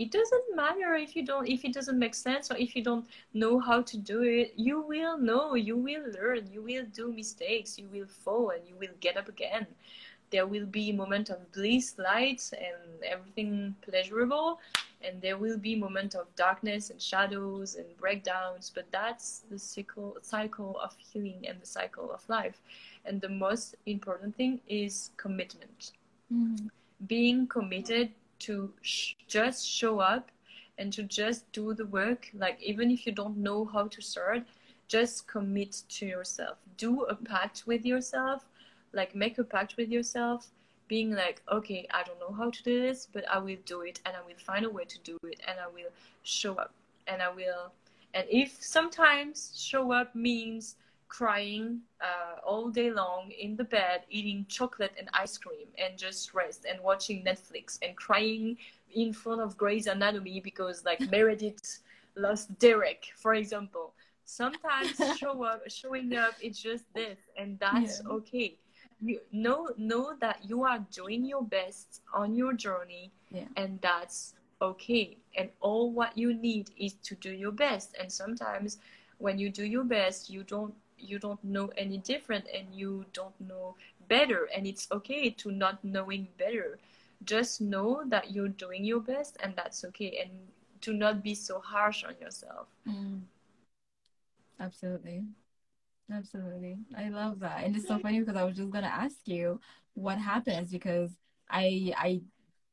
it 0.00 0.10
doesn't 0.10 0.56
matter 0.56 0.94
if 0.94 1.14
you 1.14 1.24
don't 1.24 1.46
if 1.46 1.64
it 1.64 1.74
doesn't 1.74 1.98
make 1.98 2.14
sense 2.14 2.50
or 2.50 2.56
if 2.56 2.74
you 2.74 2.82
don't 2.82 3.06
know 3.34 3.58
how 3.58 3.82
to 3.82 3.96
do 3.98 4.22
it 4.22 4.52
you 4.56 4.80
will 4.80 5.18
know 5.18 5.54
you 5.54 5.76
will 5.76 6.04
learn 6.12 6.46
you 6.50 6.62
will 6.62 6.84
do 6.92 7.12
mistakes 7.12 7.78
you 7.78 7.86
will 7.92 8.06
fall 8.06 8.50
and 8.50 8.66
you 8.66 8.74
will 8.76 8.94
get 9.00 9.16
up 9.16 9.28
again 9.28 9.66
there 10.30 10.46
will 10.46 10.66
be 10.66 10.92
moment 10.92 11.30
of 11.30 11.50
bliss 11.52 11.98
light 11.98 12.42
and 12.52 13.02
everything 13.04 13.74
pleasurable. 13.82 14.60
And 15.02 15.20
there 15.22 15.38
will 15.38 15.56
be 15.56 15.74
moment 15.74 16.14
of 16.14 16.26
darkness 16.36 16.90
and 16.90 17.00
shadows 17.00 17.74
and 17.74 17.86
breakdowns 17.96 18.70
but 18.74 18.84
that's 18.90 19.42
the 19.50 19.58
cycle 19.58 20.16
cycle 20.22 20.78
of 20.82 20.94
healing 20.98 21.46
and 21.48 21.60
the 21.60 21.66
cycle 21.66 22.12
of 22.12 22.28
life. 22.28 22.60
And 23.04 23.20
the 23.20 23.28
most 23.30 23.76
important 23.86 24.36
thing 24.36 24.60
is 24.68 25.10
commitment. 25.16 25.92
Mm-hmm. 26.32 26.68
being 27.08 27.48
committed 27.48 28.10
to 28.38 28.72
sh- 28.82 29.14
just 29.26 29.66
show 29.66 29.98
up 29.98 30.30
and 30.78 30.92
to 30.92 31.02
just 31.02 31.50
do 31.50 31.74
the 31.74 31.86
work 31.86 32.30
like 32.32 32.62
even 32.62 32.88
if 32.90 33.04
you 33.04 33.10
don't 33.12 33.36
know 33.36 33.64
how 33.64 33.88
to 33.88 34.00
start 34.00 34.44
just 34.86 35.26
commit 35.26 35.82
to 35.88 36.06
yourself. 36.06 36.58
Do 36.76 37.02
a 37.02 37.14
pact 37.16 37.64
with 37.66 37.84
yourself 37.84 38.44
like 38.92 39.14
make 39.14 39.38
a 39.38 39.44
pact 39.44 39.76
with 39.76 39.88
yourself 39.88 40.48
being 40.88 41.12
like 41.12 41.40
okay 41.50 41.86
i 41.92 42.02
don't 42.02 42.18
know 42.18 42.34
how 42.36 42.50
to 42.50 42.62
do 42.62 42.80
this 42.80 43.06
but 43.12 43.24
i 43.30 43.38
will 43.38 43.62
do 43.64 43.82
it 43.82 44.00
and 44.04 44.16
i 44.16 44.26
will 44.26 44.38
find 44.38 44.64
a 44.64 44.70
way 44.70 44.84
to 44.84 44.98
do 45.00 45.16
it 45.24 45.40
and 45.46 45.58
i 45.60 45.66
will 45.66 45.90
show 46.22 46.54
up 46.54 46.72
and 47.06 47.22
i 47.22 47.28
will 47.28 47.72
and 48.14 48.26
if 48.28 48.56
sometimes 48.60 49.52
show 49.56 49.92
up 49.92 50.14
means 50.14 50.76
crying 51.08 51.80
uh, 52.00 52.38
all 52.46 52.68
day 52.68 52.90
long 52.90 53.30
in 53.32 53.56
the 53.56 53.64
bed 53.64 54.02
eating 54.10 54.46
chocolate 54.48 54.92
and 54.98 55.08
ice 55.12 55.36
cream 55.36 55.66
and 55.76 55.98
just 55.98 56.34
rest 56.34 56.64
and 56.68 56.80
watching 56.82 57.24
netflix 57.24 57.78
and 57.82 57.96
crying 57.96 58.56
in 58.94 59.12
front 59.12 59.40
of 59.40 59.56
grey's 59.56 59.86
anatomy 59.86 60.40
because 60.40 60.84
like 60.84 61.00
meredith 61.10 61.80
lost 62.16 62.56
derek 62.58 63.06
for 63.16 63.34
example 63.34 63.92
sometimes 64.24 65.00
show 65.18 65.42
up 65.42 65.62
showing 65.68 66.14
up 66.14 66.34
it's 66.40 66.60
just 66.60 66.84
this 66.94 67.18
and 67.36 67.58
that's 67.58 68.00
yeah. 68.04 68.12
okay 68.12 68.56
you 69.02 69.20
know 69.32 69.68
know 69.76 70.14
that 70.20 70.38
you 70.44 70.62
are 70.64 70.84
doing 70.92 71.24
your 71.24 71.42
best 71.42 72.02
on 72.12 72.34
your 72.34 72.52
journey 72.52 73.10
yeah. 73.30 73.46
and 73.56 73.80
that's 73.80 74.34
okay. 74.62 75.16
And 75.36 75.48
all 75.60 75.90
what 75.90 76.16
you 76.16 76.34
need 76.34 76.70
is 76.76 76.94
to 77.04 77.14
do 77.14 77.30
your 77.30 77.52
best. 77.52 77.96
And 77.98 78.12
sometimes 78.12 78.78
when 79.18 79.38
you 79.38 79.50
do 79.50 79.64
your 79.64 79.84
best 79.84 80.30
you 80.30 80.42
don't 80.42 80.74
you 80.98 81.18
don't 81.18 81.42
know 81.42 81.70
any 81.78 81.96
different 81.98 82.46
and 82.54 82.66
you 82.74 83.06
don't 83.12 83.38
know 83.40 83.74
better. 84.08 84.48
And 84.54 84.66
it's 84.66 84.86
okay 84.92 85.30
to 85.30 85.50
not 85.50 85.82
knowing 85.82 86.28
better. 86.38 86.78
Just 87.24 87.60
know 87.60 88.02
that 88.08 88.32
you're 88.32 88.48
doing 88.48 88.84
your 88.84 89.00
best 89.00 89.36
and 89.40 89.54
that's 89.56 89.84
okay. 89.84 90.18
And 90.22 90.30
to 90.82 90.92
not 90.92 91.22
be 91.22 91.34
so 91.34 91.60
harsh 91.60 92.04
on 92.04 92.14
yourself. 92.20 92.66
Mm. 92.86 93.20
absolutely 94.58 95.24
Absolutely. 96.12 96.78
I 96.96 97.08
love 97.08 97.40
that. 97.40 97.64
And 97.64 97.76
it's 97.76 97.86
so 97.86 97.98
funny 97.98 98.20
because 98.20 98.36
I 98.36 98.44
was 98.44 98.56
just 98.56 98.70
gonna 98.70 98.86
ask 98.86 99.16
you 99.26 99.60
what 99.94 100.18
happens 100.18 100.70
because 100.70 101.10
I 101.48 101.92
I 101.96 102.22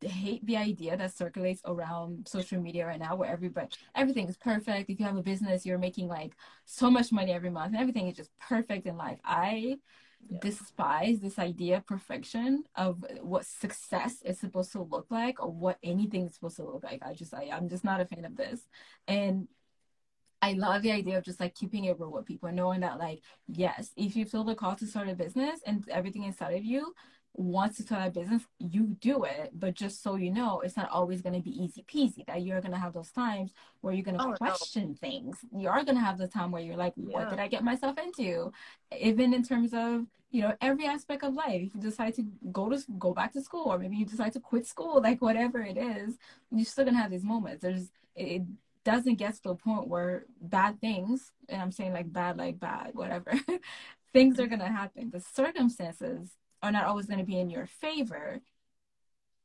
hate 0.05 0.45
the 0.45 0.57
idea 0.57 0.95
that 0.95 1.15
circulates 1.15 1.61
around 1.65 2.27
social 2.27 2.61
media 2.61 2.85
right 2.85 2.99
now 2.99 3.15
where 3.15 3.29
everybody 3.29 3.69
everything 3.95 4.27
is 4.27 4.37
perfect. 4.37 4.89
If 4.89 4.99
you 4.99 5.05
have 5.05 5.17
a 5.17 5.23
business, 5.23 5.65
you're 5.65 5.77
making 5.77 6.07
like 6.07 6.35
so 6.65 6.89
much 6.89 7.11
money 7.11 7.31
every 7.31 7.49
month 7.49 7.73
and 7.73 7.81
everything 7.81 8.07
is 8.07 8.17
just 8.17 8.31
perfect 8.39 8.85
in 8.87 8.97
life. 8.97 9.19
I 9.23 9.77
yeah. 10.29 10.39
despise 10.41 11.19
this 11.19 11.39
idea 11.39 11.77
of 11.77 11.85
perfection 11.85 12.63
of 12.75 13.03
what 13.21 13.45
success 13.45 14.21
is 14.23 14.39
supposed 14.39 14.71
to 14.73 14.81
look 14.81 15.07
like 15.09 15.41
or 15.41 15.51
what 15.51 15.77
anything 15.83 16.25
is 16.25 16.33
supposed 16.35 16.57
to 16.57 16.63
look 16.63 16.83
like. 16.83 17.01
I 17.05 17.13
just 17.13 17.33
I, 17.33 17.49
I'm 17.51 17.69
just 17.69 17.83
not 17.83 18.01
a 18.01 18.05
fan 18.05 18.25
of 18.25 18.35
this. 18.35 18.61
And 19.07 19.47
I 20.41 20.53
love 20.53 20.81
the 20.81 20.91
idea 20.91 21.17
of 21.17 21.23
just 21.23 21.39
like 21.39 21.55
keeping 21.55 21.85
it 21.85 21.99
real 21.99 22.11
with 22.11 22.25
people, 22.25 22.51
knowing 22.51 22.81
that 22.81 22.99
like, 22.99 23.21
yes, 23.47 23.91
if 23.95 24.15
you 24.15 24.25
feel 24.25 24.43
the 24.43 24.55
call 24.55 24.75
to 24.75 24.85
start 24.85 25.09
a 25.09 25.15
business 25.15 25.61
and 25.65 25.87
everything 25.89 26.23
inside 26.23 26.53
of 26.53 26.63
you 26.63 26.93
wants 27.33 27.77
to 27.77 27.83
start 27.83 28.07
a 28.07 28.11
business, 28.11 28.43
you 28.59 28.97
do 28.99 29.23
it. 29.23 29.51
But 29.53 29.75
just 29.75 30.01
so 30.01 30.15
you 30.15 30.31
know, 30.31 30.61
it's 30.61 30.77
not 30.77 30.89
always 30.89 31.21
going 31.21 31.35
to 31.35 31.41
be 31.41 31.51
easy 31.51 31.85
peasy. 31.87 32.25
That 32.25 32.41
you're 32.41 32.61
going 32.61 32.73
to 32.73 32.79
have 32.79 32.93
those 32.93 33.11
times 33.11 33.53
where 33.81 33.93
you're 33.93 34.03
going 34.03 34.17
to 34.17 34.25
oh, 34.25 34.33
question 34.33 34.89
no. 34.89 34.95
things. 34.95 35.37
You 35.55 35.69
are 35.69 35.83
going 35.83 35.97
to 35.97 36.03
have 36.03 36.17
the 36.17 36.27
time 36.27 36.51
where 36.51 36.61
you're 36.61 36.75
like, 36.75 36.93
what 36.95 37.23
yeah. 37.23 37.29
did 37.29 37.39
I 37.39 37.47
get 37.47 37.63
myself 37.63 37.97
into? 37.97 38.51
Even 38.99 39.33
in 39.33 39.43
terms 39.43 39.73
of 39.73 40.05
you 40.29 40.41
know 40.41 40.53
every 40.61 40.85
aspect 40.85 41.23
of 41.23 41.33
life. 41.33 41.61
If 41.61 41.75
you 41.75 41.81
decide 41.81 42.15
to 42.15 42.25
go 42.51 42.69
to 42.69 42.79
go 42.97 43.13
back 43.13 43.33
to 43.33 43.41
school, 43.41 43.71
or 43.71 43.77
maybe 43.77 43.95
you 43.95 44.05
decide 44.05 44.33
to 44.33 44.39
quit 44.39 44.65
school, 44.65 45.01
like 45.01 45.21
whatever 45.21 45.61
it 45.61 45.77
is, 45.77 46.17
you're 46.51 46.65
still 46.65 46.85
gonna 46.85 46.97
have 46.97 47.11
these 47.11 47.23
moments. 47.23 47.61
There's 47.61 47.91
it 48.15 48.43
doesn't 48.87 49.15
get 49.15 49.35
to 49.43 49.49
a 49.49 49.55
point 49.55 49.89
where 49.89 50.23
bad 50.39 50.79
things, 50.79 51.33
and 51.49 51.61
I'm 51.61 51.73
saying 51.73 51.91
like 51.91 52.13
bad, 52.13 52.37
like 52.37 52.57
bad, 52.57 52.91
whatever, 52.93 53.33
things 54.13 54.39
are 54.39 54.47
going 54.47 54.61
to 54.61 54.67
happen. 54.67 55.09
The 55.11 55.19
circumstances 55.19 56.29
are 56.63 56.71
not 56.71 56.85
always 56.85 57.05
going 57.05 57.19
to 57.19 57.25
be 57.25 57.37
in 57.37 57.49
your 57.49 57.65
favor, 57.65 58.39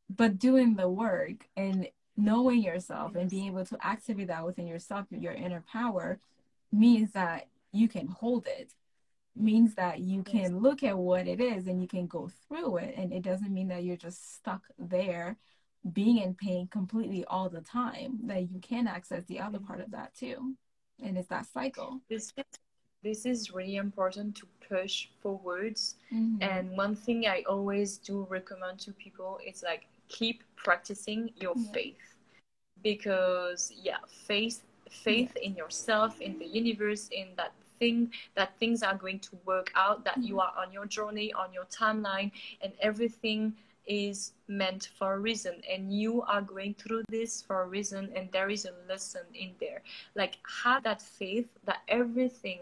but 0.08 0.38
doing 0.38 0.76
the 0.76 0.88
work 0.88 1.48
and 1.56 1.88
knowing 2.16 2.62
yourself 2.62 3.16
and 3.16 3.28
being 3.28 3.48
able 3.48 3.64
to 3.64 3.78
activate 3.84 4.28
that 4.28 4.46
within 4.46 4.68
yourself, 4.68 5.06
your 5.10 5.32
inner 5.32 5.64
power, 5.72 6.20
means 6.70 7.10
that 7.10 7.48
you 7.72 7.88
can 7.88 8.06
hold 8.06 8.46
it 8.46 8.72
means 9.34 9.74
that 9.76 9.98
you 9.98 10.22
can 10.22 10.58
look 10.58 10.82
at 10.82 10.96
what 10.96 11.26
it 11.26 11.40
is 11.40 11.66
and 11.66 11.80
you 11.80 11.88
can 11.88 12.06
go 12.06 12.30
through 12.46 12.76
it 12.76 12.94
and 12.98 13.14
it 13.14 13.22
doesn't 13.22 13.52
mean 13.52 13.68
that 13.68 13.82
you're 13.82 13.96
just 13.96 14.36
stuck 14.36 14.60
there 14.78 15.38
being 15.92 16.18
in 16.18 16.34
pain 16.34 16.68
completely 16.68 17.24
all 17.24 17.48
the 17.48 17.60
time 17.60 18.18
that 18.24 18.50
you 18.50 18.60
can 18.60 18.86
access 18.86 19.24
the 19.26 19.40
other 19.40 19.58
part 19.58 19.80
of 19.80 19.90
that 19.90 20.14
too 20.14 20.54
and 21.02 21.18
it's 21.18 21.28
that 21.28 21.46
cycle 21.46 22.00
this 22.08 22.32
is, 22.36 22.44
this 23.02 23.26
is 23.26 23.52
really 23.52 23.76
important 23.76 24.36
to 24.36 24.46
push 24.68 25.08
forwards 25.20 25.96
mm-hmm. 26.12 26.40
and 26.40 26.70
one 26.76 26.94
thing 26.94 27.26
i 27.26 27.42
always 27.48 27.98
do 27.98 28.26
recommend 28.30 28.78
to 28.78 28.92
people 28.92 29.40
is 29.44 29.64
like 29.64 29.86
keep 30.08 30.44
practicing 30.56 31.30
your 31.36 31.54
yeah. 31.56 31.72
faith 31.72 32.14
because 32.84 33.72
yeah 33.74 33.96
faith 34.26 34.62
faith 34.88 35.32
yeah. 35.36 35.48
in 35.48 35.56
yourself 35.56 36.20
in 36.20 36.38
the 36.38 36.46
universe 36.46 37.08
in 37.10 37.28
that 37.36 37.52
thing 37.80 38.12
that 38.36 38.56
things 38.60 38.82
are 38.84 38.94
going 38.94 39.18
to 39.18 39.30
work 39.44 39.72
out 39.74 40.04
that 40.04 40.14
mm-hmm. 40.14 40.28
you 40.28 40.40
are 40.40 40.52
on 40.56 40.72
your 40.72 40.86
journey 40.86 41.32
on 41.32 41.52
your 41.52 41.64
timeline 41.64 42.30
and 42.62 42.72
everything 42.80 43.52
is 43.86 44.32
meant 44.48 44.90
for 44.98 45.14
a 45.14 45.18
reason 45.18 45.54
and 45.70 45.92
you 45.92 46.22
are 46.22 46.42
going 46.42 46.74
through 46.74 47.02
this 47.08 47.42
for 47.42 47.62
a 47.62 47.66
reason 47.66 48.12
and 48.14 48.30
there 48.32 48.50
is 48.50 48.64
a 48.66 48.72
lesson 48.88 49.22
in 49.34 49.50
there. 49.60 49.82
Like 50.14 50.36
have 50.64 50.82
that 50.84 51.00
faith 51.00 51.48
that 51.64 51.82
everything 51.88 52.60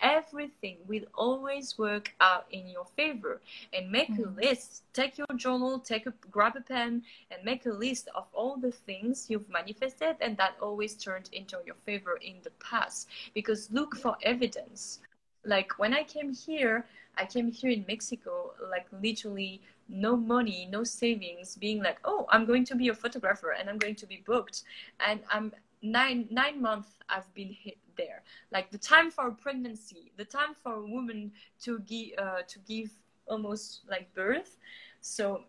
everything 0.00 0.76
will 0.86 1.04
always 1.14 1.78
work 1.78 2.14
out 2.20 2.46
in 2.50 2.68
your 2.68 2.86
favor. 2.96 3.40
And 3.72 3.90
make 3.90 4.10
mm-hmm. 4.10 4.38
a 4.38 4.48
list. 4.48 4.82
Take 4.92 5.18
your 5.18 5.26
journal 5.36 5.78
take 5.78 6.06
a 6.06 6.14
grab 6.30 6.56
a 6.56 6.60
pen 6.60 7.02
and 7.30 7.44
make 7.44 7.66
a 7.66 7.72
list 7.72 8.08
of 8.14 8.26
all 8.32 8.56
the 8.56 8.72
things 8.72 9.26
you've 9.28 9.48
manifested 9.48 10.16
and 10.20 10.36
that 10.36 10.56
always 10.60 10.94
turned 10.94 11.30
into 11.32 11.58
your 11.64 11.76
favor 11.86 12.18
in 12.20 12.36
the 12.42 12.50
past. 12.60 13.08
Because 13.34 13.70
look 13.70 13.96
for 13.96 14.16
evidence 14.22 15.00
like 15.44 15.78
when 15.78 15.94
i 15.94 16.02
came 16.02 16.32
here 16.32 16.86
i 17.16 17.24
came 17.24 17.50
here 17.50 17.70
in 17.70 17.84
mexico 17.88 18.52
like 18.70 18.86
literally 19.02 19.60
no 19.90 20.16
money, 20.16 20.68
no 20.70 20.84
savings, 20.84 21.56
being 21.56 21.82
like, 21.82 21.98
oh, 22.04 22.26
I'm 22.30 22.46
going 22.46 22.64
to 22.66 22.76
be 22.76 22.88
a 22.88 22.94
photographer 22.94 23.50
and 23.50 23.68
I'm 23.68 23.78
going 23.78 23.96
to 23.96 24.06
be 24.06 24.22
booked. 24.24 24.62
And 25.06 25.20
I'm 25.28 25.52
nine 25.82 26.28
nine 26.30 26.60
months 26.62 26.94
I've 27.08 27.32
been 27.34 27.56
there. 27.96 28.22
Like 28.52 28.70
the 28.70 28.78
time 28.78 29.10
for 29.10 29.30
pregnancy, 29.32 30.12
the 30.16 30.24
time 30.24 30.54
for 30.62 30.74
a 30.74 30.86
woman 30.86 31.32
to 31.62 31.80
give 31.80 32.10
uh, 32.18 32.42
to 32.46 32.58
give 32.60 32.90
almost 33.26 33.82
like 33.90 34.12
birth. 34.14 34.56
So 35.00 35.42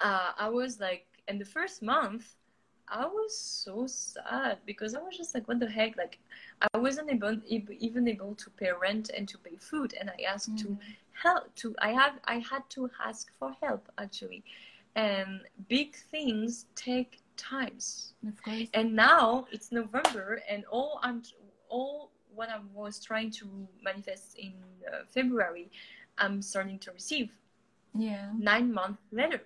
uh, 0.00 0.32
I 0.38 0.48
was 0.48 0.80
like, 0.80 1.06
in 1.28 1.38
the 1.38 1.44
first 1.44 1.82
month, 1.82 2.34
I 2.88 3.06
was 3.06 3.36
so 3.38 3.86
sad 3.86 4.58
because 4.66 4.94
I 4.94 5.00
was 5.00 5.16
just 5.16 5.34
like, 5.34 5.48
what 5.48 5.60
the 5.60 5.70
heck? 5.70 5.96
Like, 5.96 6.18
I 6.74 6.78
wasn't 6.78 7.10
able 7.10 7.36
even 7.48 8.08
able 8.08 8.34
to 8.34 8.50
pay 8.50 8.70
rent 8.80 9.10
and 9.16 9.28
to 9.28 9.38
pay 9.38 9.56
food, 9.56 9.94
and 9.98 10.10
I 10.10 10.22
asked 10.22 10.54
mm-hmm. 10.54 10.74
to 10.74 10.78
help. 11.12 11.54
To 11.56 11.74
I 11.80 11.92
have 11.92 12.14
I 12.24 12.38
had 12.38 12.68
to 12.70 12.90
ask 13.04 13.30
for 13.38 13.54
help 13.62 13.90
actually, 13.98 14.44
and 14.94 15.40
big 15.68 15.96
things 16.10 16.66
take 16.74 17.20
times. 17.36 18.14
Of 18.26 18.42
course. 18.42 18.68
And 18.74 18.94
now 18.94 19.46
it's 19.50 19.72
November, 19.72 20.42
and 20.48 20.64
all 20.66 21.00
I'm 21.02 21.22
all 21.68 22.10
what 22.34 22.48
I 22.48 22.60
was 22.74 22.98
trying 22.98 23.30
to 23.32 23.46
manifest 23.82 24.38
in 24.38 24.52
uh, 24.90 25.04
February, 25.08 25.70
I'm 26.18 26.42
starting 26.42 26.78
to 26.80 26.92
receive. 26.92 27.30
Yeah. 27.94 28.30
Nine 28.38 28.72
months 28.72 29.02
later 29.12 29.42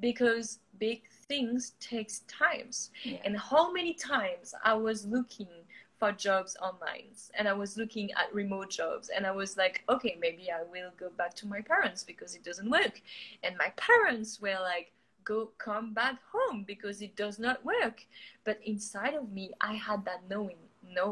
because 0.00 0.58
big 0.78 1.02
things 1.32 1.72
takes 1.80 2.16
times. 2.42 2.90
Yeah. 3.04 3.18
and 3.24 3.34
how 3.50 3.64
many 3.72 3.94
times 3.94 4.46
i 4.70 4.74
was 4.88 4.98
looking 5.16 5.54
for 5.98 6.10
jobs 6.12 6.52
online 6.68 7.10
and 7.36 7.44
i 7.52 7.54
was 7.62 7.70
looking 7.80 8.08
at 8.20 8.34
remote 8.40 8.70
jobs 8.80 9.06
and 9.14 9.22
i 9.30 9.32
was 9.42 9.50
like 9.62 9.76
okay 9.94 10.14
maybe 10.24 10.44
i 10.58 10.62
will 10.74 10.90
go 11.02 11.08
back 11.20 11.32
to 11.40 11.46
my 11.54 11.60
parents 11.72 12.00
because 12.10 12.34
it 12.34 12.44
doesn't 12.48 12.70
work. 12.78 12.96
And 13.44 13.52
my 13.64 13.70
parents 13.88 14.30
were 14.44 14.60
like 14.72 14.88
go 15.24 15.38
come 15.68 15.88
back 16.02 16.16
home 16.34 16.58
because 16.72 16.96
it 17.06 17.14
does 17.22 17.38
not 17.46 17.64
work. 17.64 17.98
But 18.46 18.58
inside 18.72 19.14
of 19.14 19.26
me 19.38 19.44
i 19.70 19.74
had 19.88 20.00
that 20.08 20.22
knowing 20.32 20.60
no 21.00 21.08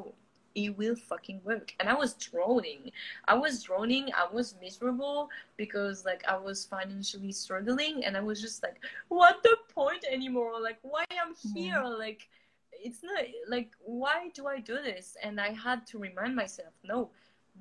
it 0.55 0.77
will 0.77 0.97
fucking 0.97 1.41
work. 1.45 1.75
And 1.81 1.89
i 1.89 1.95
was 1.95 2.15
droning 2.15 2.91
i 3.29 3.35
was 3.35 3.63
droning 3.63 4.11
i 4.17 4.27
was 4.33 4.55
miserable 4.61 5.29
because 5.57 6.05
like 6.05 6.25
i 6.29 6.37
was 6.37 6.65
financially 6.65 7.33
struggling 7.33 8.05
and 8.05 8.17
i 8.17 8.21
was 8.21 8.41
just 8.41 8.63
like 8.63 8.81
what 9.09 9.43
the 9.43 9.57
point 9.75 10.05
anymore? 10.11 10.61
Like 10.61 10.79
why 10.83 11.05
i'm 11.11 11.35
here? 11.55 11.83
Like 11.85 12.29
it's 12.73 13.03
not 13.03 13.25
like 13.49 13.71
why 13.85 14.31
do 14.35 14.47
i 14.47 14.59
do 14.61 14.75
this? 14.75 15.17
And 15.23 15.41
i 15.41 15.51
had 15.51 15.87
to 15.89 15.99
remind 15.99 16.35
myself 16.35 16.73
no 16.85 17.11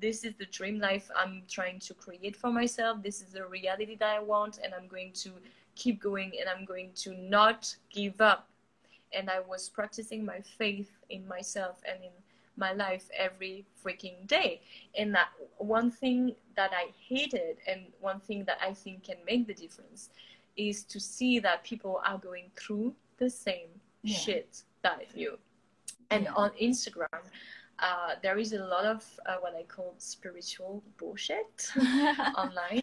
this 0.00 0.24
is 0.24 0.34
the 0.38 0.46
dream 0.46 0.78
life 0.78 1.10
i'm 1.16 1.42
trying 1.48 1.78
to 1.80 1.94
create 1.94 2.36
for 2.36 2.50
myself. 2.50 3.02
This 3.02 3.20
is 3.20 3.32
the 3.32 3.46
reality 3.46 3.96
that 3.96 4.16
i 4.16 4.20
want 4.20 4.58
and 4.62 4.72
i'm 4.74 4.88
going 4.88 5.12
to 5.14 5.30
keep 5.76 6.02
going 6.02 6.32
and 6.40 6.48
i'm 6.48 6.64
going 6.64 6.90
to 6.94 7.14
not 7.14 7.74
give 7.90 8.20
up. 8.20 8.48
And 9.12 9.28
i 9.28 9.40
was 9.40 9.68
practicing 9.68 10.24
my 10.24 10.40
faith 10.40 10.90
in 11.10 11.26
myself 11.26 11.82
and 11.86 12.02
in 12.02 12.10
my 12.56 12.72
life 12.72 13.08
every 13.16 13.64
freaking 13.84 14.26
day 14.26 14.60
and 14.98 15.14
that 15.14 15.28
one 15.58 15.90
thing 15.90 16.34
that 16.56 16.70
i 16.74 16.86
hated 17.08 17.56
and 17.66 17.80
one 18.00 18.20
thing 18.20 18.44
that 18.44 18.58
i 18.62 18.72
think 18.72 19.04
can 19.04 19.16
make 19.26 19.46
the 19.46 19.54
difference 19.54 20.10
is 20.56 20.82
to 20.84 20.98
see 21.00 21.38
that 21.38 21.62
people 21.64 22.00
are 22.04 22.18
going 22.18 22.50
through 22.56 22.94
the 23.18 23.30
same 23.30 23.68
Yeah. 24.02 24.16
shit 24.16 24.62
that 24.82 25.06
you 25.14 25.38
and 26.10 26.24
Yeah. 26.24 26.32
on 26.34 26.50
instagram 26.60 27.22
uh, 27.78 28.14
there 28.22 28.36
is 28.38 28.52
a 28.52 28.62
lot 28.64 28.84
of 28.84 29.04
uh, 29.26 29.36
what 29.40 29.54
i 29.54 29.62
call 29.62 29.94
spiritual 29.98 30.82
bullshit 30.98 31.70
online 32.36 32.82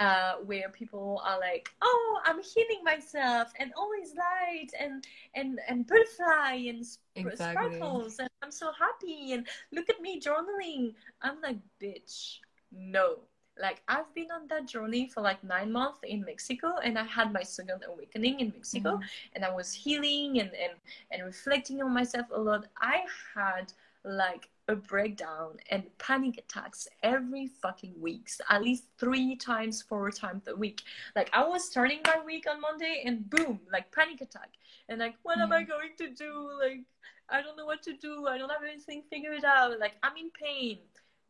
uh, 0.00 0.34
where 0.44 0.68
people 0.70 1.22
are 1.24 1.38
like, 1.40 1.70
"Oh, 1.82 2.20
I'm 2.24 2.42
healing 2.42 2.82
myself, 2.84 3.52
and 3.60 3.72
all 3.76 3.90
is 4.02 4.14
light, 4.16 4.70
and 4.80 5.04
and 5.34 5.60
and 5.68 5.86
butterfly, 5.86 6.54
and 6.68 6.84
sp- 6.86 7.04
Exactly. 7.14 7.36
sparkles, 7.36 8.18
and 8.18 8.30
I'm 8.42 8.50
so 8.52 8.72
happy, 8.72 9.32
and 9.34 9.46
look 9.72 9.90
at 9.90 10.00
me 10.00 10.20
journaling." 10.20 10.94
I'm 11.22 11.40
like, 11.42 11.58
"Bitch, 11.80 12.38
no." 12.72 13.20
Like 13.60 13.82
I've 13.88 14.12
been 14.14 14.30
on 14.32 14.48
that 14.48 14.66
journey 14.66 15.06
for 15.08 15.20
like 15.20 15.44
nine 15.44 15.70
months 15.72 16.00
in 16.04 16.24
Mexico, 16.24 16.78
and 16.82 16.98
I 16.98 17.04
had 17.04 17.32
my 17.32 17.42
second 17.42 17.84
awakening 17.86 18.40
in 18.40 18.52
Mexico, 18.56 18.98
Mhm. 18.98 19.08
and 19.34 19.44
I 19.44 19.52
was 19.54 19.72
healing 19.74 20.40
and 20.40 20.50
and 20.54 20.72
and 21.10 21.24
reflecting 21.24 21.82
on 21.82 21.92
myself 21.92 22.26
a 22.32 22.40
lot. 22.40 22.68
I 22.80 23.04
had 23.34 23.72
like 24.04 24.48
a 24.68 24.76
breakdown 24.76 25.56
and 25.70 25.82
panic 25.98 26.38
attacks 26.38 26.86
every 27.02 27.48
fucking 27.48 27.92
weeks 28.00 28.40
at 28.48 28.62
least 28.62 28.84
three 28.98 29.34
times 29.34 29.82
four 29.82 30.10
times 30.10 30.46
a 30.46 30.54
week. 30.54 30.82
Like 31.16 31.28
i 31.32 31.44
was 31.44 31.64
starting 31.64 32.00
my 32.06 32.24
week 32.24 32.46
on 32.48 32.60
monday 32.60 33.02
and 33.04 33.28
boom 33.28 33.60
like 33.72 33.90
panic 33.92 34.20
attack. 34.20 34.50
And 34.88 35.00
like 35.00 35.14
what 35.22 35.38
am 35.38 35.52
i 35.52 35.62
going 35.62 35.90
to 35.98 36.10
do? 36.10 36.50
Like 36.60 36.84
i 37.28 37.42
don't 37.42 37.56
know 37.56 37.66
what 37.66 37.82
to 37.82 37.94
do. 37.94 38.26
I 38.28 38.38
don't 38.38 38.50
have 38.50 38.62
anything 38.62 39.02
figured 39.10 39.44
out. 39.44 39.78
Like 39.80 39.94
i'm 40.02 40.16
in 40.16 40.30
pain. 40.30 40.78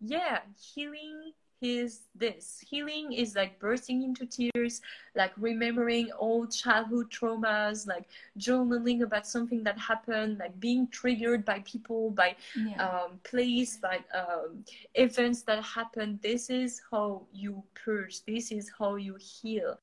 Yeah 0.01 0.41
healing 0.75 1.33
is 1.61 2.01
this 2.15 2.63
healing 2.69 3.13
is 3.13 3.35
like 3.35 3.59
bursting 3.59 4.03
into 4.03 4.27
tears 4.27 4.81
like 5.15 5.33
remembering 5.37 6.09
old 6.19 6.51
childhood 6.53 7.11
traumas 7.11 7.87
like 7.87 8.09
journaling 8.39 9.03
about 9.03 9.27
something 9.27 9.63
that 9.63 9.79
happened 9.79 10.39
like 10.39 10.59
being 10.61 10.87
triggered 10.89 11.45
by 11.45 11.61
people 11.61 12.11
by 12.11 12.35
yeah. 12.57 12.87
um, 12.87 13.21
place, 13.25 13.77
by 13.77 14.01
um, 14.15 14.65
events 14.95 15.43
that 15.43 15.63
happened 15.63 16.21
This 16.23 16.51
is 16.51 16.81
how 16.91 17.23
you 17.33 17.63
purge. 17.75 18.25
This 18.27 18.53
is 18.53 18.71
how 18.79 18.97
you 18.97 19.17
heal. 19.21 19.79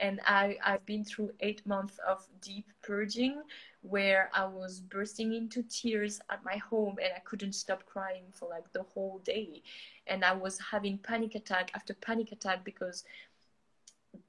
And 0.00 0.20
I, 0.26 0.58
I've 0.64 0.86
been 0.86 1.04
through 1.04 1.32
eight 1.40 1.66
months 1.66 1.98
of 2.08 2.26
deep 2.40 2.66
purging 2.82 3.42
where 3.82 4.30
I 4.34 4.46
was 4.46 4.80
bursting 4.80 5.34
into 5.34 5.62
tears 5.62 6.20
at 6.30 6.44
my 6.44 6.56
home 6.56 6.96
and 7.02 7.12
I 7.16 7.20
couldn't 7.20 7.52
stop 7.54 7.86
crying 7.86 8.24
for 8.32 8.48
like 8.48 8.72
the 8.72 8.82
whole 8.82 9.20
day. 9.24 9.62
And 10.06 10.24
I 10.24 10.32
was 10.32 10.58
having 10.72 10.98
panic 10.98 11.34
attack 11.34 11.70
after 11.74 11.94
panic 11.94 12.32
attack 12.32 12.64
because 12.64 13.04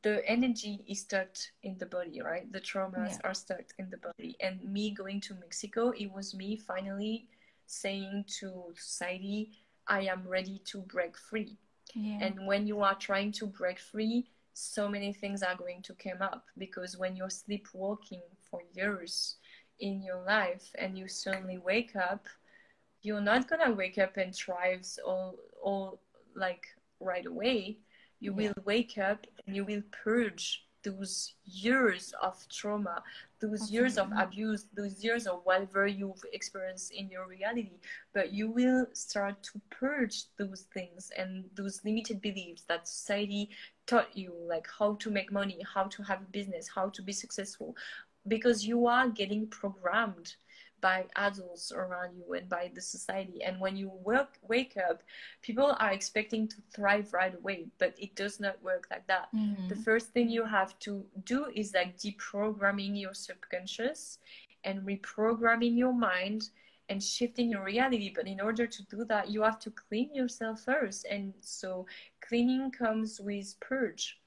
the 0.03 0.27
energy 0.29 0.83
is 0.87 1.01
stuck 1.01 1.29
in 1.63 1.77
the 1.77 1.85
body, 1.85 2.21
right? 2.21 2.51
The 2.51 2.59
traumas 2.61 3.19
Yeah. 3.21 3.21
are 3.23 3.33
stuck 3.33 3.73
in 3.79 3.89
the 3.89 3.97
body. 3.97 4.35
And 4.39 4.63
me 4.63 4.91
going 4.91 5.21
to 5.21 5.35
Mexico, 5.35 5.89
it 5.91 6.11
was 6.11 6.33
me 6.33 6.55
finally 6.57 7.27
saying 7.67 8.25
to 8.39 8.73
society, 8.77 9.51
I 9.87 10.01
am 10.03 10.27
ready 10.27 10.59
to 10.65 10.81
break 10.81 11.17
free. 11.17 11.57
yeah. 11.95 12.17
And 12.21 12.45
when 12.47 12.67
you 12.67 12.81
are 12.81 12.95
trying 12.95 13.31
to 13.33 13.47
break 13.47 13.79
free, 13.79 14.29
so 14.53 14.87
many 14.89 15.13
things 15.13 15.43
are 15.43 15.55
going 15.55 15.81
to 15.83 15.93
come 15.93 16.21
up 16.21 16.45
because 16.57 16.97
when 16.97 17.15
you're 17.15 17.29
sleepwalking 17.29 18.21
for 18.49 18.61
years 18.73 19.37
in 19.79 20.01
your 20.03 20.23
life 20.23 20.69
and 20.77 20.97
you 20.97 21.07
suddenly 21.07 21.57
wake 21.57 21.95
up, 21.95 22.27
you're 23.01 23.21
not 23.21 23.47
gonna 23.49 23.71
wake 23.71 23.97
up 23.97 24.17
and 24.17 24.35
thrive 24.35 24.85
all 25.05 25.35
all 25.63 25.99
like 26.35 26.67
right 26.99 27.25
away. 27.25 27.79
You 28.19 28.31
Yeah. 28.31 28.37
will 28.53 28.63
wake 28.65 28.97
up 28.97 29.25
and 29.45 29.55
you 29.55 29.65
will 29.65 29.83
purge 30.03 30.67
those 30.83 31.35
years 31.45 32.11
of 32.23 32.47
trauma, 32.49 33.03
those 33.39 33.69
years 33.71 33.97
of 33.99 34.11
abuse, 34.17 34.67
those 34.73 35.03
years 35.03 35.27
of 35.27 35.45
whatever 35.45 35.85
you've 35.85 36.23
experienced 36.33 36.91
in 36.91 37.07
your 37.09 37.27
reality. 37.27 37.79
But 38.13 38.33
you 38.33 38.49
will 38.49 38.87
start 38.93 39.43
to 39.43 39.61
purge 39.69 40.25
those 40.37 40.63
things 40.73 41.11
and 41.17 41.49
those 41.53 41.83
limited 41.85 42.19
beliefs 42.21 42.63
that 42.63 42.87
society 42.87 43.49
taught 43.91 44.11
you, 44.23 44.33
like 44.55 44.67
how 44.79 44.95
to 45.03 45.09
make 45.11 45.31
money, 45.41 45.59
how 45.75 45.85
to 45.95 46.03
have 46.09 46.21
a 46.21 46.31
business, 46.39 46.69
how 46.75 46.89
to 46.95 47.01
be 47.03 47.13
successful, 47.13 47.75
because 48.27 48.65
you 48.67 48.87
are 48.87 49.09
getting 49.09 49.47
programmed 49.47 50.35
by 50.81 51.05
adults 51.15 51.71
around 51.71 52.11
you 52.17 52.33
and 52.33 52.49
by 52.49 52.71
the 52.75 52.81
society. 52.81 53.43
And 53.43 53.59
when 53.59 53.75
you 53.77 53.89
work, 53.89 54.31
wake 54.53 54.75
up, 54.89 55.03
people 55.41 55.75
are 55.79 55.91
expecting 55.91 56.47
to 56.49 56.57
thrive 56.75 57.13
right 57.13 57.35
away, 57.35 57.67
but 57.79 57.93
it 57.97 58.15
does 58.15 58.39
not 58.39 58.61
work 58.63 58.87
like 58.91 59.07
that 59.07 59.27
Mhm. 59.33 59.67
the 59.67 59.75
first 59.75 60.07
thing 60.13 60.29
you 60.29 60.45
have 60.45 60.77
to 60.79 61.05
do 61.23 61.45
is 61.55 61.73
like 61.73 61.97
deprogramming 61.97 62.99
your 62.99 63.13
subconscious 63.13 64.19
and 64.63 64.81
reprogramming 64.87 65.77
your 65.77 65.93
mind 65.93 66.49
and 66.91 67.01
shifting 67.01 67.49
your 67.49 67.63
reality 67.63 68.11
but 68.13 68.27
in 68.27 68.41
order 68.41 68.67
to 68.67 68.83
do 68.87 69.05
that 69.05 69.29
you 69.29 69.41
have 69.41 69.59
to 69.59 69.71
clean 69.71 70.13
yourself 70.13 70.61
first. 70.61 71.05
And 71.09 71.33
so 71.39 71.85
cleaning 72.27 72.71
comes 72.71 73.19
with 73.19 73.55
purge. 73.59 74.17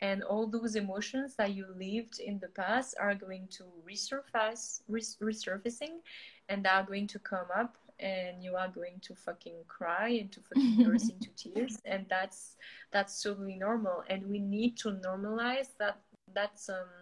And 0.00 0.22
all 0.24 0.46
those 0.48 0.74
emotions 0.74 1.36
that 1.36 1.54
you 1.54 1.66
lived 1.78 2.18
in 2.18 2.38
the 2.40 2.48
past 2.48 2.96
are 2.98 3.14
going 3.14 3.46
to 3.56 3.64
resurface 3.88 4.80
res- 4.88 5.16
resurfacing 5.22 6.00
and 6.48 6.64
they 6.64 6.68
are 6.68 6.82
going 6.82 7.06
to 7.08 7.18
come 7.20 7.46
up 7.56 7.76
and 8.00 8.42
you 8.42 8.56
are 8.56 8.68
going 8.68 8.98
to 9.02 9.14
fucking 9.14 9.58
cry 9.68 10.08
and 10.08 10.32
to 10.32 10.40
fucking 10.40 10.84
burst 10.84 11.12
into 11.12 11.30
tears. 11.36 11.78
And 11.84 12.06
that's 12.08 12.56
that's 12.92 13.22
totally 13.22 13.56
normal. 13.56 14.02
And 14.08 14.26
we 14.26 14.38
need 14.40 14.76
to 14.78 14.90
normalize 14.90 15.70
that 15.78 15.98
that's 16.34 16.68
um 16.68 17.01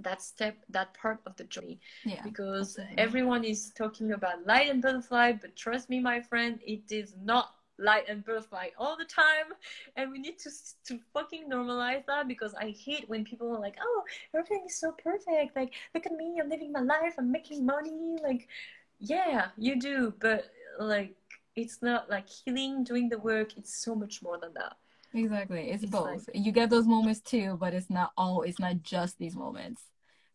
that 0.00 0.22
step 0.22 0.56
that 0.68 0.92
part 0.94 1.20
of 1.26 1.36
the 1.36 1.44
journey 1.44 1.78
yeah. 2.04 2.22
because 2.22 2.78
absolutely. 2.78 2.98
everyone 2.98 3.44
is 3.44 3.72
talking 3.76 4.12
about 4.12 4.46
light 4.46 4.70
and 4.70 4.82
butterfly 4.82 5.32
but 5.32 5.54
trust 5.56 5.88
me 5.88 6.00
my 6.00 6.20
friend 6.20 6.58
it 6.66 6.82
is 6.90 7.14
not 7.22 7.54
light 7.78 8.04
and 8.08 8.24
butterfly 8.24 8.68
all 8.78 8.96
the 8.96 9.04
time 9.04 9.52
and 9.96 10.10
we 10.10 10.18
need 10.18 10.38
to 10.38 10.50
to 10.86 10.98
fucking 11.12 11.48
normalize 11.50 12.04
that 12.06 12.28
because 12.28 12.54
i 12.54 12.70
hate 12.70 13.08
when 13.08 13.24
people 13.24 13.48
are 13.54 13.60
like 13.60 13.76
oh 13.82 14.02
everything 14.34 14.62
is 14.66 14.78
so 14.78 14.92
perfect 14.92 15.56
like 15.56 15.72
look 15.94 16.06
at 16.06 16.12
me 16.12 16.38
i'm 16.40 16.48
living 16.48 16.70
my 16.70 16.80
life 16.80 17.14
i'm 17.18 17.32
making 17.32 17.66
money 17.66 18.16
like 18.22 18.48
yeah 19.00 19.48
you 19.56 19.78
do 19.78 20.14
but 20.20 20.44
like 20.78 21.14
it's 21.56 21.82
not 21.82 22.08
like 22.08 22.28
healing 22.28 22.84
doing 22.84 23.08
the 23.08 23.18
work 23.18 23.56
it's 23.56 23.74
so 23.74 23.94
much 23.94 24.22
more 24.22 24.38
than 24.38 24.52
that 24.54 24.76
Exactly. 25.14 25.70
It's, 25.70 25.82
It's 25.82 25.92
both. 25.92 26.28
You 26.34 26.52
get 26.52 26.70
those 26.70 26.86
moments 26.86 27.20
too, 27.20 27.56
but 27.58 27.72
it's 27.74 27.90
not 27.90 28.12
all, 28.16 28.42
it's 28.42 28.58
not 28.58 28.82
just 28.82 29.18
these 29.18 29.36
moments. 29.36 29.82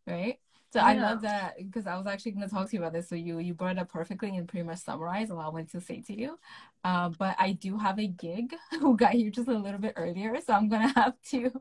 Right? 0.08 0.40
So 0.72 0.80
I 0.80 0.94
love 0.96 1.22
that 1.22 1.58
because 1.58 1.88
I 1.88 1.98
was 1.98 2.08
actually 2.08 2.34
going 2.34 2.48
to 2.48 2.54
talk 2.54 2.70
to 2.70 2.76
you 2.76 2.82
about 2.84 2.94
this. 2.94 3.10
So 3.10 3.16
you 3.16 3.40
you 3.40 3.56
brought 3.56 3.78
it 3.78 3.80
up 3.80 3.90
perfectly 3.90 4.36
and 4.38 4.48
pretty 4.48 4.66
much 4.66 4.80
summarized 4.80 5.32
what 5.32 5.46
I 5.46 5.50
wanted 5.50 5.72
to 5.72 5.82
say 5.82 6.02
to 6.02 6.20
you. 6.20 6.40
Uh, 6.84 7.10
but 7.10 7.36
I 7.40 7.54
do 7.54 7.78
have 7.78 8.00
a 8.00 8.08
gig 8.08 8.56
who 8.80 8.96
got 8.96 9.14
here 9.14 9.32
just 9.32 9.48
a 9.48 9.58
little 9.58 9.80
bit 9.80 9.94
earlier, 9.98 10.40
so 10.42 10.54
I'm 10.54 10.70
gonna 10.70 10.94
have 10.96 11.16
to 11.32 11.52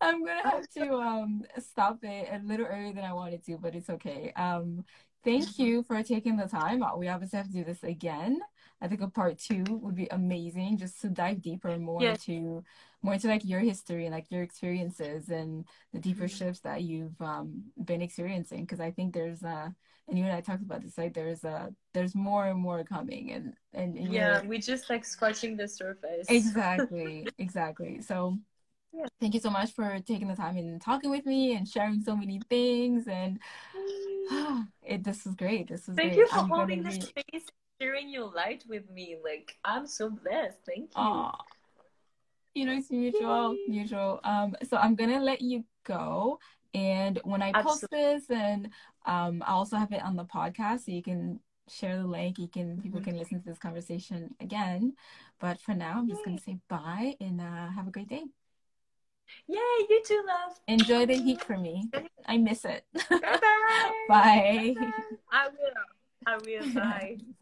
I'm 0.00 0.24
gonna 0.24 0.42
have 0.48 0.68
to 0.70 0.94
um 0.94 1.44
stop 1.58 1.98
it 2.02 2.28
a 2.32 2.40
little 2.46 2.66
earlier 2.66 2.92
than 2.92 3.04
I 3.04 3.12
wanted 3.12 3.44
to, 3.46 3.58
but 3.58 3.74
it's 3.74 3.90
okay. 3.90 4.32
Um, 4.36 4.84
thank 5.24 5.58
you 5.58 5.82
for 5.82 6.02
taking 6.02 6.36
the 6.36 6.46
time. 6.46 6.82
We 6.98 7.08
obviously 7.08 7.36
have 7.38 7.46
to 7.48 7.52
do 7.52 7.64
this 7.64 7.82
again. 7.82 8.40
I 8.80 8.88
think 8.88 9.00
a 9.00 9.08
part 9.10 9.38
two 9.38 9.64
would 9.82 9.94
be 9.96 10.08
amazing 10.10 10.78
just 10.78 11.00
to 11.02 11.08
dive 11.08 11.42
deeper 11.42 11.76
more 11.78 12.04
Yes. 12.04 12.18
into 12.18 12.64
more 13.02 13.14
into 13.14 13.28
like 13.28 13.44
your 13.44 13.60
history 13.60 14.06
and 14.06 14.14
like 14.14 14.26
your 14.30 14.42
experiences 14.42 15.28
and 15.30 15.66
the 15.92 16.00
deeper 16.00 16.24
Mhm. 16.24 16.28
shifts 16.28 16.60
that 16.60 16.82
you've 16.82 17.20
um, 17.20 17.64
been 17.84 18.02
experiencing 18.02 18.62
because 18.62 18.80
I 18.80 18.90
think 18.90 19.14
there's 19.14 19.42
uh 19.42 19.68
and 20.08 20.18
you 20.18 20.24
and 20.24 20.32
I 20.32 20.40
talked 20.40 20.62
about 20.62 20.82
this 20.82 20.96
like 20.98 21.14
there's 21.14 21.44
uh 21.44 21.68
there's 21.94 22.14
more 22.14 22.46
and 22.46 22.58
more 22.60 22.82
coming 22.84 23.32
and 23.32 23.54
and, 23.74 23.96
and 23.96 24.12
Yeah, 24.12 24.40
we're 24.44 24.58
just 24.58 24.88
like 24.90 25.04
scratching 25.04 25.56
the 25.56 25.68
surface. 25.68 26.28
exactly 26.28 27.32
exactly 27.38 28.00
so 28.02 28.38
Yeah. 28.92 29.06
thank 29.20 29.34
you 29.34 29.40
so 29.40 29.50
much 29.50 29.72
for 29.72 29.98
taking 30.06 30.28
the 30.28 30.36
time 30.36 30.56
and 30.56 30.80
talking 30.80 31.10
with 31.10 31.26
me 31.26 31.54
and 31.56 31.68
sharing 31.68 32.02
so 32.02 32.16
many 32.16 32.40
things 32.50 33.06
and 33.08 33.38
it 34.82 35.04
this 35.04 35.24
was 35.24 35.34
great 35.34 35.68
this 35.68 35.86
was 35.88 35.96
Thank 35.96 36.10
great 36.12 36.16
you 36.16 36.28
for 36.28 36.38
I'm 36.38 36.48
holding 36.48 36.82
be 36.84 37.00
space, 37.00 37.46
sharing 37.80 38.08
your 38.08 38.30
light 38.32 38.64
with 38.68 38.88
me. 38.90 39.16
Like 39.22 39.56
I'm 39.64 39.86
so 39.86 40.10
blessed. 40.10 40.58
Thank 40.66 40.90
you. 40.96 41.02
Aw. 41.02 41.32
you 42.54 42.64
know 42.66 42.72
it's 42.72 42.90
mutual 42.90 43.54
Yay. 43.54 43.64
mutual 43.68 44.18
um 44.24 44.56
so 44.68 44.76
i'm 44.78 44.96
gonna 44.96 45.20
let 45.20 45.40
you 45.40 45.62
go 45.84 46.38
and 46.74 47.20
when 47.22 47.40
i 47.40 47.52
post 47.52 47.84
this 47.90 48.28
and 48.30 48.70
um 49.06 49.42
i 49.46 49.52
also 49.52 49.76
have 49.76 49.92
it 49.92 50.02
on 50.02 50.16
the 50.16 50.24
podcast 50.24 50.86
so 50.86 50.90
you 50.90 51.02
can 51.02 51.38
share 51.68 51.98
the 51.98 52.06
link 52.06 52.38
you 52.38 52.48
can 52.48 52.80
people 52.82 53.00
can 53.00 53.16
listen 53.16 53.38
to 53.38 53.44
this 53.46 53.58
conversation 53.58 54.34
again 54.40 54.92
but 55.38 55.60
for 55.60 55.74
now 55.74 55.98
i'm 55.98 56.08
just 56.08 56.24
gonna 56.24 56.40
say 56.40 56.56
bye 56.68 57.14
and 57.20 57.40
uh, 57.40 57.68
have 57.70 57.86
a 57.86 57.92
great 57.92 58.08
day 58.08 58.24
Yay, 59.46 59.78
you 59.90 60.02
too, 60.04 60.24
love. 60.26 60.58
enjoy 60.66 61.04
the 61.06 61.14
heat 61.14 61.40
for 61.44 61.58
me 61.58 61.88
i 62.26 62.36
miss 62.38 62.64
it 62.64 62.82
Bye 63.10 63.38
bye. 64.08 64.74
bye 64.74 64.74
I 65.30 65.48
will. 65.48 65.84
I 66.26 66.36
will. 66.38 66.74
Bye. 66.74 67.18